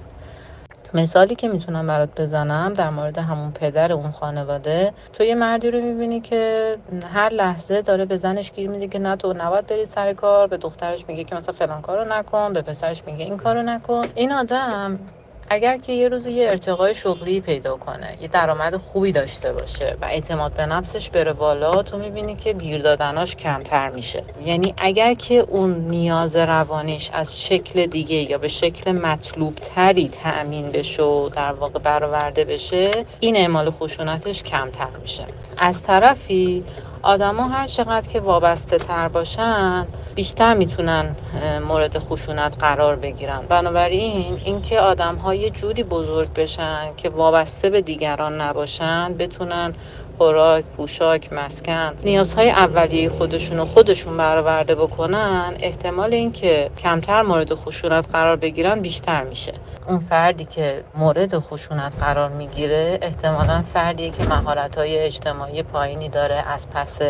مثالی 0.95 1.34
که 1.34 1.49
می‌تونم 1.49 1.86
برات 1.86 2.20
بزنم 2.20 2.74
در 2.74 2.90
مورد 2.90 3.18
همون 3.18 3.53
پدر 3.53 3.92
اون 3.92 4.11
خانواده 4.11 4.92
تو 5.12 5.24
یه 5.24 5.34
مردی 5.34 5.70
رو 5.70 5.80
می‌بینی 5.80 6.20
که 6.20 6.76
هر 7.14 7.28
لحظه 7.28 7.82
داره 7.82 8.05
به 8.05 8.16
زنش 8.16 8.53
گیر 8.53 8.70
میده 8.70 8.88
که 8.88 8.99
نه 8.99 9.16
تو 9.16 9.32
نباید 9.32 9.66
بری 9.66 9.84
سر 9.86 10.12
کار 10.12 10.47
به 10.47 10.57
دخترش 10.57 11.05
میگه 11.09 11.24
که 11.24 11.36
مثلا 11.36 11.55
فلان 11.55 11.82
کارو 11.82 12.05
نکن 12.12 12.53
به 12.53 12.62
پسرش 12.62 13.03
میگه 13.07 13.24
این 13.24 13.36
کارو 13.36 13.62
نکن. 13.62 14.03
این 14.14 14.32
آدم 14.32 14.99
اگر 15.49 15.78
که 15.78 15.92
یه 15.92 16.09
روز 16.09 16.26
یه 16.26 16.51
ارتقای 16.51 16.95
شغلی 16.95 17.40
پیدا 17.40 17.76
کنه 17.76 18.18
یه 18.20 18.28
درآمد 18.28 18.76
خوبی 18.76 19.12
داشته 19.12 19.53
باشه 19.53 19.97
و 20.03 20.05
اعتماد 20.05 20.55
به 20.55 20.66
نفسش 20.66 21.11
بره 21.11 21.32
بالا 21.32 21.82
تو 21.82 21.99
می‌بینی 21.99 22.36
که 22.36 22.53
گیر 22.53 22.82
دادناش 22.82 23.36
کمتر 23.36 23.90
میشه. 23.90 24.24
یعنی 24.40 24.74
اگر 24.78 25.14
که 25.14 25.34
اون 25.34 25.74
نیاز 25.74 26.36
روانیش 26.36 27.11
از 27.12 27.40
شکل 27.40 27.86
دیگه 27.86 28.16
یا 28.16 28.38
به 28.38 28.49
شکل 28.49 28.92
مطلوب 28.92 29.55
تری 29.55 30.09
تأمین 30.09 30.72
بشه 30.72 31.03
و 31.03 31.28
در 31.28 31.53
واقع 31.53 31.78
برآورده 31.78 32.45
بشه 32.45 32.90
این 33.20 33.36
اعمال 33.36 33.70
خشونتش 33.70 34.42
کمتر 34.42 34.90
میشه. 35.01 35.26
از 35.59 35.82
طرفی 35.82 36.64
آدما 37.05 37.48
هر 37.48 37.66
چقدر 37.66 38.09
که 38.09 38.20
وابسته 38.20 38.78
تر 38.78 39.09
باشن 39.09 39.88
بیشتر 40.14 40.55
می‌تونن 40.55 41.16
مورد 41.62 41.98
خشونت 41.98 42.57
قرار 42.59 42.96
بگیرن. 42.96 43.46
بنابراین 43.48 44.40
اینکه 44.44 44.80
آدم 44.80 45.16
ها 45.16 45.34
یه 45.34 45.50
جوری 45.50 45.84
بزرگ 45.84 46.32
بشن 46.34 46.94
که 46.96 47.11
وابسته 47.11 47.70
به 47.70 47.82
دیگران 47.82 48.40
نباشن 48.40 49.14
بتونن 49.18 49.74
خوراک، 50.19 50.65
پوشاک، 50.65 51.33
مسکن 51.33 51.93
نیازهای 52.05 52.51
اولیه 52.51 53.09
خودشون 53.11 53.59
رو 53.59 53.65
خودشون 53.65 54.17
برآورده 54.17 54.75
بکنن 54.75 55.55
احتمال 55.59 56.15
اینکه 56.15 56.71
کمتر 56.79 57.23
مورد 57.23 57.55
خشونت 57.55 58.07
قرار 58.12 58.37
بگیرن 58.37 58.81
بیشتر 58.81 59.25
میشه. 59.25 59.53
اون 59.89 59.99
فردی 59.99 60.45
که 60.45 60.85
مورد 60.95 61.39
خشونت 61.39 61.93
قرار 62.01 62.29
می‌گیره 62.29 62.99
احتمالا 63.03 63.62
فردیه 63.73 64.11
که 64.11 64.29
مهارت‌های 64.29 64.99
اجتماعی 64.99 65.62
پایینی 65.62 66.09
داره 66.09 66.35
از 66.35 66.71
پس 66.71 67.01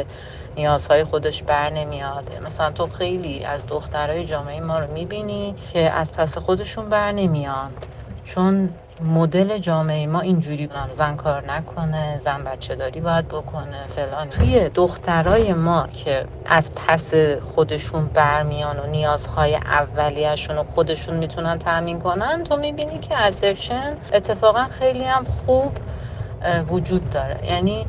نیازهای 0.57 1.05
خودش 1.05 1.43
بر 1.43 1.71
نمیاد. 1.71 2.31
مثلا 2.47 2.71
تو 2.71 2.87
خیلی 2.87 3.45
از 3.45 3.67
دخترای 3.67 4.25
جامعه 4.25 4.61
ما 4.61 4.79
رو 4.79 4.93
می‌بینی 4.93 5.55
که 5.73 5.91
از 5.91 6.13
پس 6.13 6.39
خودشون 6.39 6.89
بر 6.89 7.13
نمیان. 7.13 7.71
چون 8.25 8.71
مدل 9.01 9.59
جامعه 9.59 10.07
ما 10.07 10.20
اینجوری 10.20 10.66
بودم 10.66 10.88
زن 10.90 11.16
کار 11.16 11.53
نکنه 11.53 12.18
زن 12.18 12.45
بچه 12.45 12.74
داری 12.76 13.01
باید 13.01 13.28
بکنه 13.28 13.86
فلان. 13.88 14.28
توی 14.28 14.68
دخترای 14.68 15.53
ما 15.53 15.86
که 15.86 16.26
از 16.47 16.72
پس 16.74 17.14
خودشون 17.42 18.07
برمیان 18.07 18.78
و 18.78 18.86
نیازهای 18.86 19.55
اولیهشون 19.55 20.59
و 20.59 20.64
خودشون 20.64 21.16
می‌تونن 21.16 21.59
تامین 21.59 21.99
کنن 21.99 22.45
تو 22.45 22.57
می‌بینی 22.57 22.99
که 22.99 23.16
ازرشن 23.16 23.97
اتفاقا 24.12 24.64
خیلی 24.64 25.05
هم 25.05 25.24
خوب 25.24 25.72
وجود 26.68 27.11
داره. 27.11 27.47
یعنی 27.47 27.86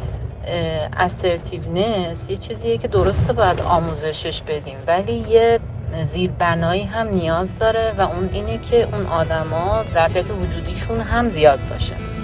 اسرتیونس 0.97 2.29
یه 2.29 2.37
چیزیه 2.37 2.77
که 2.77 2.87
درسته 2.87 3.33
باید 3.33 3.61
آموزشش 3.61 4.41
بدیم 4.41 4.77
ولی 4.87 5.13
یه 5.13 5.59
زیربنایی 6.03 6.83
هم 6.83 7.07
نیاز 7.07 7.59
داره 7.59 7.93
و 7.97 8.01
اون 8.01 8.29
اینه 8.33 8.57
که 8.57 8.87
اون 8.93 9.05
آدما 9.05 9.85
ظرفیت 9.93 10.31
وجودیشون 10.31 11.01
هم 11.01 11.29
زیاد 11.29 11.59
باشه. 11.69 12.14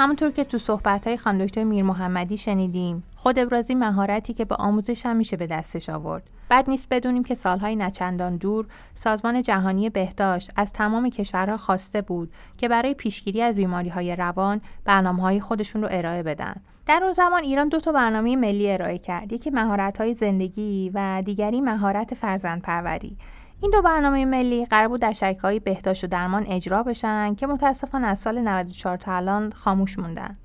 همونطور 0.00 0.30
که 0.30 0.44
تو 0.44 0.58
صحبت 0.58 1.06
های 1.06 1.16
خانم 1.16 1.44
دکتر 1.44 1.64
میر 1.64 1.84
محمدی 1.84 2.36
شنیدیم 2.36 3.02
خود 3.16 3.38
ابرازی 3.38 3.74
مهارتی 3.74 4.34
که 4.34 4.44
با 4.44 4.56
آموزش 4.56 5.06
هم 5.06 5.16
میشه 5.16 5.36
به 5.36 5.46
دستش 5.46 5.88
آورد. 5.88 6.22
بد 6.50 6.70
نیست 6.70 6.86
بدونیم 6.90 7.24
که 7.24 7.34
سالهای 7.34 7.76
نچندان 7.76 8.36
دور 8.36 8.66
سازمان 8.94 9.42
جهانی 9.42 9.90
بهداشت 9.90 10.50
از 10.56 10.72
تمام 10.72 11.10
کشورها 11.10 11.56
خواسته 11.56 12.02
بود 12.02 12.32
که 12.56 12.68
برای 12.68 12.94
پیشگیری 12.94 13.42
از 13.42 13.56
بیماری 13.56 13.88
های 13.88 14.16
روان 14.16 14.60
برنامه 14.84 15.22
های 15.22 15.40
خودشون 15.40 15.82
رو 15.82 15.88
ارائه 15.90 16.22
بدن. 16.22 16.54
در 16.86 17.00
اون 17.04 17.12
زمان 17.12 17.42
ایران 17.42 17.68
دو 17.68 17.80
تا 17.80 17.92
برنامه 17.92 18.36
ملی 18.36 18.72
ارائه 18.72 18.98
کرد 18.98 19.32
یکی 19.32 19.50
مهارت 19.50 19.98
های 19.98 20.14
زندگی 20.14 20.90
و 20.94 21.22
دیگری 21.26 21.60
مهارت 21.60 22.14
فرزند 22.14 22.62
پروری 22.62 23.16
این 23.62 23.70
دو 23.70 23.82
برنامه 23.82 24.24
ملی 24.24 24.66
قرار 24.66 24.88
بود 24.88 25.00
در 25.00 25.12
شکل‌های 25.12 25.60
بهداشت 25.60 26.04
و 26.04 26.06
درمان 26.06 26.46
اجرا 26.46 26.82
بشن 26.82 27.34
که 27.34 27.46
متاسفانه 27.46 28.06
از 28.06 28.18
سال 28.18 28.40
94 28.40 28.96
تا 28.96 29.16
الان 29.16 29.52
خاموش 29.52 29.98
موندن. 29.98 30.36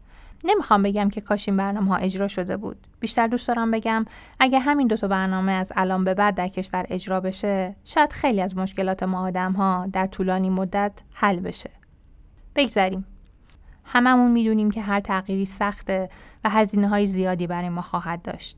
نمی‌خوام 0.43 0.83
بگم 0.83 1.09
که 1.09 1.21
کاش 1.21 1.49
این 1.49 1.57
برنامه 1.57 1.87
ها 1.87 1.95
اجرا 1.95 2.27
شده 2.27 2.57
بود. 2.57 2.87
بیشتر 2.99 3.27
دوست 3.27 3.47
دارم 3.47 3.71
بگم 3.71 4.05
اگه 4.39 4.59
همین 4.59 4.87
دو 4.87 4.97
تا 4.97 5.07
برنامه 5.07 5.51
از 5.51 5.73
الان 5.75 6.03
به 6.03 6.13
بعد 6.13 6.35
در 6.35 6.47
کشور 6.47 6.85
اجرا 6.89 7.19
بشه، 7.19 7.75
شاید 7.83 8.13
خیلی 8.13 8.41
از 8.41 8.57
مشکلات 8.57 9.03
ما 9.03 9.27
آدم 9.27 9.51
ها 9.51 9.87
در 9.93 10.07
طولانی 10.07 10.49
مدت 10.49 10.91
حل 11.13 11.39
بشه. 11.39 11.69
بگذریم. 12.55 13.05
هممون 13.83 14.31
می‌دونیم 14.31 14.71
که 14.71 14.81
هر 14.81 14.99
تغییری 14.99 15.45
سخته 15.45 16.09
و 16.43 16.49
هزینه 16.49 16.87
های 16.87 17.07
زیادی 17.07 17.47
برای 17.47 17.69
ما 17.69 17.81
خواهد 17.81 18.21
داشت. 18.21 18.57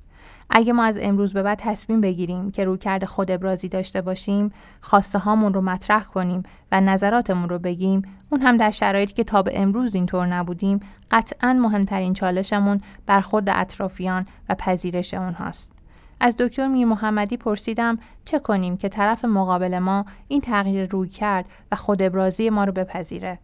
اگه 0.50 0.74
ما 0.74 0.84
از 0.84 0.98
امروز 1.02 1.34
به 1.34 1.43
بعد 1.43 1.60
تصمیم 1.62 2.02
بگیریم 2.02 2.52
که 2.52 2.66
رویکرد 2.66 3.06
خود 3.06 3.32
ابرازی 3.32 3.70
داشته 3.70 4.02
باشیم 4.02 4.52
خواسته 4.82 5.20
هامون 5.20 5.54
رو 5.54 5.62
مطرح 5.62 6.04
کنیم 6.04 6.43
و 6.72 6.82
نظراتمون 6.82 7.50
رو 7.50 7.60
بگیم 7.60 8.02
اون 8.30 8.41
هم 8.41 8.58
در 8.58 8.72
شرایطی 8.72 9.14
که 9.14 9.24
تا 9.24 9.41
به 9.41 9.62
امروز 9.62 9.95
اینطور 9.95 10.26
نبودیم 10.26 10.80
قطعا 11.12 11.54
مهمترین 11.54 12.14
چالشمون 12.14 12.82
برخورد 13.06 13.50
اطرافیان 13.50 14.26
و 14.50 14.56
پذیرش 14.56 15.14
اونهاست 15.14 15.72
از 16.20 16.38
دکتر 16.38 16.68
میر 16.68 16.88
محمدی 16.88 17.38
پرسیدم 17.38 18.00
چه 18.26 18.39
کنیم 18.39 18.78
که 18.78 18.89
طرف 18.89 19.26
مقابل 19.26 19.80
ما 19.80 20.06
این 20.28 20.41
تغییر 20.41 20.89
روی 20.89 21.10
کرد 21.10 21.45
و 21.72 21.76
خود 21.76 22.02
ابرازی 22.02 22.50
ما 22.50 22.64
رو 22.64 22.72
بپذیره؟ 22.72 23.39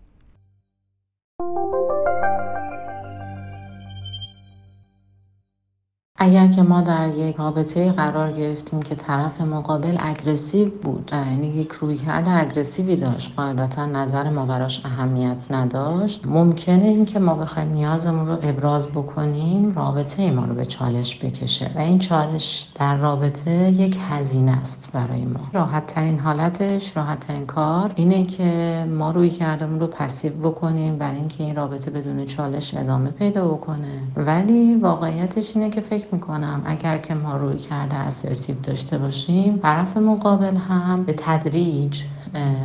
اگر 6.23 6.47
که 6.47 6.61
ما 6.61 6.81
در 6.81 7.07
یک 7.07 7.35
رابطه 7.35 7.91
قرار 7.91 8.31
گرفتیم 8.31 8.81
که 8.81 8.95
طرف 8.95 9.41
مقابل 9.41 9.97
اگرسیو 9.99 10.69
بود 10.69 11.11
یعنی 11.13 11.47
یک 11.47 11.71
رویکرد 11.71 12.25
اگرسیوی 12.27 12.95
داشت 12.95 13.33
قاعدتا 13.35 13.85
نظر 13.85 14.29
ما 14.29 14.45
براش 14.45 14.85
اهمیت 14.85 15.51
نداشت. 15.51 16.27
ممکنه 16.27 16.83
اینکه 16.83 17.19
ما 17.19 17.35
بخوایم 17.35 17.71
نیازمون 17.71 18.27
رو 18.27 18.37
ابراز 18.43 18.87
بکنیم 18.87 19.73
رابطه 19.75 20.31
ما 20.31 20.45
رو 20.45 20.55
به 20.55 20.65
چالش 20.65 21.19
بکشه 21.25 21.71
و 21.75 21.79
این 21.79 21.99
چالش 21.99 22.67
در 22.75 22.97
رابطه 22.97 23.51
یک 23.69 23.97
هزینه 24.09 24.51
است 24.51 24.89
برای 24.93 25.25
ما. 25.25 25.39
راحت 25.53 25.85
ترین 25.85 26.19
حالتش 26.19 26.97
راحت 26.97 27.19
ترین 27.19 27.45
کار 27.45 27.91
اینه 27.95 28.25
که 28.25 28.85
ما 28.89 29.11
روی 29.11 29.29
کردمون 29.29 29.79
رو 29.79 29.87
پسیو 29.87 30.33
بکنیم 30.33 30.97
برای 30.97 31.17
اینکه 31.17 31.43
این 31.43 31.55
رابطه 31.55 31.91
بدون 31.91 32.25
چالش 32.25 32.73
ادامه 32.73 33.09
پیدا 33.09 33.47
بکنه. 33.47 34.01
ولی 34.15 34.75
واقعیتش 34.75 35.55
اینه 35.55 35.69
که 35.69 35.81
فکر 35.81 36.12
می‌کنم. 36.13 36.63
اگر 36.65 36.97
که 36.97 37.13
ما 37.13 37.37
روی 37.37 37.57
کرده 37.57 37.95
اسرتیو 37.95 38.55
داشته 38.63 38.97
باشیم 38.97 39.59
طرف 39.59 39.97
مقابل 39.97 40.55
هم 40.55 41.03
به 41.03 41.13
تدریج 41.17 42.03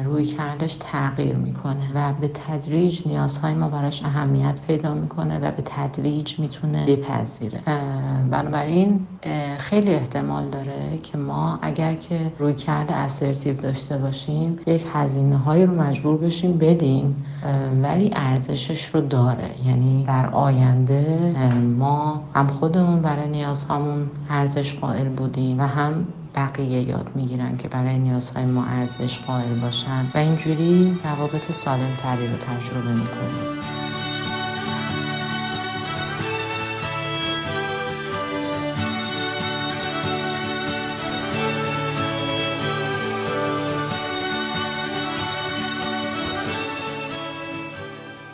روی 0.04 0.24
کردش 0.24 0.76
تغییر 0.80 1.36
می‌کنه 1.36 1.92
و 1.94 2.12
به 2.20 2.28
تدریج 2.28 3.02
نیازهای 3.06 3.54
ما 3.54 3.68
براش 3.68 4.02
اهمیت 4.02 4.60
پیدا 4.66 4.94
می‌کنه 4.94 5.38
و 5.38 5.50
به 5.50 5.62
تدریج 5.64 6.38
می‌تونه 6.38 6.86
بپذیره. 6.86 7.60
بنابراین 8.30 9.06
خیلی 9.58 9.94
احتمال 9.94 10.48
داره 10.48 10.98
که 11.02 11.18
ما 11.18 11.58
اگر 11.62 11.94
که 11.94 12.32
روی 12.38 12.54
کرده 12.54 12.94
اسرتیو 12.94 13.56
داشته 13.56 13.98
باشیم 13.98 14.58
یک 14.66 14.86
هزینه 14.92 15.36
هایی 15.36 15.66
رو 15.66 15.74
مجبور 15.74 16.16
بشیم 16.16 16.58
بدیم 16.58 17.24
ولی 17.82 18.10
ارزشش 18.16 18.86
رو 18.86 19.00
داره. 19.00 19.50
یعنی 19.66 20.04
در 20.04 20.26
آینده 20.26 21.34
ما 21.78 22.22
هم 22.34 22.46
خودمون 22.46 23.02
برای 23.02 23.28
نیازهامون 23.28 24.10
ارزش 24.30 24.74
قائل 24.74 25.08
بودیم 25.08 25.60
و 25.60 25.62
هم 25.62 26.06
بقیه 26.38 26.88
یاد 26.88 27.06
می‌گیرن 27.14 27.56
که 27.56 27.68
برای 27.68 27.98
نیازهای 27.98 28.44
ما 28.44 28.64
ارزش 28.64 29.18
قائل 29.18 29.54
باشن 29.62 30.06
و 30.14 30.18
اینجوری 30.18 30.98
روابط 31.04 31.52
سالم 31.52 31.96
تری 32.02 32.26
رو 32.26 32.36
تجربه 32.36 32.90
می‌کنیم 32.90 33.58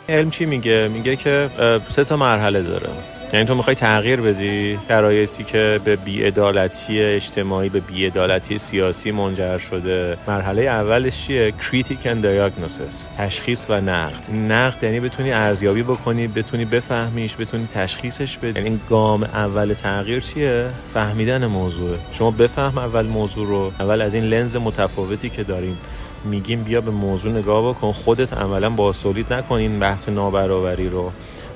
علم 0.09 0.29
چی 0.29 0.45
میگه؟ 0.45 0.87
میگه 0.93 1.15
که 1.15 1.49
سه 1.87 2.03
تا 2.03 2.17
مرحله 2.17 2.61
داره. 2.61 2.89
یعنی 3.35 3.47
تو 3.47 3.55
می‌خوای 3.55 3.75
تغییر 3.75 4.21
بدی؟ 4.21 4.79
شرایطی 4.87 5.43
که 5.43 5.79
به 5.85 5.95
بیعدالتی 5.95 7.01
اجتماعی 7.01 7.69
به 7.69 7.79
بیعدالتی 7.79 8.57
سیاسی 8.57 9.11
منجر 9.11 9.57
شده. 9.57 10.17
مرحله 10.27 10.61
اولش 10.61 11.25
چیه؟ 11.27 11.51
کریتیک 11.51 11.99
اند 12.05 12.27
دیاگنوسیس 12.27 13.07
تشخیص 13.17 13.65
و 13.69 13.81
نقد. 13.81 14.31
نقد 14.31 14.83
یعنی 14.83 14.99
بتونی 14.99 15.31
ارزیابی 15.31 15.83
بکنی 15.83 16.27
بتونی 16.27 16.65
بفهمیش 16.65 17.35
بتونی 17.39 17.67
تشخیصش 17.67 18.37
بدی. 18.37 18.59
یعنی 18.59 18.79
گام 18.89 19.23
اول 19.23 19.73
تغییر 19.73 20.19
چیه؟ 20.19 20.67
فهمیدن 20.93 21.45
موضوع. 21.45 21.97
شما 22.11 22.31
بفهم 22.31 22.77
اول 22.77 23.05
موضوع 23.05 23.47
رو. 23.47 23.71
اول 23.79 24.01
از 24.01 24.13
این 24.13 24.23
لنز 24.23 24.55
متفاوتی 24.55 25.29
که 25.29 25.43
داریم. 25.43 25.77
میگیم 26.25 26.63
بیا 26.63 26.81
به 26.81 26.91
موضوع 26.91 27.31
نگاه 27.31 27.69
بکن. 27.69 27.91
خودت 27.91 28.33
عملا 28.33 28.69
با 28.69 28.93
سولید 28.93 29.33
نکنین 29.33 29.79
بحث 29.79 30.09
نابرابری 30.09 30.89
رو. 30.89 31.11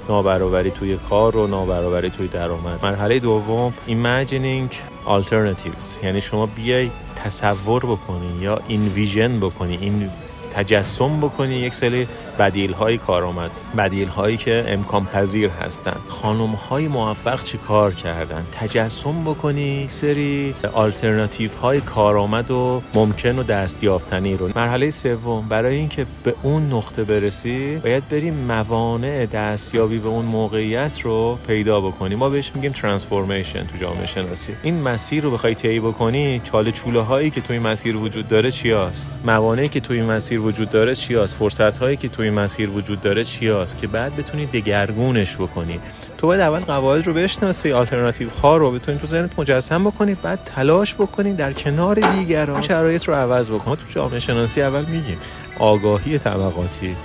نابرابری 0.09 0.71
توی 0.71 0.97
کار 0.97 1.37
و 1.37 1.47
نابرابری 1.47 2.09
توی 2.09 2.27
درآمد. 2.27 2.85
مرحله 2.85 3.19
دوم 3.19 3.73
imagining 3.87 4.73
alternatives. 5.07 6.03
یعنی 6.03 6.21
شما 6.21 6.45
بیای 6.45 6.89
تصور 7.15 7.85
بکنی 7.85 8.41
یا 8.41 8.59
این 8.67 8.87
ویژن 8.87 9.39
بکنی 9.39 9.77
این 9.81 10.09
تجسم 10.53 11.19
بکنی 11.19 11.55
یک 11.55 11.75
سری 11.75 12.07
بدیل 12.39 12.73
های 12.73 12.97
کارآمد 12.97 13.51
بدیل 13.77 14.07
هایی 14.07 14.37
که 14.37 14.65
امکان 14.67 15.05
پذیر 15.05 15.49
هستن. 15.49 15.95
خانم 16.07 16.51
های 16.69 16.87
موفق 16.87 17.43
چی 17.43 17.57
کار 17.57 17.93
کردن؟ 17.93 18.45
تجسم 18.51 19.23
بکنی 19.23 19.85
سری 19.89 20.55
آلترناتیو 20.73 21.51
های 21.61 21.81
کارآمد 21.81 22.51
و 22.51 22.81
ممکن 22.93 23.39
و 23.39 23.43
دستیافتنی 23.43 24.37
رو. 24.37 24.49
مرحله 24.55 24.89
سوم 24.89 25.47
برای 25.49 25.75
اینکه 25.75 26.05
به 26.23 26.35
اون 26.43 26.73
نقطه 26.73 27.03
برسی 27.03 27.75
باید 27.75 28.09
بریم 28.09 28.33
موانع 28.33 29.25
دستیابی 29.25 29.99
به 29.99 30.07
اون 30.07 30.25
موقعیت 30.25 31.01
رو 31.01 31.39
پیدا 31.47 31.81
بکنی. 31.81 32.15
ما 32.15 32.29
بهش 32.29 32.51
میگیم 32.55 32.71
ترانسفورمیشن 32.71 33.67
تو 33.67 33.77
جامعه 33.77 34.05
شناسی. 34.05 34.53
این 34.63 34.81
مسیر 34.81 35.23
رو 35.23 35.31
بخوای 35.31 35.55
طی 35.55 35.79
بکنی 35.79 36.41
چاله 36.43 36.71
چوله 36.71 36.99
هایی 36.99 37.29
که 37.29 37.41
توی 37.41 37.59
مسیر 37.59 37.95
وجود 37.97 38.27
داره 38.27 38.51
چی 38.51 38.71
هست 38.71 39.19
موانعی 39.25 39.67
که 39.67 39.79
توی 39.79 40.01
مسیر 40.01 40.39
وجود 40.41 40.69
داره 40.69 40.95
چی 40.95 41.15
هست 41.15 41.35
فرصت 41.35 41.77
هایی 41.77 41.97
که 41.97 42.07
توی 42.07 42.28
مسیر 42.29 42.69
وجود 42.69 43.01
داره 43.01 43.23
چی 43.23 43.47
هست 43.47 43.77
که 43.77 43.87
بعد 43.87 44.15
بتونی 44.15 44.45
دگرگونش 44.45 45.37
بکنی؟ 45.37 45.79
تو 46.17 46.27
باید 46.27 46.41
اول 46.41 46.59
قواعد 46.59 47.07
رو 47.07 47.13
بشناسی 47.13 47.71
آلترناتیو 47.71 48.29
ها 48.29 48.57
رو 48.57 48.71
بتونی 48.71 48.97
تو 48.97 49.07
ذهنت 49.07 49.39
مجسم 49.39 49.83
بکنی 49.83 50.15
بعد 50.15 50.39
تلاش 50.55 50.95
بکنی 50.95 51.33
در 51.33 51.53
کنار 51.53 51.95
دیگران 51.95 52.61
شرایط 52.61 53.07
رو 53.07 53.13
عوض 53.13 53.51
بکنی 53.51 53.75
تو 53.75 53.83
جامعه 53.89 54.19
شناسی 54.19 54.61
اول 54.61 54.85
میگیم 54.85 55.17
آگاهی 55.59 56.17
طبقاتی. 56.17 56.95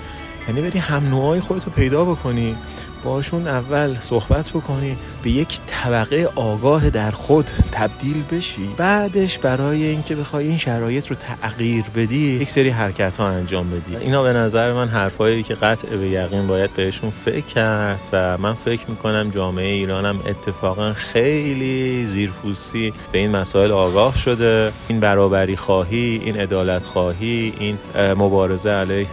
یعنی 0.49 0.61
بری 0.61 0.79
هم 0.79 1.09
نوعای 1.09 1.41
خودتو 1.41 1.71
پیدا 1.71 2.05
بکنی. 2.05 2.57
باشون 3.05 3.49
اول 3.49 3.97
صحبت 4.01 4.51
بکنی 4.51 4.97
به 5.23 5.31
یک 5.31 5.61
طبقه 5.67 6.29
آگاه 6.35 6.91
در 6.91 7.11
خود 7.11 7.51
تبدیل 7.73 8.25
بشی. 8.33 8.69
بعدش 8.77 9.39
برای 9.39 9.83
اینکه 9.85 10.17
بخوای 10.17 10.47
این 10.49 10.59
شرایط 10.59 11.07
رو 11.07 11.17
تغییر 11.17 11.85
بدی 11.97 12.39
یک 12.41 12.51
سری 12.51 12.69
حرکت 12.69 13.17
ها 13.17 13.29
انجام 13.29 13.71
بدی. 13.71 13.97
اینا 13.97 14.23
به 14.23 14.33
نظر 14.33 14.73
من 14.73 14.89
حرفایی 14.89 15.43
که 15.43 15.55
قطع 15.55 15.97
به 15.97 16.09
یقین 16.09 16.47
باید 16.47 16.75
بهشون 16.75 17.11
فکر 17.11 17.41
کرد 17.41 18.01
و 18.13 18.39
من 18.39 18.55
فکر 18.55 18.91
می‌کنم 18.91 19.31
جامعه 19.31 19.75
ایرانم 19.75 20.21
اتفاقا 20.27 20.93
خیلی 20.93 22.07
زیرپوستی 22.07 22.93
به 23.13 23.19
این 23.19 23.31
مسائل 23.31 23.73
آگاه 23.73 24.19
شده. 24.19 24.73
این 24.89 25.01
برابری 25.01 25.57
خواهی 25.57 26.21
این 26.25 26.37
عدالت 26.37 26.87
خواهی 26.87 27.53
این 27.59 27.79
مبارزه 28.19 28.71
علیه 28.71 29.09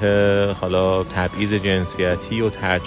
حالا 0.61 1.03
تبعیض 1.03 1.53
جنسیتی 1.53 2.41
و 2.41 2.49
ترد 2.49 2.81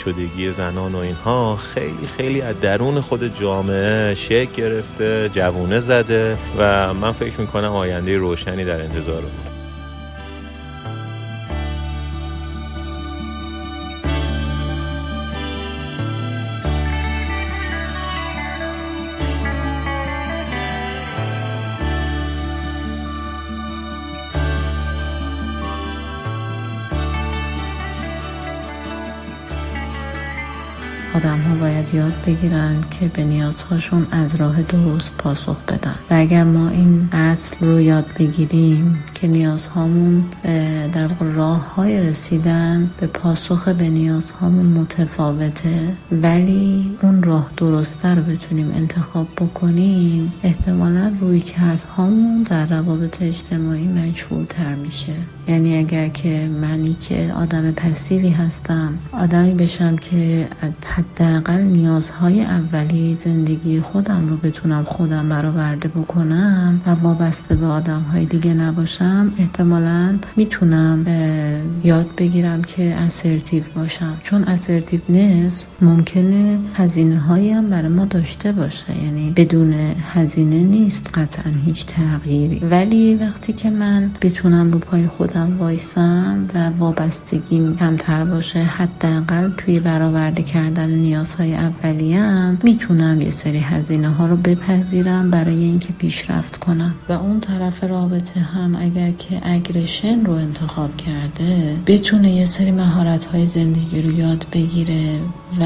زنان 0.53 0.94
و 0.95 0.99
اینها 0.99 1.57
خیلی 1.57 2.07
خیلی 2.17 2.41
از 2.41 2.61
درون 2.61 3.01
خود 3.01 3.39
جامعه 3.41 4.15
شکل 4.15 4.53
گرفته 4.53 5.31
جوونه 5.33 5.81
زده 5.81 6.39
و 6.59 6.95
من 6.95 7.13
فکر 7.13 7.41
می‌کنم 7.41 7.73
آینده 7.73 8.19
روشنی 8.19 8.65
در 8.65 8.81
انتظارمونه 8.83 9.44
یاد 31.95 32.13
بگیرن 32.27 32.81
که 32.91 33.09
به 33.09 33.25
نیازهاشون 33.25 34.07
از 34.11 34.35
راه 34.35 34.63
درست 34.63 35.17
پاسخ 35.17 35.63
بدن. 35.65 35.95
و 36.11 36.15
اگر 36.15 36.45
ما 36.45 36.69
این 36.69 37.09
اصل 37.13 37.57
رو 37.61 37.81
یاد 37.81 38.07
بگیریم 38.19 39.05
که 39.15 39.29
نیازهامون 39.29 40.25
در 40.93 41.07
واقع 41.07 41.33
راه 41.33 41.75
های 41.75 42.01
رسیدن 42.01 42.91
به 43.01 43.07
پاسخ 43.07 43.69
به 43.69 43.89
نیازهامون 43.89 44.67
متفاوته 44.67 45.97
ولی 46.13 46.97
اون 47.03 47.23
راه 47.23 47.51
درسته 47.57 48.09
رو 48.09 48.23
بتونیم 48.23 48.71
انتخاب 48.75 49.27
بکنیم 49.41 50.33
احتمالا 50.43 51.13
روی 51.21 51.41
کردهامون 51.41 52.43
در 52.43 52.67
روابط 52.67 53.23
اجتماعی 53.23 53.89
مجهولتر 53.89 54.75
میشه. 54.75 55.13
یعنی 55.49 55.79
اگر 55.79 56.09
که 56.09 56.49
منی 56.61 56.95
که 56.95 57.33
آدم 57.37 57.71
پسیوی 57.71 58.29
هستم 58.29 58.95
آدمی 59.13 59.55
بشم 59.55 59.97
که 59.97 60.49
حداقل 60.87 61.61
نیازهای 61.61 62.43
اولیه 62.43 63.15
زندگی 63.15 63.81
خودم 63.81 64.29
رو 64.29 64.37
بتونم 64.37 64.85
خودم 64.85 65.29
برآورده 65.29 65.89
بکنم 65.89 66.81
و 66.87 66.91
وابسته 66.91 67.55
به 67.55 67.67
آدم 67.67 68.01
های 68.01 68.25
دیگه 68.25 68.55
نباشم 68.55 69.33
احتمالا 69.39 70.19
می‌تونم 70.37 71.07
یاد 71.85 72.07
بگیرم 72.19 72.63
که 72.63 72.95
اسرتیو 72.95 73.65
باشم. 73.75 74.17
چون 74.23 74.45
اسرتیونس 74.45 75.69
ممکنه 75.81 76.59
هزینه 76.75 77.19
هایی 77.19 77.51
هم 77.51 77.71
برای 77.71 77.89
ما 77.89 78.05
داشته 78.05 78.53
باشه. 78.53 79.05
یعنی 79.05 79.33
بدون 79.37 79.75
هزینه 80.13 80.63
نیست 80.63 81.11
قطعا 81.15 81.53
هیچ 81.65 81.87
تغییری. 81.87 82.59
ولی 82.71 83.15
وقتی 83.15 83.53
که 83.53 83.71
من 83.71 84.11
بتونم 84.23 84.71
رو 84.71 84.79
پای 84.79 85.07
خودم 85.07 85.34
وایسم 85.41 86.47
و 86.55 86.71
وابستگیم 86.71 87.77
کمتر 87.77 88.25
باشه. 88.25 88.59
حداقل 88.59 89.51
توی 89.51 89.81
برآورده 89.81 90.43
کردن 90.43 90.91
نیازهای 90.91 91.55
اولیم 91.55 92.59
می‌تونم 92.63 93.21
یه 93.21 93.31
سری 93.31 93.59
هزینه 93.59 94.09
ها 94.09 94.27
رو 94.27 94.37
بپذیرم 94.37 95.31
برای 95.31 95.63
اینکه 95.63 95.93
پیشرفت 95.93 96.57
کنم. 96.57 96.95
و 97.09 97.13
اون 97.13 97.41
طرف 97.41 97.85
رابطه 97.85 98.41
هم 98.41 98.77
اگر 98.77 99.11
که 99.11 99.41
اگرشن 99.43 100.25
رو 100.25 100.33
انتخاب 100.33 100.97
کرده 100.97 101.77
بتونه 101.87 102.33
یه 102.33 102.45
سری 102.45 102.71
مهارت 102.71 103.25
های 103.25 103.47
زندگی 103.47 104.03
رو 104.03 104.13
یاد 104.13 104.47
بگیره 104.53 105.19
و 105.61 105.65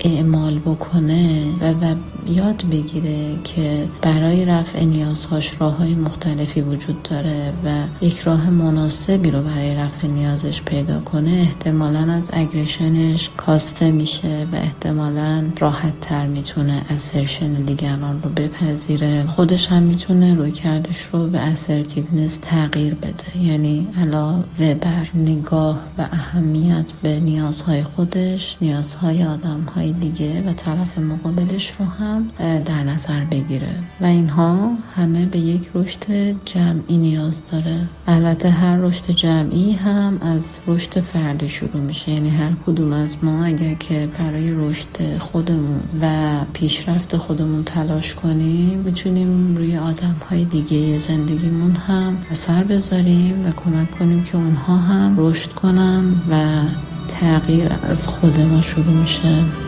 اعمال 0.00 0.58
بکنه 0.58 1.44
و, 1.60 1.72
و 1.72 1.94
یاد 2.28 2.64
بگیره 2.72 3.34
که 3.44 3.88
برای 4.02 4.44
رفع 4.44 4.84
نیازهاش 4.84 5.60
راه 5.60 5.76
های 5.76 5.94
مختلفی 5.94 6.60
وجود 6.60 7.02
داره 7.02 7.52
و 7.64 8.04
یک 8.04 8.20
راه 8.20 8.50
مناسبی 8.50 9.30
رو 9.30 9.42
برای 9.42 9.74
رفع 9.74 10.06
نیازش 10.06 10.62
پیدا 10.62 11.00
کنه 11.00 11.30
احتمالا 11.30 12.12
از 12.12 12.30
اگریشنش 12.32 13.30
کاسته 13.36 13.90
میشه 13.90 14.46
و 14.52 14.56
احتمالا 14.56 15.44
راحت 15.58 16.00
تر 16.00 16.26
می‌تونه 16.26 16.82
اسرشن 16.90 17.52
دیگران 17.52 18.22
رو 18.22 18.30
بپذیره. 18.30 19.26
خودش 19.26 19.68
هم 19.68 19.82
می‌تونه 19.82 20.34
روی 20.34 20.50
کردش 20.50 21.00
رو 21.02 21.26
به 21.26 21.38
اسرتیونس 21.38 22.38
تغییر 22.42 22.94
بده. 22.94 23.38
یعنی 23.42 23.88
علاوه 23.98 24.74
بر 24.74 25.08
نگاه 25.14 25.80
و 25.98 26.02
اهمیت 26.12 26.92
به 27.02 27.20
نیازهای 27.20 27.82
خودش 27.82 28.56
نیازهای 28.60 29.24
آدم 29.24 29.60
های 29.74 29.92
دیگه 29.92 30.42
و 30.50 30.52
طرف 30.52 30.98
مقابلش 30.98 31.72
رو 31.78 31.84
هم 31.84 32.15
در 32.64 32.82
نظر 32.82 33.24
بگیره. 33.24 33.74
و 34.00 34.04
اینها 34.04 34.70
همه 34.96 35.26
به 35.26 35.38
یک 35.38 35.70
رشد 35.74 36.34
جمعی 36.44 36.96
نیاز 36.96 37.42
داره. 37.52 37.88
البته 38.06 38.50
هر 38.50 38.76
رشد 38.76 39.10
جمعی 39.10 39.72
هم 39.72 40.18
از 40.20 40.60
رشد 40.66 41.00
فردی 41.00 41.48
شروع 41.48 41.82
میشه. 41.82 42.12
یعنی 42.12 42.30
هر 42.30 42.52
کدوم 42.66 42.92
از 42.92 43.16
ما 43.22 43.44
اگر 43.44 43.74
که 43.74 44.08
برای 44.18 44.50
رشد 44.50 45.18
خودمون 45.18 45.80
و 46.02 46.36
پیشرفت 46.52 47.16
خودمون 47.16 47.64
تلاش 47.64 48.14
کنیم 48.14 48.78
می‌تونیم 48.78 49.56
روی 49.56 49.76
آدم 49.76 50.16
های 50.30 50.44
دیگه 50.44 50.98
زندگیمون 50.98 51.76
هم 51.76 52.18
اثر 52.30 52.64
بذاریم 52.64 53.46
و 53.46 53.50
کمک 53.50 53.98
کنیم 53.98 54.24
که 54.24 54.36
اونها 54.36 54.76
هم 54.76 55.14
رشد 55.18 55.52
کنن 55.52 56.04
و 56.30 56.62
تغییر 57.08 57.72
از 57.82 58.08
خود 58.08 58.40
ما 58.40 58.60
شروع 58.60 58.94
میشه. 58.94 59.65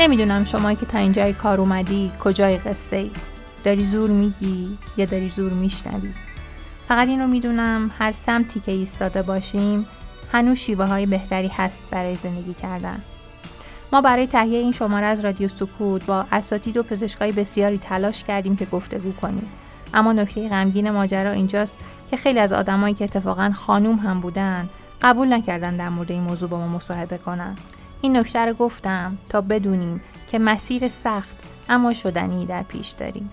نمی‌دونم 0.00 0.44
شما 0.44 0.74
که 0.74 0.86
تا 0.86 0.98
اینجای 0.98 1.32
کار 1.32 1.60
اومدی 1.60 2.12
کجای 2.20 2.56
قصه 2.58 2.96
ای 2.96 3.10
داری 3.64 3.84
زور 3.84 4.10
میگی 4.10 4.78
یا 4.96 5.04
داری 5.04 5.28
زور 5.28 5.52
میشنوی؟ 5.52 6.12
فقط 6.88 7.08
این 7.08 7.20
رو 7.20 7.26
می‌دونم 7.26 7.90
هر 7.98 8.12
سمتی 8.12 8.60
که 8.60 8.72
ایستاده 8.72 9.22
باشیم 9.22 9.86
هنوز 10.32 10.58
شیوه 10.58 10.84
های 10.84 11.06
بهتری 11.06 11.48
هست 11.48 11.84
برای 11.90 12.16
زندگی 12.16 12.54
کردن. 12.54 13.02
ما 13.92 14.00
برای 14.00 14.26
تهیه 14.26 14.58
این 14.58 14.72
شماره 14.72 15.06
از 15.06 15.20
رادیو 15.20 15.48
سکوت 15.48 16.06
با 16.06 16.26
اساتید 16.32 16.76
و 16.76 16.82
پزشکای 16.82 17.32
بسیاری 17.32 17.78
تلاش 17.78 18.24
کردیم 18.24 18.56
که 18.56 18.64
گفتگو 18.64 19.12
کنیم. 19.12 19.48
اما 19.94 20.12
نکته 20.12 20.48
غمگین 20.48 20.90
ماجرا 20.90 21.30
اینجاست 21.30 21.78
که 22.10 22.16
خیلی 22.16 22.38
از 22.38 22.52
آدمایی 22.52 22.94
که 22.94 23.04
اتفاقا 23.04 23.52
خانوم 23.54 23.96
هم 23.96 24.20
بودن 24.20 24.68
قبول 25.02 25.32
نکردن 25.32 25.76
در 25.76 25.88
مورد 25.88 26.12
این 26.12 26.22
موضوع 26.22 26.48
با 26.48 26.58
ما 26.58 26.68
مصاحبه 26.68 27.18
کنن. 27.18 27.56
این 28.02 28.16
نکته 28.16 28.46
رو 28.46 28.52
گفتم 28.52 29.18
تا 29.28 29.40
بدونیم 29.40 30.00
که 30.30 30.38
مسیر 30.38 30.88
سخت 30.88 31.36
اما 31.68 31.92
شدنی 31.92 32.46
در 32.46 32.62
پیش 32.62 32.88
داریم. 32.90 33.30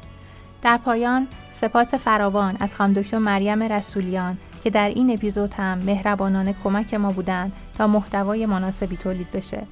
در 0.62 0.78
پایان 0.78 1.28
سپاس 1.52 1.94
فراوان 1.94 2.58
از 2.60 2.76
خانم 2.76 2.94
دکتر 2.94 3.18
مریم 3.18 3.64
رسولیان 3.64 4.38
که 4.64 4.70
در 4.70 4.90
این 4.90 5.14
اپیزود 5.14 5.54
هم 5.54 5.78
مهربانانه 5.78 6.54
کمک 6.64 6.94
ما 6.94 7.12
بودند 7.12 7.54
تا 7.78 7.88
محتوای 7.88 8.46
مناسبی 8.46 8.98
تولید 8.98 9.32
بشه. 9.32 9.68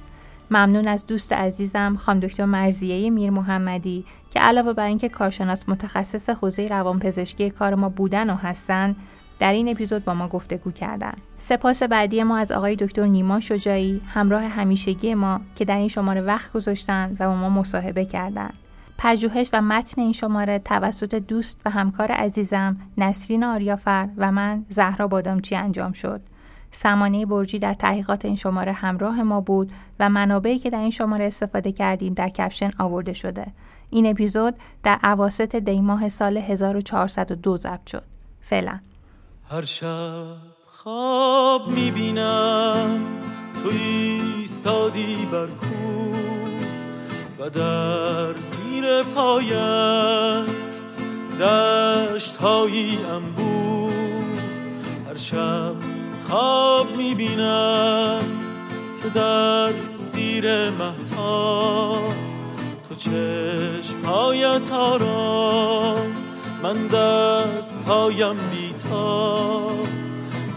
ممنون 0.50 0.88
از 0.88 1.06
دوست 1.06 1.32
عزیزم 1.32 1.96
خانم 1.96 2.20
دکتر 2.20 2.44
مرزیه 2.44 3.10
میر 3.10 3.30
محمدی 3.30 4.04
که 4.30 4.40
علاوه 4.40 4.72
بر 4.72 4.86
اینکه 4.86 5.08
کارشناس 5.08 5.68
متخصص 5.68 6.30
حوزه 6.30 6.68
روانپزشکی 6.68 7.50
کار 7.50 7.74
ما 7.74 7.88
بودن 7.88 8.30
و 8.30 8.34
هستن 8.34 8.96
در 9.38 9.52
این 9.52 9.68
اپیزود 9.68 10.04
با 10.04 10.14
ما 10.14 10.28
گفتگو 10.28 10.70
کردن. 10.70 11.14
سپاس 11.38 11.82
بعدی 11.82 12.22
ما 12.22 12.36
از 12.36 12.52
آقای 12.52 12.76
دکتر 12.76 13.06
نیما 13.06 13.40
شجاعی 13.40 14.00
همراه 14.06 14.42
همیشگی 14.42 15.14
ما 15.14 15.40
که 15.56 15.64
در 15.64 15.76
این 15.76 15.88
شماره 15.88 16.20
وقت 16.20 16.52
گذاشتن 16.52 17.16
و 17.20 17.28
با 17.28 17.34
ما 17.34 17.48
مصاحبه 17.48 18.04
کردند. 18.04 18.54
پژوهش 18.98 19.50
و 19.52 19.60
متن 19.60 20.00
این 20.00 20.12
شماره 20.12 20.58
توسط 20.58 21.14
دوست 21.14 21.60
و 21.64 21.70
همکار 21.70 22.12
عزیزم 22.12 22.76
نسرین 22.98 23.44
آریافر 23.44 24.08
و 24.16 24.32
من 24.32 24.64
زهرا 24.68 25.08
بادامچی 25.08 25.54
انجام 25.54 25.92
شد. 25.92 26.20
سمانه 26.70 27.26
برجی 27.26 27.58
در 27.58 27.74
تحقیقات 27.74 28.24
این 28.24 28.36
شماره 28.36 28.72
همراه 28.72 29.22
ما 29.22 29.40
بود 29.40 29.72
و 30.00 30.08
منابعی 30.08 30.58
که 30.58 30.70
در 30.70 30.80
این 30.80 30.90
شماره 30.90 31.24
استفاده 31.24 31.72
کردیم 31.72 32.14
در 32.14 32.28
کپشن 32.28 32.70
آورده 32.78 33.12
شده. 33.12 33.46
این 33.90 34.06
اپیزود 34.06 34.54
در 34.82 34.98
عواست 35.02 35.56
دیماه 35.56 36.08
سال 36.08 36.36
1402 36.36 37.56
ضبط 37.56 37.86
شد. 37.86 38.02
فعلا 38.40 38.78
هر 39.50 39.64
شب 39.64 40.36
خواب 40.66 41.68
می‌بینم. 41.68 43.06
تو 43.62 43.68
ایستادی 43.68 45.28
بر 45.32 45.48
و 47.38 47.50
در 47.50 48.32
زیر 48.32 49.02
پایت 49.02 50.46
دشت 51.40 52.36
هایی 52.36 52.98
انبو 53.10 53.90
هر 55.08 55.16
شب 55.16 55.74
خواب 56.28 56.96
می‌بینم 56.96 58.22
که 59.02 59.08
در 59.08 59.72
زیر 60.12 60.70
محتاب 60.70 62.12
تو 62.88 62.94
چشم 62.94 64.00
پایت 64.04 64.72
آرام. 64.72 66.15
من 66.62 66.86
دستهایم 66.86 68.36
بیتا. 68.36 69.36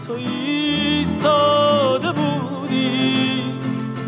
تو 0.06 0.12
ایستاده 0.12 2.12
بودی 2.12 3.42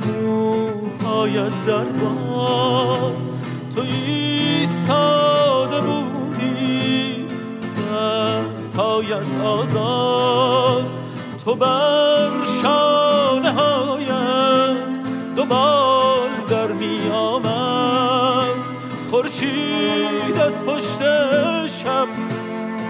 موهایت 0.07 1.53
در 1.67 1.85
باد 1.85 3.29
تو 3.77 3.81
ایستاده 3.81 5.81
بودی 5.81 7.27
دستهایت 7.93 9.35
آزاد. 9.45 10.85
تو 11.45 11.55
بر 11.55 12.12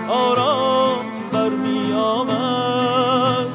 آرام 0.09 1.05
بر 1.33 1.49
می 1.49 1.93
آمد 1.93 3.47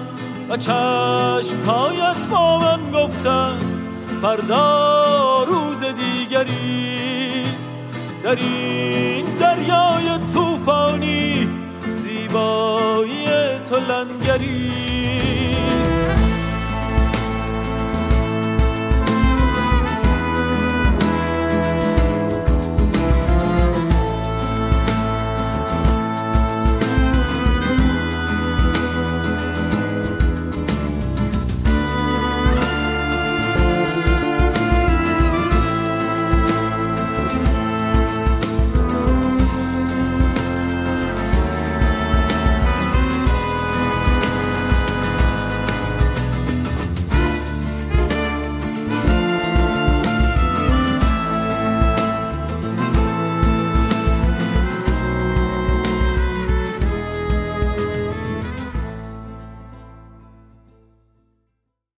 و 0.49 0.57
چشمهایت 0.57 2.27
با 2.31 2.59
من 2.59 2.91
گفتند 2.91 3.83
فردا 4.21 5.43
روز 5.43 5.79
دیگریست 5.79 7.79
در 8.23 8.35
این 8.35 9.25
دریای 9.25 10.19
طوفانی 10.33 11.47
زیبایی 12.03 13.27
تو 13.69 13.75
لنگریست 13.75 14.86